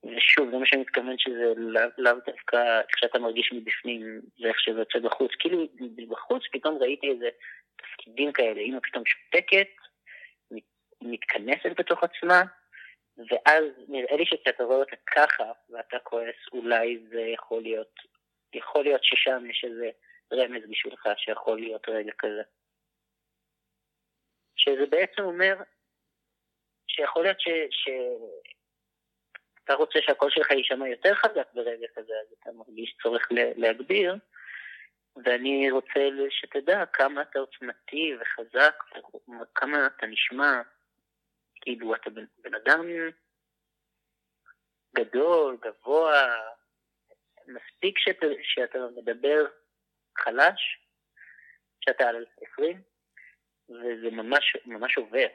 ושוב, 0.04 0.50
זה 0.52 0.58
מה 0.58 0.66
שאני 0.66 0.82
מתכוון 0.82 1.18
שזה 1.18 1.54
לאו 1.58 1.90
לא 1.98 2.12
דווקא 2.26 2.80
איך 2.90 2.98
שאתה 2.98 3.20
מרגיש 3.20 3.52
מבפנים 3.54 4.22
ואיך 4.40 4.60
שזה 4.60 4.80
יוצא 4.80 5.00
בחוץ. 5.00 5.32
כאילו 5.40 5.68
בחוץ 6.10 6.44
פתאום 6.52 6.78
ראיתי 6.82 7.10
איזה 7.10 7.30
תפקידים 7.76 8.32
כאלה, 8.32 8.62
אמא 8.62 8.80
פתאום 8.80 9.04
שותקת, 9.06 9.68
מתכנסת 11.02 11.80
בתוך 11.80 12.04
עצמה, 12.04 12.42
ואז 13.18 13.64
נראה 13.88 14.18
לי 14.18 14.26
שכשאתה 14.26 14.64
רואה 14.64 14.78
אותה 14.78 14.96
ככה 15.16 15.52
ואתה 15.70 16.00
כועס, 16.00 16.36
אולי 16.52 17.00
זה 17.10 17.22
יכול 17.22 17.62
להיות, 17.62 18.00
יכול 18.54 18.84
להיות 18.84 19.04
ששם 19.04 19.46
יש 19.50 19.66
איזה 19.68 19.90
רמז 20.34 20.64
בשבילך 20.70 21.10
שיכול 21.18 21.60
להיות 21.60 21.90
רגע 21.90 22.12
כזה. 22.18 22.42
שזה 24.64 24.86
בעצם 24.89 25.22
אומר 25.22 25.55
שיכול 26.88 27.24
להיות 27.24 27.39
ש... 27.39 27.47
ש... 27.72 27.89
רוצה 29.74 29.99
שהקול 30.01 30.30
שלך 30.32 30.51
יישמע 30.51 30.88
יותר 30.88 31.16
חזק 31.16 31.53
ברגע 31.53 31.88
כזה, 31.95 32.14
אז 32.22 32.36
אתה 32.39 32.51
מרגיש 32.51 32.95
צורך 33.03 33.28
להגביר, 33.32 34.16
ואני 35.26 35.72
רוצה 35.72 35.99
שתדע 36.30 36.86
כמה 36.86 37.22
אתה 37.22 37.39
עוצמתי 37.39 38.16
וחזק, 38.22 38.76
כמה 39.55 39.88
אתה 39.88 40.05
נשמע, 40.05 40.62
כאילו 41.55 41.95
אתה 41.95 42.09
בן, 42.09 42.26
בן 42.38 42.55
אדם 42.55 42.88
גדול, 44.95 45.57
גבוה, 45.62 46.36
מספיק 47.47 47.99
שאתה, 47.99 48.26
שאתה 48.43 48.80
מדבר 48.95 49.45
חלש, 50.18 50.80
שאתה 51.82 52.09
על 52.09 52.26
20, 52.53 52.82
וזה 53.72 54.11
ממש, 54.11 54.57
ממש 54.65 54.97
עובר. 54.97 55.28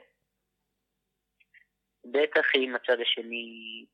בטח 2.05 2.45
אם 2.55 2.75
הצד 2.75 3.01
השני 3.01 3.85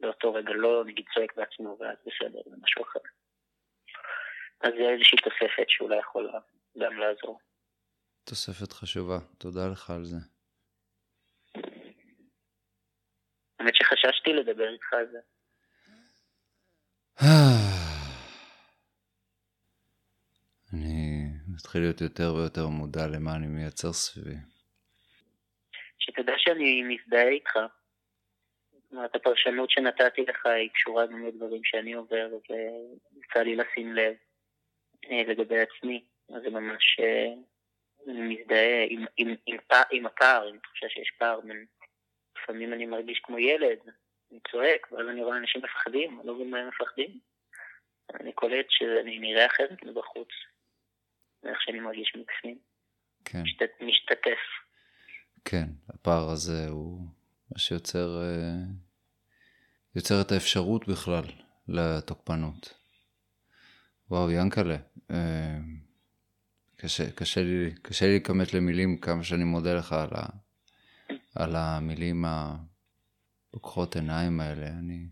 באותו 0.00 0.34
רגע 0.34 0.52
לא 0.54 0.84
נגיד 0.84 1.04
צועק 1.14 1.36
בעצמו 1.36 1.76
ואז 1.80 1.96
בסדר, 2.06 2.40
זה 2.50 2.56
משהו 2.62 2.82
אחר. 2.82 3.00
אז 4.60 4.72
זה 4.78 4.88
איזושהי 4.92 5.18
תוספת 5.18 5.68
שאולי 5.68 5.98
יכולה 5.98 6.38
גם 6.78 6.98
לעזור. 6.98 7.38
תוספת 8.24 8.72
חשובה, 8.72 9.18
תודה 9.38 9.68
לך 9.72 9.90
על 9.90 10.04
זה. 10.04 10.16
האמת 13.58 13.74
שחששתי 13.74 14.32
לדבר 14.32 14.72
איתך 14.72 14.92
על 14.92 15.06
זה. 15.12 15.18
אני 20.72 21.30
מתחיל 21.54 21.80
להיות 21.80 22.00
יותר 22.00 22.34
ויותר 22.34 22.66
מודע 22.66 23.06
למה 23.06 23.36
אני 23.36 23.46
מייצר 23.46 23.92
סביבי. 23.92 24.36
שתדע 25.98 26.32
שאני 26.38 26.82
מזדהה 26.82 27.28
איתך. 27.28 27.58
אומרת, 28.94 29.14
הפרשנות 29.14 29.70
שנתתי 29.70 30.22
לך 30.28 30.46
היא 30.46 30.70
קשורה 30.70 31.06
גם 31.06 31.26
לדברים 31.26 31.64
שאני 31.64 31.92
עובר, 31.92 32.28
ויצא 32.32 33.40
לי 33.40 33.56
לשים 33.56 33.94
לב 33.94 34.14
אה, 35.10 35.22
לגבי 35.28 35.60
עצמי. 35.60 36.04
זה 36.28 36.50
ממש 36.50 37.00
אה, 37.00 37.34
מזדהה 38.06 38.86
עם, 38.88 39.04
עם, 39.16 39.34
עם, 39.46 39.56
עם 39.90 40.06
הפער, 40.06 40.48
עם 40.48 40.58
תחושה 40.58 40.88
שיש 40.88 41.10
פער 41.18 41.40
בין... 41.40 41.66
לפעמים 42.42 42.72
אני 42.72 42.86
מרגיש 42.86 43.18
כמו 43.18 43.38
ילד, 43.38 43.78
אני 44.30 44.40
צועק, 44.50 44.92
ואז 44.92 45.08
אני 45.08 45.22
רואה 45.22 45.36
אנשים 45.36 45.62
מפחדים, 45.62 46.18
אני 46.20 46.28
לא 46.28 46.34
מבין 46.34 46.50
מה 46.50 46.58
הם 46.58 46.68
מפחדים. 46.68 47.18
אני 48.20 48.32
קולט 48.32 48.66
שאני 48.68 49.18
נראה 49.18 49.46
אחרת 49.46 49.82
מבחוץ, 49.84 50.28
מאיך 51.44 51.62
שאני 51.62 51.80
מרגיש 51.80 52.12
מבפנים. 52.16 52.58
כן. 53.24 53.42
משת, 53.42 53.70
משתתף. 53.80 54.40
כן, 55.44 55.68
הפער 55.88 56.30
הזה 56.30 56.68
הוא 56.68 57.06
מה 57.50 57.58
שיוצר 57.58 58.22
אה, 58.22 58.54
יוצר 59.96 60.20
את 60.20 60.32
האפשרות 60.32 60.88
בכלל 60.88 61.24
לתוקפנות. 61.68 62.74
וואו, 64.10 64.30
ינקלה, 64.30 64.76
אה, 65.10 65.58
קשה, 66.76 67.10
קשה, 67.10 67.42
לי, 67.42 67.74
קשה 67.82 68.06
לי 68.06 68.18
לכמת 68.18 68.54
למילים 68.54 68.98
כמה 68.98 69.24
שאני 69.24 69.44
מודה 69.44 69.74
לך 69.74 69.92
על, 69.92 70.10
ה, 70.12 70.26
על 71.34 71.56
המילים 71.56 72.24
הפוקחות 72.24 73.96
עיניים 73.96 74.40
האלה. 74.40 74.66
אני, 74.66 75.06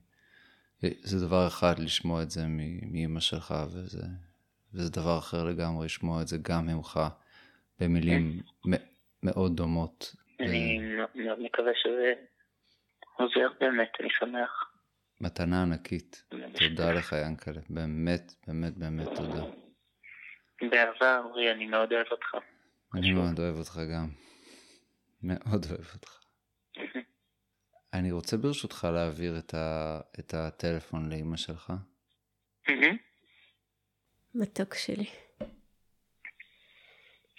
זה 1.02 1.26
דבר 1.26 1.46
אחד 1.48 1.78
לשמוע 1.78 2.22
את 2.22 2.30
זה 2.30 2.46
מאימא 2.46 3.20
שלך, 3.20 3.54
וזה, 3.72 4.02
וזה 4.74 4.90
דבר 4.90 5.18
אחר 5.18 5.44
לגמרי 5.44 5.84
לשמוע 5.84 6.22
את 6.22 6.28
זה 6.28 6.36
גם 6.42 6.66
ממך 6.66 7.00
במילים 7.80 8.40
מאוד 9.22 9.56
דומות. 9.56 10.16
אני 10.40 10.78
מאוד 11.14 11.38
מקווה 11.38 11.72
שזה 11.74 12.12
עוזר 13.16 13.48
באמת, 13.60 13.92
אני 14.00 14.08
שמח. 14.18 14.72
מתנה 15.20 15.62
ענקית. 15.62 16.24
תודה 16.58 16.92
לך, 16.92 17.14
ינקלה. 17.26 17.60
באמת, 17.70 18.32
באמת, 18.46 18.76
באמת 18.76 19.08
תודה. 19.16 19.44
באהבה, 20.70 21.18
אורי, 21.18 21.52
אני 21.52 21.66
מאוד 21.66 21.92
אוהב 21.92 22.06
אותך. 22.10 22.36
אני 22.94 23.12
מאוד 23.12 23.38
אוהב 23.38 23.56
אותך 23.56 23.80
גם. 23.94 24.08
מאוד 25.22 25.66
אוהב 25.70 25.86
אותך. 25.94 26.18
אני 27.94 28.12
רוצה 28.12 28.36
ברשותך 28.36 28.88
להעביר 28.94 29.38
את, 29.38 29.54
ה... 29.54 30.00
את 30.18 30.34
הטלפון 30.34 31.08
לאימא 31.10 31.36
שלך. 31.36 31.72
מתוק 34.34 34.74
שלי. 34.74 35.06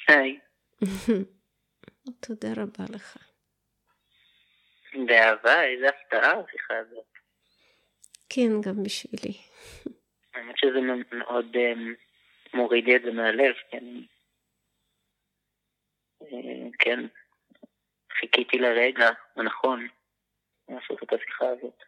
היי. 0.08 0.40
תודה 2.20 2.48
רבה 2.58 2.84
לך. 2.96 3.18
באהבה, 5.08 5.64
איזה 5.64 5.90
הפתעה 5.90 6.32
השיחה 6.32 6.78
הזאת. 6.78 7.06
כן, 8.30 8.62
גם 8.62 8.84
בשבילי. 8.84 9.38
האמת 10.34 10.58
שזה 10.58 10.80
מאוד 11.12 11.56
אמ, 11.56 11.94
מוריד 12.54 12.86
לי 12.86 12.96
את 12.96 13.02
זה 13.02 13.12
מהלב, 13.12 13.56
כן. 13.72 13.86
אה, 16.22 16.70
כן, 16.80 17.00
חיכיתי 18.20 18.58
לרגע 18.58 19.10
הנכון 19.36 19.88
לעשות 20.70 21.04
את 21.04 21.14
השיחה 21.14 21.46
הזאת. 21.50 21.84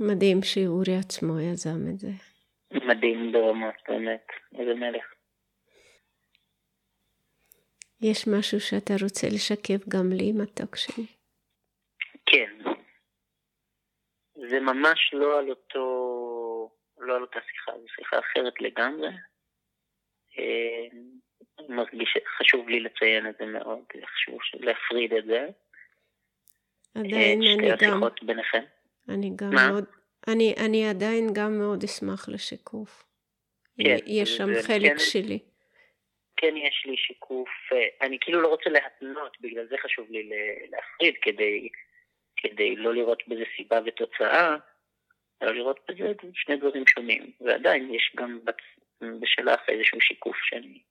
מדהים 0.00 0.42
שאורי 0.42 0.96
עצמו 0.96 1.40
יזם 1.40 1.88
את 1.94 1.98
זה. 1.98 2.08
מדהים 2.72 3.32
ברמות, 3.32 3.74
באמת, 3.88 4.26
איזה 4.58 4.74
מלך. 4.74 5.04
יש 8.00 8.28
משהו 8.28 8.60
שאתה 8.60 8.94
רוצה 9.04 9.26
לשקף 9.26 9.88
גם 9.88 10.12
לי, 10.12 10.32
מתוק 10.32 10.76
שלי? 10.76 11.06
כן. 12.26 12.56
זה 14.34 14.60
ממש 14.60 15.10
לא 15.12 15.38
על 15.38 15.50
אותו, 15.50 16.70
לא 16.98 17.16
על 17.16 17.22
אותה 17.22 17.38
שיחה, 17.48 17.72
זו 17.78 17.86
שיחה 17.96 18.18
אחרת 18.18 18.60
לגמרי. 18.60 19.08
אה, 20.38 20.86
מרגיש, 21.68 22.18
חשוב 22.38 22.68
לי 22.68 22.80
לציין 22.80 23.28
את 23.28 23.34
זה 23.38 23.46
מאוד, 23.46 23.84
חשוב 24.04 24.38
להפריד 24.54 25.12
את 25.12 25.24
זה. 25.24 25.46
עדיין 26.94 27.42
אה, 27.42 27.54
אני 27.54 27.70
גם... 27.70 27.76
שתי 27.76 27.86
השיחות 27.86 28.22
ביניכם. 28.22 28.64
אני 29.08 29.30
גם 29.36 29.50
מה? 29.54 29.70
מאוד... 29.70 29.84
אני, 30.28 30.54
אני 30.66 30.88
עדיין 30.88 31.26
גם 31.32 31.58
מאוד 31.58 31.84
אשמח 31.84 32.28
לשיקוף. 32.28 33.04
כן, 33.78 33.96
יש 34.06 34.36
שם 34.36 34.48
חלק 34.66 34.90
כן, 34.90 34.98
שלי. 34.98 35.38
כן 36.36 36.56
יש 36.56 36.86
לי 36.86 36.96
שיקוף, 36.96 37.48
אה, 37.72 38.06
אני 38.06 38.18
כאילו 38.20 38.40
לא 38.40 38.48
רוצה 38.48 38.70
להתנות, 38.70 39.36
בגלל 39.40 39.66
זה 39.70 39.76
חשוב 39.82 40.10
לי 40.10 40.30
להפריד, 40.70 41.14
כדי 41.22 41.68
כדי 42.42 42.76
לא 42.76 42.94
לראות 42.94 43.22
בזה 43.28 43.44
סיבה 43.56 43.80
ותוצאה, 43.86 44.56
אלא 45.42 45.52
לראות 45.52 45.80
בזה 45.88 46.12
שני 46.34 46.56
דברים 46.56 46.86
שונים. 46.86 47.32
ועדיין 47.40 47.94
יש 47.94 48.12
גם 48.16 48.40
בשלך 49.20 49.60
איזשהו 49.68 50.00
שיקוף 50.00 50.36
שאני... 50.36 50.82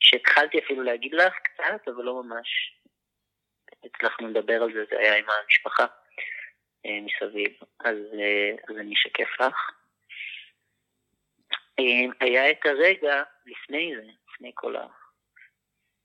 שהתחלתי 0.00 0.58
אפילו 0.58 0.82
להגיד 0.82 1.14
לך 1.14 1.34
קצת, 1.42 1.88
אבל 1.88 2.04
לא 2.04 2.22
ממש 2.22 2.76
הצלחנו 3.84 4.28
לדבר 4.28 4.62
על 4.62 4.72
זה, 4.72 4.84
זה 4.90 4.98
היה 4.98 5.16
עם 5.16 5.24
המשפחה. 5.44 5.86
אה, 6.86 6.98
מסביב, 7.00 7.52
אז, 7.80 7.96
אה, 8.20 8.50
אז 8.68 8.78
אני 8.78 8.94
אשקף 8.94 9.40
לך. 9.40 9.70
אה, 11.78 12.04
היה 12.20 12.50
את 12.50 12.66
הרגע 12.66 13.22
לפני 13.46 13.92
זה, 13.96 14.06
לפני 14.28 14.50
כל 14.54 14.76
ה... 14.76 14.86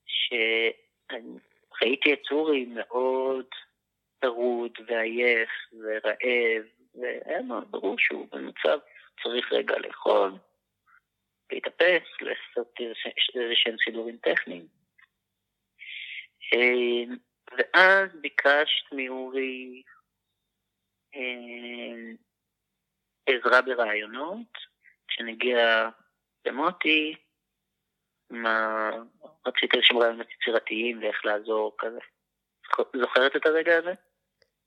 שראיתי 0.05 1.33
את 2.13 2.19
צורי 2.29 2.65
מאוד 2.65 3.45
טרוד 4.19 4.71
ועייף 4.87 5.49
ורעב, 5.73 6.63
והיה 6.95 7.41
מאוד 7.41 7.71
ברור 7.71 7.95
שהוא 7.99 8.27
במצב 8.31 8.79
צריך 9.23 9.53
רגע 9.53 9.77
לאכול, 9.77 10.31
להתאפס, 11.51 12.03
לעשות 12.21 12.73
איזה 12.79 13.53
שהם 13.55 13.75
סידורים 13.85 14.17
טכניים. 14.17 14.67
ואז 17.51 18.09
ביקשת 18.21 18.91
מאורי 18.91 19.83
עזרה 23.25 23.61
ברעיונות, 23.61 24.57
כשנגיע 25.07 25.89
למוטי, 26.45 27.15
מה... 28.29 28.89
רציתי 29.47 29.77
איזשהם 29.77 29.97
רעיונות 29.97 30.27
יצירתיים 30.31 30.99
ואיך 31.01 31.25
לעזור 31.25 31.75
כזה. 31.77 31.99
זוכרת 33.01 33.35
את 33.35 33.45
הרגע 33.45 33.77
הזה? 33.77 33.93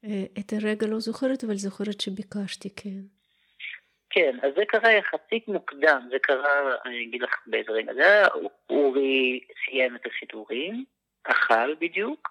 אה, 0.05 0.25
את 0.41 0.53
הרגע 0.53 0.87
לא 0.87 0.99
זוכרת, 0.99 1.45
אבל 1.45 1.55
זוכרת 1.55 2.01
שביקשתי, 2.01 2.75
כן. 2.77 3.19
כן, 4.11 4.37
אז 4.43 4.53
זה 4.57 4.63
קרה 4.69 4.93
יחסית 4.93 5.49
מוקדם, 5.49 6.09
זה 6.11 6.17
קרה, 6.23 6.75
אני 6.85 7.05
אגיד 7.05 7.23
לך 7.23 7.35
באיזה 7.47 7.73
רגע 7.73 7.95
זה 7.95 8.03
היה, 8.03 8.29
אורי 8.71 9.41
סיים 9.65 9.97
את 9.97 10.01
הסידורים, 10.07 10.85
אכל 11.25 11.75
בדיוק, 11.75 12.29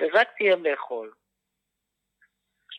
ורק 0.00 0.28
סיים 0.38 0.64
לאכול. 0.64 1.12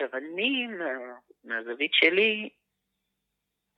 עכשיו, 0.02 0.20
אני, 0.20 0.68
מה, 0.68 1.16
מהזווית 1.44 1.92
שלי, 1.94 2.50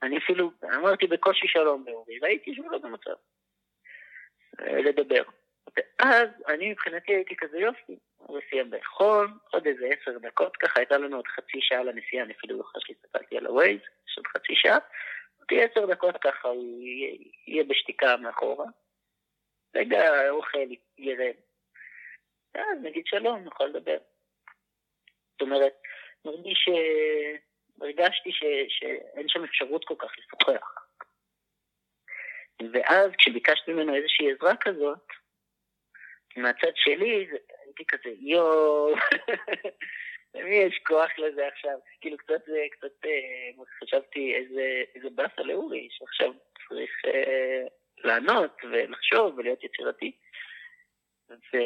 אני 0.03 0.17
אפילו, 0.17 0.51
אמרתי 0.63 1.07
בקושי 1.07 1.47
שלום 1.47 1.85
לאורי, 1.87 2.19
ראיתי 2.19 2.55
שהוא 2.55 2.71
לא 2.71 2.77
במצב 2.77 3.13
אה, 4.59 4.81
לדבר. 4.81 5.23
ואז 5.77 6.29
אני 6.47 6.71
מבחינתי 6.71 7.11
הייתי 7.15 7.35
כזה 7.35 7.57
יופי, 7.57 7.95
הוא 8.17 8.39
סיים 8.49 8.73
לאכול, 8.73 9.27
עוד 9.51 9.67
איזה 9.67 9.85
עשר 9.85 10.17
דקות 10.17 10.57
ככה, 10.57 10.79
הייתה 10.79 10.97
לנו 10.97 11.15
עוד 11.15 11.27
חצי 11.27 11.57
שעה 11.61 11.83
לנסיעה, 11.83 12.25
אני 12.25 12.33
אפילו 12.33 12.57
זוכר 12.57 12.79
שהסתכלתי 12.79 13.37
על 13.37 13.45
הווייז, 13.45 13.79
יש 14.07 14.17
עוד 14.17 14.27
חצי 14.27 14.55
שעה, 14.55 14.77
אותי 15.41 15.63
עשר 15.63 15.85
דקות 15.85 16.15
ככה, 16.21 16.47
הוא 16.47 16.83
יהיה, 16.83 17.17
יהיה 17.47 17.63
בשתיקה 17.63 18.17
מאחורה. 18.17 18.65
רגע, 19.75 19.99
האוכל 19.99 20.67
ירד. 20.97 21.35
אז 22.55 22.77
נגיד 22.81 23.05
שלום, 23.07 23.43
נוכל 23.43 23.65
לדבר. 23.65 23.97
זאת 25.31 25.41
אומרת, 25.41 25.73
מרגיש, 26.25 26.69
הרגשתי 27.81 28.31
ש... 28.31 28.43
שאין 28.67 29.27
שם 29.27 29.43
אפשרות 29.43 29.85
כל 29.85 29.95
כך 29.99 30.11
לשוחח. 30.17 30.89
ואז 32.73 33.11
כשביקשתי 33.17 33.73
ממנו 33.73 33.95
איזושהי 33.95 34.31
עזרה 34.31 34.53
כזאת, 34.61 35.07
מהצד 36.37 36.71
שלי 36.75 37.27
הייתי 37.65 37.83
כזה, 37.87 38.09
יואו, 38.19 38.95
למי 40.35 40.55
יש 40.55 40.79
כוח 40.87 41.09
לזה 41.17 41.47
עכשיו? 41.47 41.77
כאילו 42.01 42.17
קצת, 42.17 42.41
קצת 42.71 43.05
אה, 43.05 43.63
חשבתי 43.83 44.35
איזה, 44.35 44.83
איזה 44.95 45.09
באסה 45.09 45.41
לאורי, 45.41 45.87
שעכשיו 45.91 46.33
צריך 46.69 46.91
אה, 47.05 47.63
לענות 47.97 48.61
ולחשוב 48.63 49.37
ולהיות 49.37 49.63
יצירתי. 49.63 50.11
ו, 51.29 51.57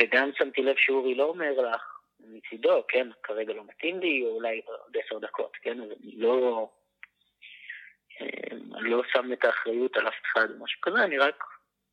וגם 0.00 0.30
שמתי 0.38 0.62
לב 0.62 0.76
שאורי 0.76 1.14
לא 1.14 1.24
אומר 1.24 1.52
לך 1.52 1.93
מצידו, 2.26 2.84
כן, 2.88 3.08
כרגע 3.22 3.52
לא 3.52 3.64
מתאים 3.64 4.00
לי, 4.00 4.22
או 4.24 4.28
אולי 4.28 4.60
עוד 4.66 4.96
עשר 5.04 5.18
דקות, 5.18 5.56
כן, 5.62 5.80
אז 5.80 5.90
אני 5.90 6.12
לא, 6.16 6.68
אה, 8.20 8.56
לא 8.80 9.02
שם 9.12 9.32
את 9.32 9.44
האחריות 9.44 9.96
על 9.96 10.08
אף 10.08 10.14
אחד 10.24 10.50
או 10.50 10.64
משהו 10.64 10.80
כזה, 10.80 11.04
אני 11.04 11.18
רק 11.18 11.44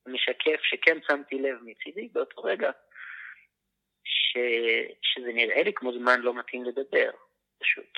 משקף 0.08 0.62
שכן 0.64 0.98
שמתי 1.08 1.40
לב 1.40 1.58
מצידי 1.62 2.10
באותו 2.12 2.42
רגע, 2.44 2.72
ש, 4.04 4.38
שזה 5.02 5.34
נראה 5.34 5.64
לי 5.64 5.74
כמו 5.74 5.94
זמן 5.94 6.22
לא 6.22 6.34
מתאים 6.34 6.64
לדבר, 6.64 7.12
פשוט. 7.60 7.98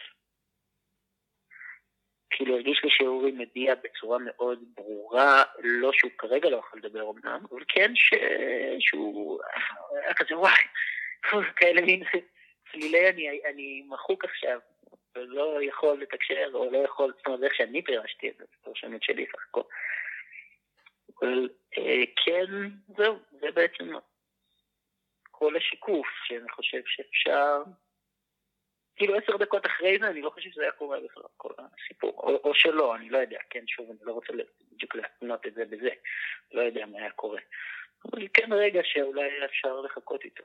כאילו 2.29 2.55
הרגיש 2.55 2.83
לי 2.83 2.89
שאורי 2.91 3.31
מביע 3.31 3.75
בצורה 3.75 4.17
מאוד 4.19 4.63
ברורה, 4.75 5.43
לא 5.59 5.91
שהוא 5.93 6.11
כרגע 6.17 6.49
לא 6.49 6.57
יכול 6.57 6.79
לדבר 6.83 7.09
אמנם, 7.09 7.45
אבל 7.51 7.63
כן 7.67 7.95
ש... 7.95 8.13
שהוא 8.79 9.41
היה 9.91 10.13
כזה 10.13 10.37
וואי, 10.37 10.63
כאלה 11.57 11.81
מין 11.81 12.03
צלילי 12.71 13.09
אני, 13.09 13.41
אני 13.45 13.83
מחוק 13.89 14.25
עכשיו, 14.25 14.59
ולא 15.15 15.59
יכול 15.63 16.01
לתקשר, 16.01 16.49
או 16.53 16.71
לא 16.71 16.77
יכול, 16.77 17.13
זאת 17.17 17.27
אומרת, 17.27 17.43
איך 17.43 17.55
שאני 17.55 17.83
פירשתי 17.83 18.29
את 18.29 18.37
זה, 18.37 18.43
זו 18.43 18.57
פרשנות 18.63 19.03
שלי 19.03 19.25
סך 19.31 19.45
הכל. 19.49 19.61
אבל 21.19 21.49
אה, 21.77 22.03
כן, 22.25 22.45
זהו, 22.97 23.19
זה 23.31 23.51
בעצם 23.51 23.89
כל 25.31 25.55
השיקוף, 25.55 26.07
שאני 26.27 26.49
חושב 26.49 26.81
שאפשר... 26.85 27.63
כאילו 28.95 29.15
עשר 29.15 29.37
דקות 29.37 29.65
אחרי 29.65 29.97
זה, 30.01 30.07
אני 30.07 30.21
לא 30.21 30.29
חושב 30.29 30.49
שזה 30.49 30.61
היה 30.61 30.71
קורה 30.71 30.99
בכלל, 30.99 31.23
כל 31.37 31.53
הסיפור. 31.57 32.11
או, 32.11 32.49
או 32.49 32.55
שלא, 32.55 32.95
אני 32.95 33.09
לא 33.09 33.17
יודע, 33.17 33.39
כן, 33.49 33.67
שוב, 33.67 33.89
אני 33.89 33.99
לא 34.01 34.13
רוצה 34.13 34.33
בדיוק 34.71 34.95
להתנות 34.95 35.47
את 35.47 35.53
זה 35.53 35.65
בזה, 35.65 35.89
לא 36.51 36.61
יודע 36.61 36.85
מה 36.85 36.97
היה 36.97 37.11
קורה. 37.11 37.39
אבל 38.05 38.27
כן 38.33 38.53
רגע 38.53 38.81
שאולי 38.83 39.45
אפשר 39.45 39.81
לחכות 39.81 40.23
איתו. 40.23 40.43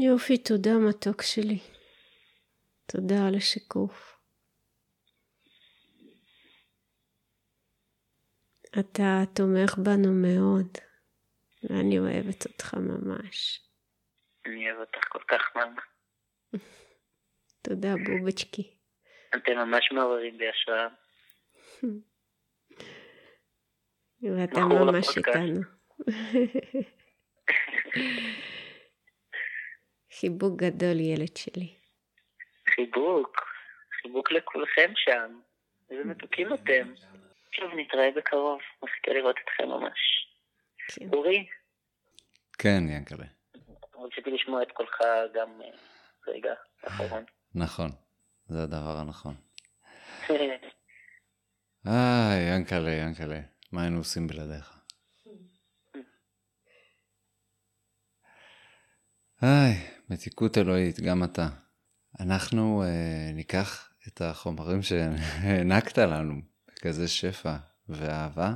יופי, 0.00 0.38
תודה 0.38 0.70
מתוק 0.88 1.22
שלי. 1.22 1.58
תודה 2.86 3.26
על 3.28 3.34
השיקוף. 3.34 4.18
אתה 8.78 9.22
תומך 9.34 9.74
בנו 9.78 10.12
מאוד, 10.12 10.78
ואני 11.62 11.98
אוהבת 11.98 12.46
אותך 12.46 12.74
ממש. 12.74 13.60
אני 14.46 14.70
אוהב 14.70 14.80
אותך 14.80 15.08
כל 15.08 15.22
כך, 15.28 15.56
מאמה. 15.56 15.82
תודה, 17.62 17.94
בובצ'קי. 18.06 18.76
אתם 19.36 19.52
ממש 19.52 19.92
מעוררים 19.92 20.38
בי 20.38 20.44
השראה. 20.48 20.88
ואתה 24.22 24.60
ממש 24.60 25.18
איתנו. 25.18 25.60
חיבוק 30.20 30.56
גדול, 30.56 31.00
ילד 31.00 31.36
שלי. 31.36 31.74
חיבוק, 32.74 33.36
חיבוק 34.02 34.32
לכולכם 34.32 34.92
שם. 34.94 35.40
איזה 35.90 36.04
מתוקים 36.04 36.54
אתם. 36.54 36.94
שוב 37.52 37.70
נתראה 37.76 38.08
בקרוב, 38.16 38.60
מחכה 38.82 39.12
לראות 39.12 39.36
אתכם 39.44 39.68
ממש. 39.68 39.98
כן. 40.88 41.08
אורי? 41.12 41.46
כן, 42.58 42.80
ינקלה. 42.88 43.24
רציתי 43.94 44.30
לשמוע 44.30 44.62
את 44.62 44.72
קולך 44.72 45.00
גם 45.34 45.62
אה, 45.62 45.68
רגע 46.28 46.54
האחרון. 46.82 47.24
נכון, 47.54 47.90
זה 48.46 48.62
הדבר 48.62 48.96
הנכון. 49.00 49.34
איי, 51.86 52.56
ינקלה, 52.56 52.90
ינקלה, 52.90 53.40
מה 53.72 53.82
היינו 53.82 53.98
עושים 53.98 54.26
בלעדיך? 54.26 54.77
היי, 59.40 59.74
מתיקות 60.10 60.58
אלוהית, 60.58 61.00
גם 61.00 61.24
אתה. 61.24 61.48
אנחנו 62.20 62.82
אה, 62.82 63.32
ניקח 63.34 63.92
את 64.08 64.20
החומרים 64.20 64.82
שהענקת 64.82 65.98
לנו, 65.98 66.34
בכזה 66.66 67.08
שפע 67.08 67.56
ואהבה, 67.88 68.54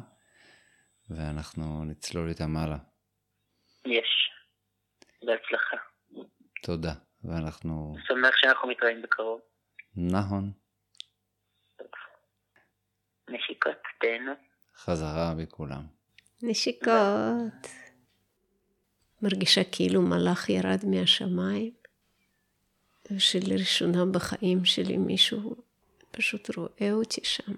ואנחנו 1.11 1.85
נצלול 1.85 2.29
איתם 2.29 2.57
הלאה. 2.57 2.77
יש. 3.87 4.31
בהצלחה. 5.23 5.77
תודה, 6.63 6.93
ואנחנו... 7.25 7.95
שמח 8.07 8.37
שאנחנו 8.37 8.69
מתראים 8.69 9.03
בקרוב. 9.03 9.41
נכון. 9.97 10.53
נשיקות, 13.29 13.83
תהנו. 14.01 14.33
חזרה 14.77 15.35
בכולם. 15.39 15.83
נשיקות. 16.43 17.82
מרגישה 19.23 19.65
כאילו 19.65 20.03
מלאך 20.03 20.49
ירד 20.49 20.81
מהשמיים, 20.87 21.73
שלראשונה 23.19 24.07
בחיים 24.07 24.65
שלי 24.65 24.97
מישהו 24.97 25.57
פשוט 26.11 26.57
רואה 26.57 26.93
אותי 26.93 27.21
שם, 27.25 27.53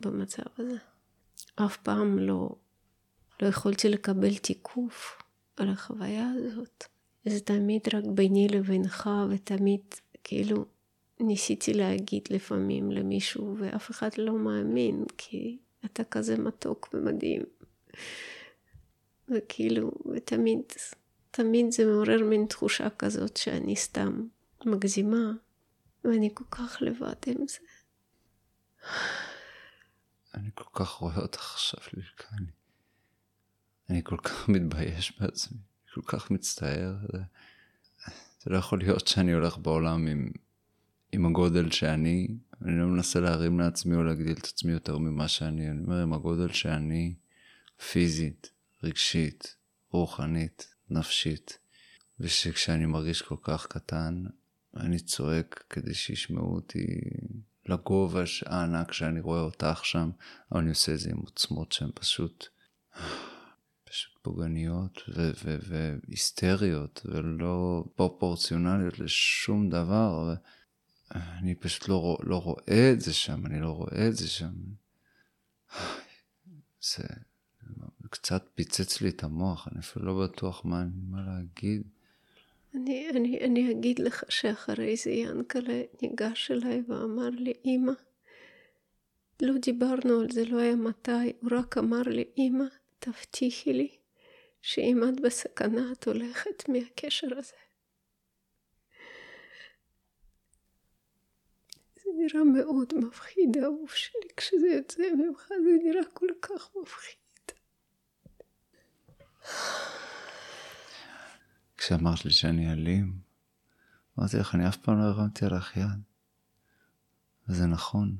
במצב 0.00 0.42
הזה. 0.58 0.76
אף 1.56 1.76
פעם 1.76 2.18
לא, 2.18 2.48
לא 3.42 3.48
יכולתי 3.48 3.88
לקבל 3.88 4.36
תיקוף 4.36 5.22
על 5.56 5.68
החוויה 5.68 6.30
הזאת. 6.36 6.84
זה 7.24 7.40
תמיד 7.40 7.82
רק 7.94 8.04
ביני 8.14 8.48
לבינך, 8.48 9.10
ותמיד 9.30 9.80
כאילו 10.24 10.64
ניסיתי 11.20 11.74
להגיד 11.74 12.22
לפעמים 12.30 12.92
למישהו, 12.92 13.56
ואף 13.58 13.90
אחד 13.90 14.10
לא 14.18 14.32
מאמין, 14.32 15.04
כי 15.18 15.58
אתה 15.84 16.04
כזה 16.04 16.38
מתוק 16.38 16.88
ומדהים. 16.94 17.42
וכאילו, 19.30 19.90
ותמיד 20.14 20.62
תמיד 21.30 21.72
זה 21.72 21.84
מעורר 21.84 22.24
מין 22.24 22.46
תחושה 22.46 22.90
כזאת 22.90 23.36
שאני 23.36 23.76
סתם 23.76 24.26
מגזימה, 24.64 25.32
ואני 26.04 26.30
כל 26.34 26.44
כך 26.50 26.76
לבד 26.80 27.14
עם 27.26 27.46
זה. 27.48 27.58
אני 30.34 30.50
כל 30.54 30.84
כך 30.84 30.90
רואה 30.90 31.16
אותך 31.16 31.52
עכשיו, 31.54 31.80
לילקה. 31.92 32.28
אני, 32.38 32.46
אני 33.90 34.04
כל 34.04 34.16
כך 34.16 34.48
מתבייש 34.48 35.20
בעצמי, 35.20 35.58
כל 35.94 36.02
כך 36.06 36.30
מצטער. 36.30 36.94
זה, 37.12 37.18
זה 38.40 38.50
לא 38.50 38.58
יכול 38.58 38.78
להיות 38.78 39.08
שאני 39.08 39.32
הולך 39.32 39.58
בעולם 39.58 40.06
עם, 40.06 40.30
עם 41.12 41.26
הגודל 41.26 41.70
שאני, 41.70 42.28
אני 42.62 42.78
לא 42.78 42.86
מנסה 42.86 43.20
להרים 43.20 43.60
לעצמי 43.60 43.96
או 43.96 44.02
להגדיל 44.02 44.36
את 44.38 44.44
עצמי 44.44 44.72
יותר 44.72 44.98
ממה 44.98 45.28
שאני, 45.28 45.70
אני 45.70 45.80
אומר 45.84 46.02
עם 46.02 46.12
הגודל 46.12 46.52
שאני, 46.52 47.14
פיזית, 47.92 48.50
רגשית, 48.82 49.56
רוחנית, 49.90 50.74
נפשית, 50.90 51.58
ושכשאני 52.20 52.86
מרגיש 52.86 53.22
כל 53.22 53.36
כך 53.42 53.66
קטן, 53.66 54.24
אני 54.76 54.98
צועק 54.98 55.64
כדי 55.70 55.94
שישמעו 55.94 56.54
אותי 56.54 56.86
לגובה 57.66 58.22
הענק 58.46 58.92
שאני 58.92 59.20
רואה 59.20 59.40
אותך 59.40 59.80
שם, 59.84 60.10
אבל 60.52 60.60
אני 60.60 60.70
עושה 60.70 60.94
את 60.94 60.98
זה 60.98 61.10
עם 61.10 61.16
עוצמות 61.16 61.72
שהן 61.72 61.90
פשוט, 61.94 62.46
פשוט 63.84 64.18
פוגעניות 64.22 65.02
והיסטריות 65.68 67.02
ולא 67.04 67.84
פרופורציונליות 67.94 68.98
לשום 68.98 69.70
דבר. 69.70 70.34
אני 71.14 71.54
פשוט 71.54 71.88
לא, 71.88 72.18
לא 72.22 72.36
רואה 72.36 72.92
את 72.92 73.00
זה 73.00 73.12
שם, 73.12 73.46
אני 73.46 73.60
לא 73.60 73.70
רואה 73.70 74.08
את 74.08 74.16
זה 74.16 74.28
שם. 74.28 74.52
זה 76.94 77.04
קצת 78.20 78.42
פיצץ 78.54 79.00
לי 79.00 79.08
את 79.08 79.22
המוח, 79.22 79.68
אני 79.68 79.80
אפילו 79.80 80.06
לא 80.06 80.26
בטוח 80.26 80.64
מה, 80.64 80.84
מה 81.10 81.18
להגיד. 81.26 81.82
אני, 82.74 83.10
אני, 83.10 83.38
אני 83.40 83.70
אגיד 83.70 83.98
לך 83.98 84.24
שאחרי 84.28 84.96
זה 84.96 85.10
ינקלה 85.10 85.82
ניגש 86.02 86.50
אליי 86.50 86.82
ואמר 86.88 87.30
לי, 87.30 87.52
אמא, 87.64 87.92
לא 89.42 89.52
דיברנו 89.58 90.20
על 90.20 90.30
זה, 90.30 90.44
לא 90.44 90.58
היה 90.58 90.76
מתי, 90.76 91.32
הוא 91.40 91.50
רק 91.52 91.78
אמר 91.78 92.02
לי, 92.02 92.24
אמא, 92.38 92.64
תבטיחי 92.98 93.72
לי 93.72 93.96
שאם 94.62 95.02
את 95.08 95.20
בסכנה 95.20 95.92
את 95.92 96.08
הולכת 96.08 96.68
מהקשר 96.68 97.38
הזה. 97.38 97.56
זה 101.94 102.10
נראה 102.16 102.44
מאוד 102.44 102.94
מפחיד, 102.94 103.56
האהוב 103.56 103.90
שלי, 103.90 104.28
כשזה 104.36 104.66
יוצא 104.66 105.02
ממך 105.14 105.48
זה 105.48 105.70
נראה 105.84 106.04
כל 106.04 106.28
כך 106.42 106.70
מפחיד. 106.82 107.19
כשאמרת 111.76 112.24
לי 112.24 112.30
שאני 112.30 112.72
אלים, 112.72 113.20
אמרתי 114.18 114.36
לך, 114.36 114.54
אני 114.54 114.68
אף 114.68 114.76
פעם 114.76 114.98
לא 114.98 115.04
הרמתי 115.04 115.46
עליך 115.46 115.76
יד. 115.76 116.02
וזה 117.48 117.66
נכון. 117.66 118.16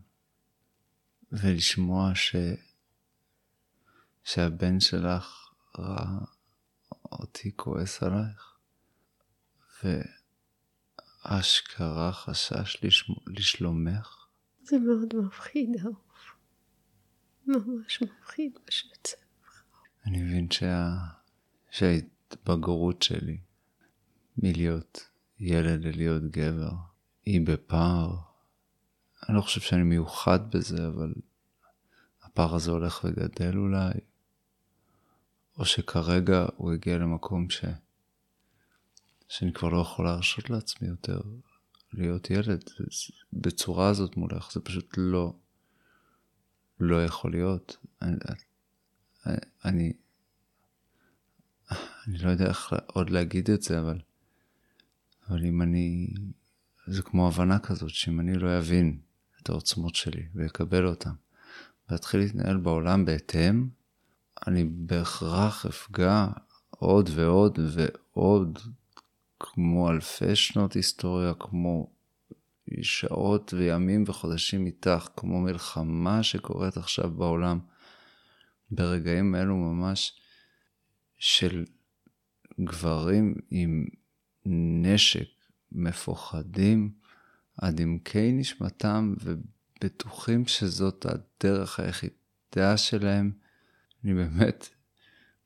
ולשמוע 1.32 2.14
ש... 2.14 2.36
שהבן 4.24 4.80
שלך 4.80 5.52
ראה 5.78 6.18
אותי 7.12 7.56
כועס 7.56 8.02
עלייך, 8.02 8.58
ואשכרה 11.24 12.12
חשש 12.12 12.76
לשמ... 12.82 13.12
לשלומך. 13.26 14.26
זה 14.62 14.78
מאוד 14.78 15.14
מפחיד, 15.16 15.68
אהוב. 15.84 15.96
ממש 17.46 18.02
מפחיד 18.02 18.52
מה 18.54 18.70
שיוצא 18.70 19.16
ממך. 19.16 19.62
אני 20.06 20.22
מבין 20.22 20.50
שה... 20.50 21.19
שההתבגרות 21.70 23.02
שלי 23.02 23.38
מלהיות 24.36 25.08
ילד 25.38 25.84
ללהיות 25.84 26.22
גבר 26.22 26.70
היא 27.24 27.46
בפער. 27.46 28.16
אני 29.28 29.36
לא 29.36 29.42
חושב 29.42 29.60
שאני 29.60 29.82
מיוחד 29.82 30.50
בזה, 30.50 30.88
אבל 30.88 31.14
הפער 32.22 32.54
הזה 32.54 32.70
הולך 32.70 33.04
וגדל 33.04 33.56
אולי, 33.56 33.92
או 35.58 35.64
שכרגע 35.64 36.46
הוא 36.56 36.72
הגיע 36.72 36.98
למקום 36.98 37.50
ש... 37.50 37.64
שאני 39.28 39.52
כבר 39.52 39.68
לא 39.68 39.80
יכול 39.80 40.04
להרשות 40.04 40.50
לעצמי 40.50 40.88
יותר 40.88 41.20
להיות 41.92 42.30
ילד 42.30 42.64
בצורה 43.32 43.88
הזאת 43.88 44.16
מולך, 44.16 44.52
זה 44.52 44.60
פשוט 44.60 44.94
לא, 44.96 45.34
לא 46.80 47.04
יכול 47.04 47.30
להיות. 47.30 47.76
אני, 48.02 48.16
אני, 49.64 49.92
אני 51.70 52.18
לא 52.18 52.30
יודע 52.30 52.46
איך 52.46 52.72
עוד 52.86 53.10
להגיד 53.10 53.50
את 53.50 53.62
זה, 53.62 53.80
אבל, 53.80 53.98
אבל 55.28 55.44
אם 55.44 55.62
אני, 55.62 56.08
זה 56.86 57.02
כמו 57.02 57.28
הבנה 57.28 57.58
כזאת, 57.58 57.90
שאם 57.90 58.20
אני 58.20 58.34
לא 58.34 58.58
אבין 58.58 58.98
את 59.42 59.48
העוצמות 59.48 59.94
שלי 59.94 60.22
ואקבל 60.34 60.86
אותן, 60.86 61.12
ואתחיל 61.90 62.20
להתנהל 62.20 62.56
בעולם 62.56 63.04
בהתאם, 63.04 63.68
אני 64.46 64.64
בהכרח 64.64 65.66
אפגע 65.66 66.26
עוד 66.70 67.10
ועוד 67.14 67.58
ועוד, 67.72 68.58
כמו 69.40 69.90
אלפי 69.90 70.36
שנות 70.36 70.72
היסטוריה, 70.72 71.34
כמו 71.34 71.90
שעות 72.82 73.54
וימים 73.56 74.04
וחודשים 74.06 74.66
איתך, 74.66 75.08
כמו 75.16 75.40
מלחמה 75.40 76.22
שקורית 76.22 76.76
עכשיו 76.76 77.10
בעולם, 77.10 77.58
ברגעים 78.70 79.34
אלו 79.34 79.56
ממש 79.56 80.20
של 81.20 81.64
גברים 82.60 83.34
עם 83.50 83.86
נשק 84.46 85.28
מפוחדים 85.72 86.92
עד 87.56 87.80
עמקי 87.80 88.32
נשמתם 88.32 89.14
ובטוחים 89.20 90.46
שזאת 90.46 91.06
הדרך 91.06 91.80
היחידה 91.80 92.76
שלהם. 92.76 93.32
אני 94.04 94.14
באמת 94.14 94.68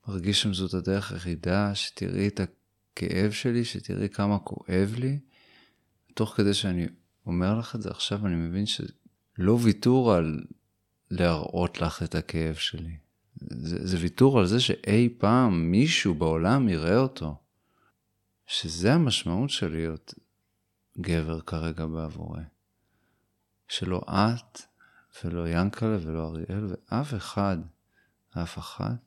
מרגיש 0.07 0.41
שם 0.41 0.53
זאת 0.53 0.73
הדרך 0.73 1.11
היחידה, 1.11 1.75
שתראי 1.75 2.27
את 2.27 2.39
הכאב 2.39 3.31
שלי, 3.31 3.65
שתראי 3.65 4.09
כמה 4.09 4.39
כואב 4.39 4.95
לי. 4.97 5.19
תוך 6.13 6.33
כדי 6.37 6.53
שאני 6.53 6.87
אומר 7.25 7.59
לך 7.59 7.75
את 7.75 7.81
זה 7.81 7.89
עכשיו, 7.89 8.27
אני 8.27 8.35
מבין 8.35 8.65
שלא 8.65 9.59
ויתור 9.63 10.13
על 10.13 10.43
להראות 11.11 11.81
לך 11.81 12.03
את 12.03 12.15
הכאב 12.15 12.55
שלי. 12.55 13.04
זה, 13.49 13.87
זה 13.87 13.97
ויתור 14.01 14.39
על 14.39 14.45
זה 14.45 14.59
שאי 14.59 15.09
פעם 15.17 15.71
מישהו 15.71 16.13
בעולם 16.13 16.69
יראה 16.69 16.97
אותו. 16.97 17.35
שזה 18.47 18.93
המשמעות 18.93 19.49
של 19.49 19.71
להיות 19.71 20.13
גבר 20.97 21.41
כרגע 21.41 21.85
בעבורי. 21.85 22.43
שלא 23.67 24.01
את 24.07 24.61
ולא 25.23 25.49
ינקלה 25.49 25.97
ולא 26.01 26.27
אריאל 26.27 26.65
ואף 26.65 27.13
אחד, 27.13 27.57
אף 28.43 28.57
אחת, 28.57 28.97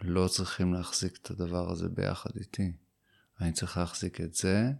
לא 0.00 0.28
צריכים 0.28 0.74
להחזיק 0.74 1.16
את 1.16 1.30
הדבר 1.30 1.70
הזה 1.70 1.88
ביחד 1.88 2.30
איתי. 2.36 2.72
אני 3.40 3.52
צריך 3.52 3.76
להחזיק 3.76 4.20
את 4.20 4.34
זה, 4.34 4.72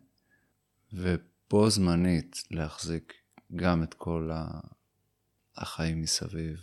ובו 0.92 1.70
זמנית 1.70 2.42
להחזיק 2.50 3.12
גם 3.56 3.82
את 3.82 3.94
כל 3.94 4.30
החיים 5.56 6.00
מסביב, 6.00 6.60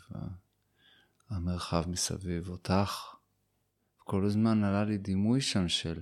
המרחב 1.35 1.83
מסביב, 1.89 2.49
אותך. 2.49 3.15
כל 3.97 4.25
הזמן 4.25 4.63
עלה 4.63 4.83
לי 4.83 4.97
דימוי 4.97 5.41
שם 5.41 5.67
של 5.67 5.99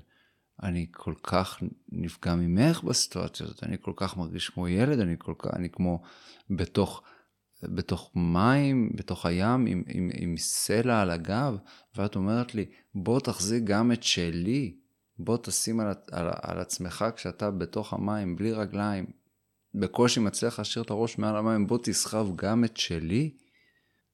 אני 0.63 0.87
כל 0.91 1.13
כך 1.23 1.63
נפגע 1.91 2.35
ממך 2.35 2.83
בסיטואציה 2.83 3.45
הזאת, 3.45 3.63
אני 3.63 3.77
כל 3.81 3.93
כך 3.95 4.17
מרגיש 4.17 4.49
כמו 4.49 4.67
ילד, 4.67 4.99
אני 4.99 5.15
כל 5.17 5.33
כך, 5.39 5.49
אני 5.53 5.69
כמו 5.69 6.01
בתוך, 6.49 7.03
בתוך 7.63 8.11
מים, 8.15 8.91
בתוך 8.95 9.25
הים 9.25 9.65
עם, 9.65 9.83
עם, 9.87 10.09
עם 10.13 10.37
סלע 10.37 11.01
על 11.01 11.09
הגב, 11.09 11.57
ואת 11.95 12.15
אומרת 12.15 12.55
לי, 12.55 12.65
בוא 12.95 13.19
תחזיק 13.19 13.63
גם 13.63 13.91
את 13.91 14.03
שלי, 14.03 14.75
בוא 15.19 15.37
תשים 15.37 15.79
על, 15.79 15.87
על, 16.11 16.29
על 16.41 16.59
עצמך 16.59 17.05
כשאתה 17.15 17.51
בתוך 17.51 17.93
המים, 17.93 18.35
בלי 18.35 18.53
רגליים, 18.53 19.05
בקושי 19.75 20.19
מצליח 20.19 20.59
להשאיר 20.59 20.83
את 20.85 20.89
הראש 20.89 21.17
מעל 21.17 21.37
המים, 21.37 21.67
בוא 21.67 21.77
תסחב 21.83 22.27
גם 22.35 22.63
את 22.63 22.77
שלי. 22.77 23.31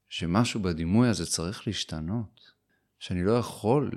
שמשהו 0.09 0.61
בדימוי 0.61 1.09
הזה 1.09 1.25
צריך 1.25 1.67
להשתנות, 1.67 2.51
שאני 2.99 3.23
לא 3.23 3.31
יכול 3.31 3.91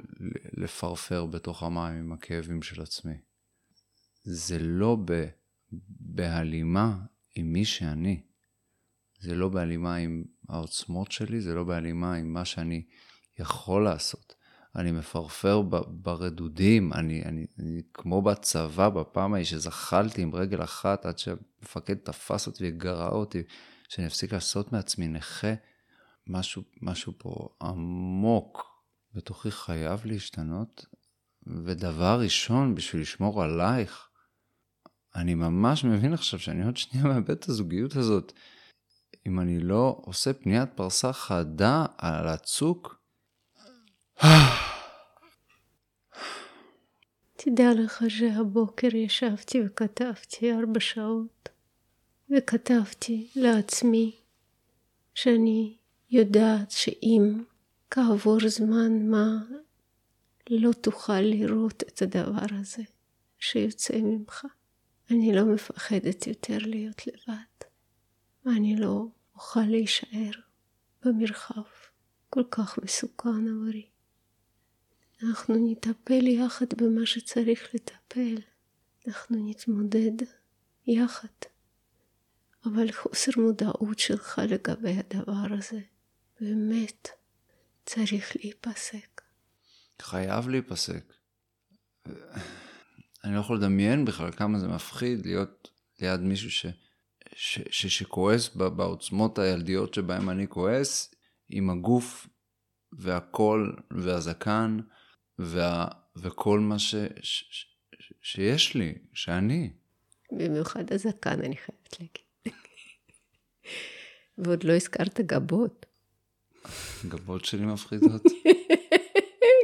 לפרפר 0.53 1.27
בתוך 1.27 1.63
המים 1.63 1.95
עם 1.95 2.13
הכאבים 2.13 2.63
של 2.63 2.83
עצמי. 2.83 3.15
זה 4.25 4.59
לא 4.59 4.97
ב, 5.05 5.27
בהלימה 6.01 6.99
עם 7.35 7.53
מי 7.53 7.65
שאני. 7.65 8.23
זה 9.21 9.35
לא 9.35 9.49
בהלימה 9.49 9.97
עם 9.97 10.25
העוצמות 10.49 11.13
שלי, 11.13 11.41
זה 11.41 11.55
לא 11.55 11.65
בהלימה 11.65 12.15
עם 12.15 12.33
מה 12.33 12.45
שאני 12.45 12.83
יכול 13.39 13.85
לעשות. 13.85 14.35
אני 14.77 14.93
מפרפר 14.93 15.63
ברדודים, 15.89 16.93
אני, 16.93 17.23
אני, 17.23 17.47
אני 17.59 17.83
כמו 17.95 18.23
בצבא, 18.23 18.89
בפעם 18.89 19.35
ההיא 19.35 19.45
שזחלתי 19.45 20.23
עם 20.23 20.35
רגל 20.35 20.63
אחת 20.63 21.07
עד 21.07 21.19
שהמפקד 21.19 21.95
תפס 21.95 22.47
אותי 22.47 22.69
וגרע 22.69 23.09
אותי, 23.09 23.43
שאני 23.89 24.07
אפסיק 24.07 24.33
לעשות 24.33 24.73
מעצמי 24.73 25.09
נכה 25.09 25.55
משהו, 26.27 26.63
משהו 26.83 27.13
פה 27.19 27.49
עמוק 27.63 28.85
בתוכי 29.15 29.51
חייב 29.51 30.07
להשתנות, 30.07 30.87
ודבר 31.47 32.21
ראשון, 32.21 32.75
בשביל 32.75 33.03
לשמור 33.03 33.43
עלייך, 33.43 34.09
אני 35.15 35.35
ממש 35.35 35.85
מבין 35.85 36.13
עכשיו 36.13 36.39
שאני 36.39 36.65
עוד 36.65 36.77
שנייה 36.77 37.07
מאבד 37.07 37.31
את 37.31 37.49
הזוגיות 37.49 37.97
הזאת. 37.97 38.33
אם 39.27 39.41
אני 39.41 39.61
לא 39.61 40.01
עושה 40.03 40.33
פניית 40.33 40.69
פרסה 40.75 41.13
חדה 41.13 41.87
על 41.99 42.29
הצוק, 42.29 43.01
תדע 47.37 47.75
לך 47.75 48.05
שהבוקר 48.09 48.97
ישבתי 48.97 49.59
וכתבתי 49.67 50.53
ארבע 50.53 50.81
שעות, 50.81 51.49
וכתבתי 52.31 53.31
לעצמי 53.37 54.21
שאני 55.15 55.80
יודעת 56.11 56.71
שאם 56.71 57.45
כעבור 57.91 58.39
זמן 58.49 59.11
מה 59.11 59.39
לא 60.51 60.73
תוכל 60.73 61.21
לראות 61.21 61.83
את 61.83 62.03
הדבר 62.03 62.57
הזה 62.59 62.83
שיוצא 63.39 63.99
ממך. 63.99 64.47
אני 65.11 65.35
לא 65.35 65.45
מפחדת 65.45 66.27
יותר 66.27 66.59
להיות 66.59 67.07
לבד, 67.07 67.69
ואני 68.45 68.77
לא 68.77 69.07
אוכל 69.35 69.61
להישאר 69.61 70.31
במרחב 71.05 71.63
כל 72.31 72.45
כך 72.51 72.79
מסוכן 72.79 73.49
עבורי. 73.49 73.87
אנחנו 75.23 75.55
נטפל 75.59 76.27
יחד 76.27 76.67
במה 76.77 77.07
שצריך 77.07 77.75
לטפל, 77.75 78.37
אנחנו 79.07 79.49
נתמודד 79.49 80.27
יחד. 80.87 81.29
אבל 82.65 82.93
חוסר 82.93 83.31
מודעות 83.37 83.99
שלך 83.99 84.41
לגבי 84.49 84.97
הדבר 84.99 85.55
הזה 85.59 85.81
באמת 86.41 87.09
צריך 87.87 88.37
להיפסק. 88.37 89.21
חייב 90.03 90.49
להיפסק. 90.49 91.13
אני 93.25 93.35
לא 93.35 93.41
יכול 93.41 93.57
לדמיין 93.57 94.05
בכלל 94.05 94.33
כמה 94.33 94.59
זה 94.59 94.69
מפחיד 94.69 95.27
להיות 95.27 95.71
ליד 96.01 96.21
מישהו 96.21 96.51
ש, 96.51 96.67
ש, 97.35 97.59
ש, 97.71 97.87
שכועס 97.87 98.49
בעוצמות 98.49 99.39
הילדיות 99.39 99.95
שבהם 99.95 100.31
אני 100.31 100.49
כועס, 100.49 101.15
עם 101.49 101.71
הגוף 101.71 102.27
והקול 102.93 103.77
והזקן 103.91 104.79
וה, 105.39 105.89
וכל 106.17 106.61
מה 106.61 106.79
ש, 106.79 106.95
ש, 107.23 107.45
ש, 107.51 107.67
שיש 108.23 108.75
לי, 108.75 108.95
שאני. 109.13 109.73
במיוחד 110.33 110.93
הזקן, 110.93 111.41
אני 111.41 111.57
חייבת 111.57 112.01
להגיד. 112.01 112.25
ועוד 114.39 114.65
לא 114.65 114.73
הזכרת 114.73 115.21
גבות. 115.21 115.87
גבות 117.09 117.45
שלי 117.45 117.67
מפחידות. 117.67 118.23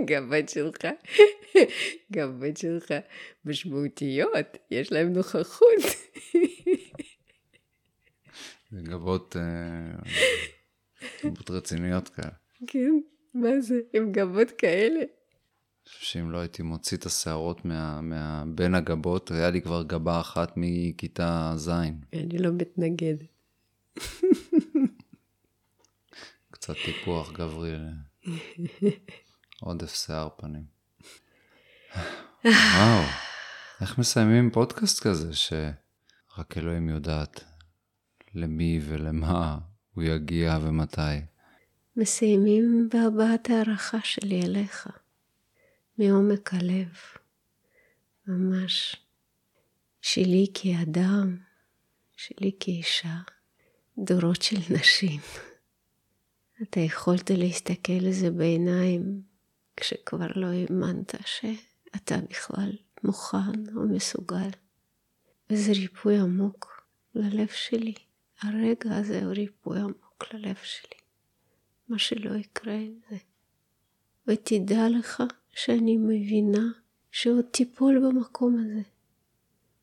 גבות 0.06 0.48
שלך, 0.48 0.86
גבות 2.16 2.56
שלך 2.56 2.94
משמעותיות, 3.44 4.56
יש 4.70 4.92
להם 4.92 5.12
נוכחות. 5.12 5.80
זה 8.70 8.80
גבות, 8.82 9.36
אה, 9.36 9.96
גבות 11.24 11.50
רציניות 11.50 12.08
כאלה. 12.08 12.30
כן, 12.66 13.00
מה 13.34 13.60
זה, 13.60 13.80
עם 13.92 14.12
גבות 14.12 14.50
כאלה? 14.50 15.00
שאם 15.84 16.30
לא 16.30 16.38
הייתי 16.38 16.62
מוציא 16.62 16.96
את 16.96 17.06
השערות 17.06 17.64
מה, 17.64 18.00
מה, 18.00 18.44
בין 18.46 18.74
הגבות, 18.74 19.30
היה 19.30 19.50
לי 19.50 19.62
כבר 19.62 19.82
גבה 19.82 20.20
אחת 20.20 20.52
מכיתה 20.56 21.52
ז'. 21.56 21.70
אני 22.12 22.38
לא 22.38 22.52
מתנגדת. 22.52 23.26
קצת 26.56 26.74
טיפוח 26.84 27.32
גברי, 27.32 27.76
עודף 29.60 29.94
שיער 29.94 30.28
פנים. 30.36 30.64
וואו, 32.44 33.02
איך 33.80 33.98
מסיימים 33.98 34.50
פודקאסט 34.50 35.06
כזה 35.06 35.34
שרק 35.34 36.56
אלוהים 36.56 36.88
יודעת 36.88 37.44
למי 38.34 38.80
ולמה 38.82 39.58
הוא 39.94 40.04
יגיע 40.04 40.58
ומתי? 40.62 41.00
מסיימים 41.96 42.88
בהבעת 42.92 43.50
הערכה 43.50 43.98
שלי 44.04 44.42
אליך. 44.42 44.88
מעומק 45.98 46.54
הלב, 46.54 46.92
ממש. 48.26 48.96
שלי 50.02 50.46
כאדם, 50.54 51.36
שלי 52.16 52.52
כאישה, 52.60 53.16
דורות 53.98 54.42
של 54.42 54.74
נשים. 54.74 55.20
אתה 56.62 56.80
יכולת 56.80 57.30
להסתכל 57.30 57.92
לזה 57.92 58.30
בעיניים 58.30 59.22
כשכבר 59.76 60.26
לא 60.36 60.46
האמנת 60.46 61.14
שאתה 61.26 62.16
בכלל 62.30 62.70
מוכן 63.04 63.76
או 63.76 63.82
מסוגל. 63.88 64.48
וזה 65.50 65.72
ריפוי 65.72 66.18
עמוק 66.18 66.86
ללב 67.14 67.48
שלי. 67.48 67.94
הרגע 68.40 68.96
הזה 68.96 69.24
הוא 69.24 69.32
ריפוי 69.32 69.78
עמוק 69.80 70.24
ללב 70.34 70.56
שלי. 70.62 70.98
מה 71.88 71.98
שלא 71.98 72.34
יקרה 72.34 72.74
עם 72.74 72.98
זה. 73.10 73.16
ותדע 74.26 74.88
לך 74.98 75.22
שאני 75.54 75.96
מבינה 75.96 76.68
שעוד 77.10 77.44
תיפול 77.50 77.98
במקום 77.98 78.56
הזה. 78.58 78.82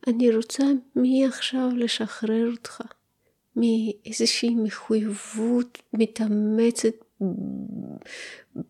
אני 0.07 0.35
רוצה 0.35 0.63
מעכשיו 0.95 1.69
לשחרר 1.75 2.51
אותך 2.51 2.81
מאיזושהי 3.55 4.55
מחויבות 4.55 5.81
מתאמצת 5.93 6.93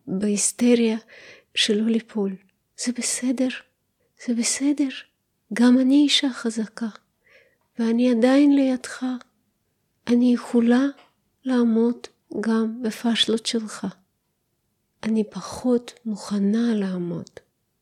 בהיסטריה 0.06 0.98
שלא 1.54 1.86
ליפול. 1.86 2.36
זה 2.84 2.92
בסדר, 2.98 3.48
זה 4.26 4.34
בסדר. 4.34 4.88
גם 5.52 5.78
אני 5.78 5.94
אישה 5.94 6.30
חזקה, 6.32 6.88
ואני 7.78 8.10
עדיין 8.10 8.56
לידך. 8.56 9.04
אני 10.06 10.34
יכולה 10.34 10.82
לעמוד 11.44 11.96
גם 12.40 12.82
בפשלות 12.82 13.46
שלך. 13.46 13.86
אני 15.02 15.24
פחות 15.30 15.92
מוכנה 16.04 16.74
לעמוד 16.74 17.30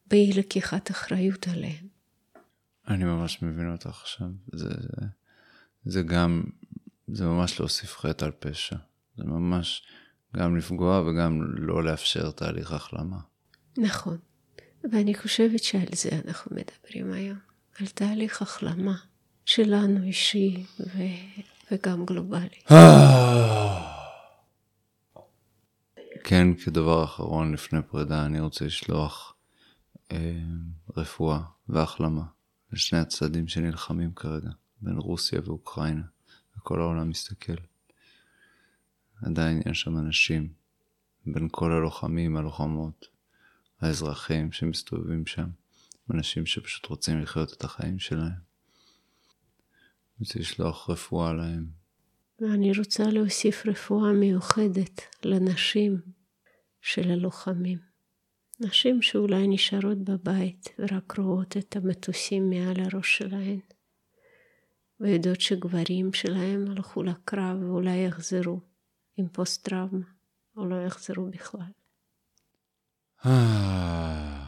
באי 0.06 0.32
לקיחת 0.32 0.90
אחריות 0.90 1.48
עליהם. 1.48 1.86
אני 2.88 3.04
ממש 3.04 3.42
מבין 3.42 3.72
אותך 3.72 3.86
עכשיו. 3.86 4.26
זה, 4.52 4.68
זה, 4.68 5.06
זה 5.84 6.02
גם, 6.02 6.42
זה 7.12 7.24
ממש 7.24 7.60
להוסיף 7.60 7.96
חטא 7.96 8.24
על 8.24 8.30
פשע. 8.38 8.76
זה 9.16 9.24
ממש 9.24 9.82
גם 10.36 10.56
לפגוע 10.56 11.00
וגם 11.00 11.42
לא 11.42 11.84
לאפשר 11.84 12.30
תהליך 12.30 12.72
החלמה. 12.72 13.18
נכון. 13.78 14.18
ואני 14.92 15.14
חושבת 15.14 15.62
שעל 15.62 15.88
זה 15.94 16.10
אנחנו 16.26 16.56
מדברים 16.56 17.12
היום. 17.12 17.38
על 17.80 17.86
תהליך 17.86 18.42
החלמה 18.42 18.96
שלנו 19.44 20.02
אישי 20.04 20.64
ו... 20.80 20.98
וגם 21.70 22.04
גלובלי. 22.04 22.60
כן, 26.24 26.54
כדבר 26.54 27.04
אחרון 27.04 27.52
לפני 27.52 27.82
פרידה, 27.82 28.26
אני 28.26 28.40
רוצה 28.40 28.64
לשלוח 28.64 29.34
אה, 30.12 30.40
רפואה 30.96 31.40
והחלמה 31.68 32.22
לשני 32.72 32.98
הצדדים 32.98 33.48
שנלחמים 33.48 34.14
כרגע, 34.14 34.50
בין 34.80 34.96
רוסיה 34.96 35.40
ואוקראינה, 35.44 36.02
וכל 36.56 36.80
העולם 36.80 37.10
מסתכל. 37.10 37.56
עדיין 39.22 39.62
יש 39.70 39.80
שם 39.80 39.98
אנשים, 39.98 40.52
בין 41.26 41.48
כל 41.50 41.72
הלוחמים, 41.72 42.36
הלוחמות, 42.36 43.08
האזרחים 43.80 44.52
שמסתובבים 44.52 45.26
שם, 45.26 45.48
אנשים 46.14 46.46
שפשוט 46.46 46.86
רוצים 46.86 47.22
לחיות 47.22 47.52
את 47.52 47.64
החיים 47.64 47.98
שלהם. 47.98 48.52
רוצה 50.20 50.38
לשלוח 50.38 50.90
רפואה 50.90 51.32
להם. 51.32 51.66
ואני 52.40 52.72
רוצה 52.78 53.04
להוסיף 53.04 53.66
רפואה 53.66 54.12
מיוחדת 54.12 55.00
לנשים 55.24 56.00
של 56.80 57.10
הלוחמים. 57.10 57.78
נשים 58.60 59.02
שאולי 59.02 59.48
נשארות 59.48 59.98
בבית 59.98 60.68
ורק 60.78 61.18
רואות 61.18 61.56
את 61.56 61.76
המטוסים 61.76 62.50
מעל 62.50 62.76
הראש 62.80 63.18
שלהן, 63.18 63.60
ויודעות 65.02 65.40
שגברים 65.40 66.12
שלהם 66.12 66.70
הלכו 66.70 67.02
לקרב 67.02 67.56
ואולי 67.62 67.96
יחזרו 67.96 68.60
עם 69.16 69.28
פוסט 69.28 69.68
טראומה, 69.68 70.06
או 70.56 70.66
לא 70.66 70.76
יחזרו 70.86 71.26
בכלל. 71.30 71.70
Ho'oponopono. 73.24 74.42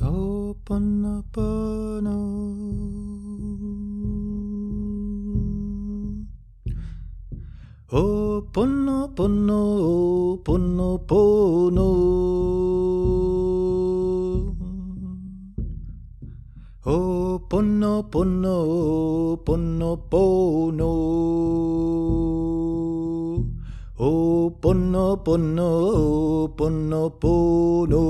Ho'oponopono, 0.00 1.14
Ho'oponopono. 1.32 2.61
Pono, 7.92 9.12
pono, 10.42 10.98
pono. 11.04 11.88
Oh, 16.86 17.38
pono, 17.50 18.02
pono, 18.08 19.36
pono, 19.44 19.96
pono. 20.08 20.88
Pono, 23.98 23.98
oh, 23.98 24.50
pono, 26.48 27.10
pono. 27.20 28.02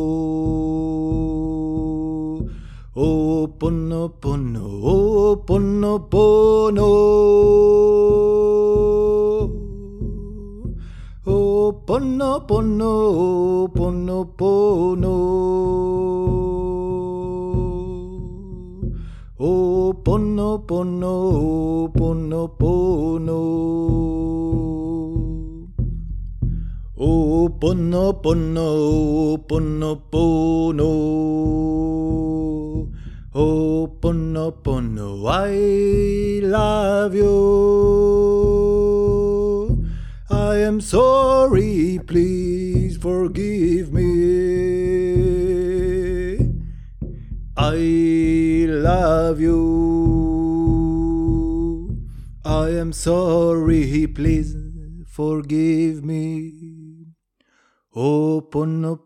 Oh, 2.95 3.49
pono, 3.49 4.09
pono, 4.09 4.09
pono, 4.09 4.09
pono. 4.11 5.43
Pono, 5.45 5.99
pono, 6.09 6.93
பொன்னு 11.87 12.29
பொன்னு 12.47 12.91
பொன்னு 13.75 14.17
போனு 14.39 15.13
ஓ 19.41 19.51
பொன்னு 20.05 20.49
பொன்னு 20.67 21.13
பொன்னு 21.93 22.41
போனு 22.61 23.39
ஓ 27.01 27.11
பொன்னு 27.61 28.03
பொன்னு 28.23 28.67
பொன்னு 29.49 29.91
போனு 30.13 30.91
ஓ 33.35 33.47
பொன்னு 34.01 34.47
பொன்னு 34.63 35.07
I 35.35 35.61
love 36.47 37.17
you 37.17 37.33
am 40.73 40.81
sorry, 40.81 42.01
please 42.07 42.97
forgive 42.97 43.93
me. 43.93 44.09
I 47.55 47.77
love 48.69 49.39
you. 49.39 49.59
I 52.43 52.71
am 52.71 52.95
sorry, 52.95 54.07
please 54.07 54.57
forgive 55.07 56.03
me. 56.03 56.53
Oh, 57.95 58.41
pono, 58.51 58.97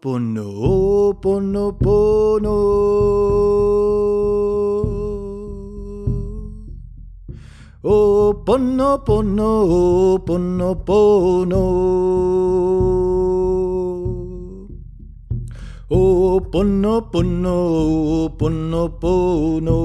oh, 7.86 8.34
pono, 8.44 8.98
pono. 8.98 10.18
Pono, 10.26 10.74
pono, 10.74 11.62
oh, 15.88 16.40
pono, 16.40 17.10
pono. 17.10 18.34
Pono, 18.36 18.88
pono. 18.98 19.76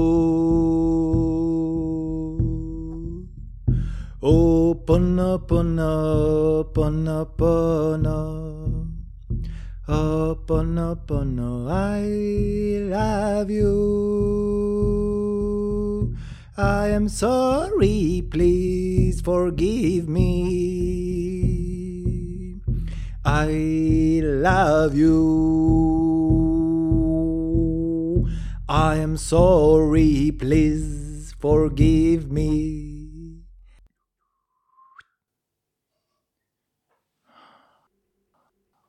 Oh, 4.24 4.74
pono, 4.74 5.38
pono, 5.38 6.64
pono, 6.72 7.26
pono. 7.36 8.52
Oh, 9.88 10.36
pono, 10.46 10.96
pono, 11.06 11.68
I 11.68 12.88
love 12.88 13.50
you. 13.50 15.11
I 16.54 16.88
am 16.88 17.08
sorry, 17.08 18.22
please 18.30 19.22
forgive 19.22 20.06
me. 20.06 21.40
I 23.24 24.20
love 24.22 24.94
you. 24.94 25.12
I 28.68 28.96
am 28.96 29.16
sorry, 29.16 30.30
please 30.38 31.34
forgive 31.40 32.30
me. 32.30 32.81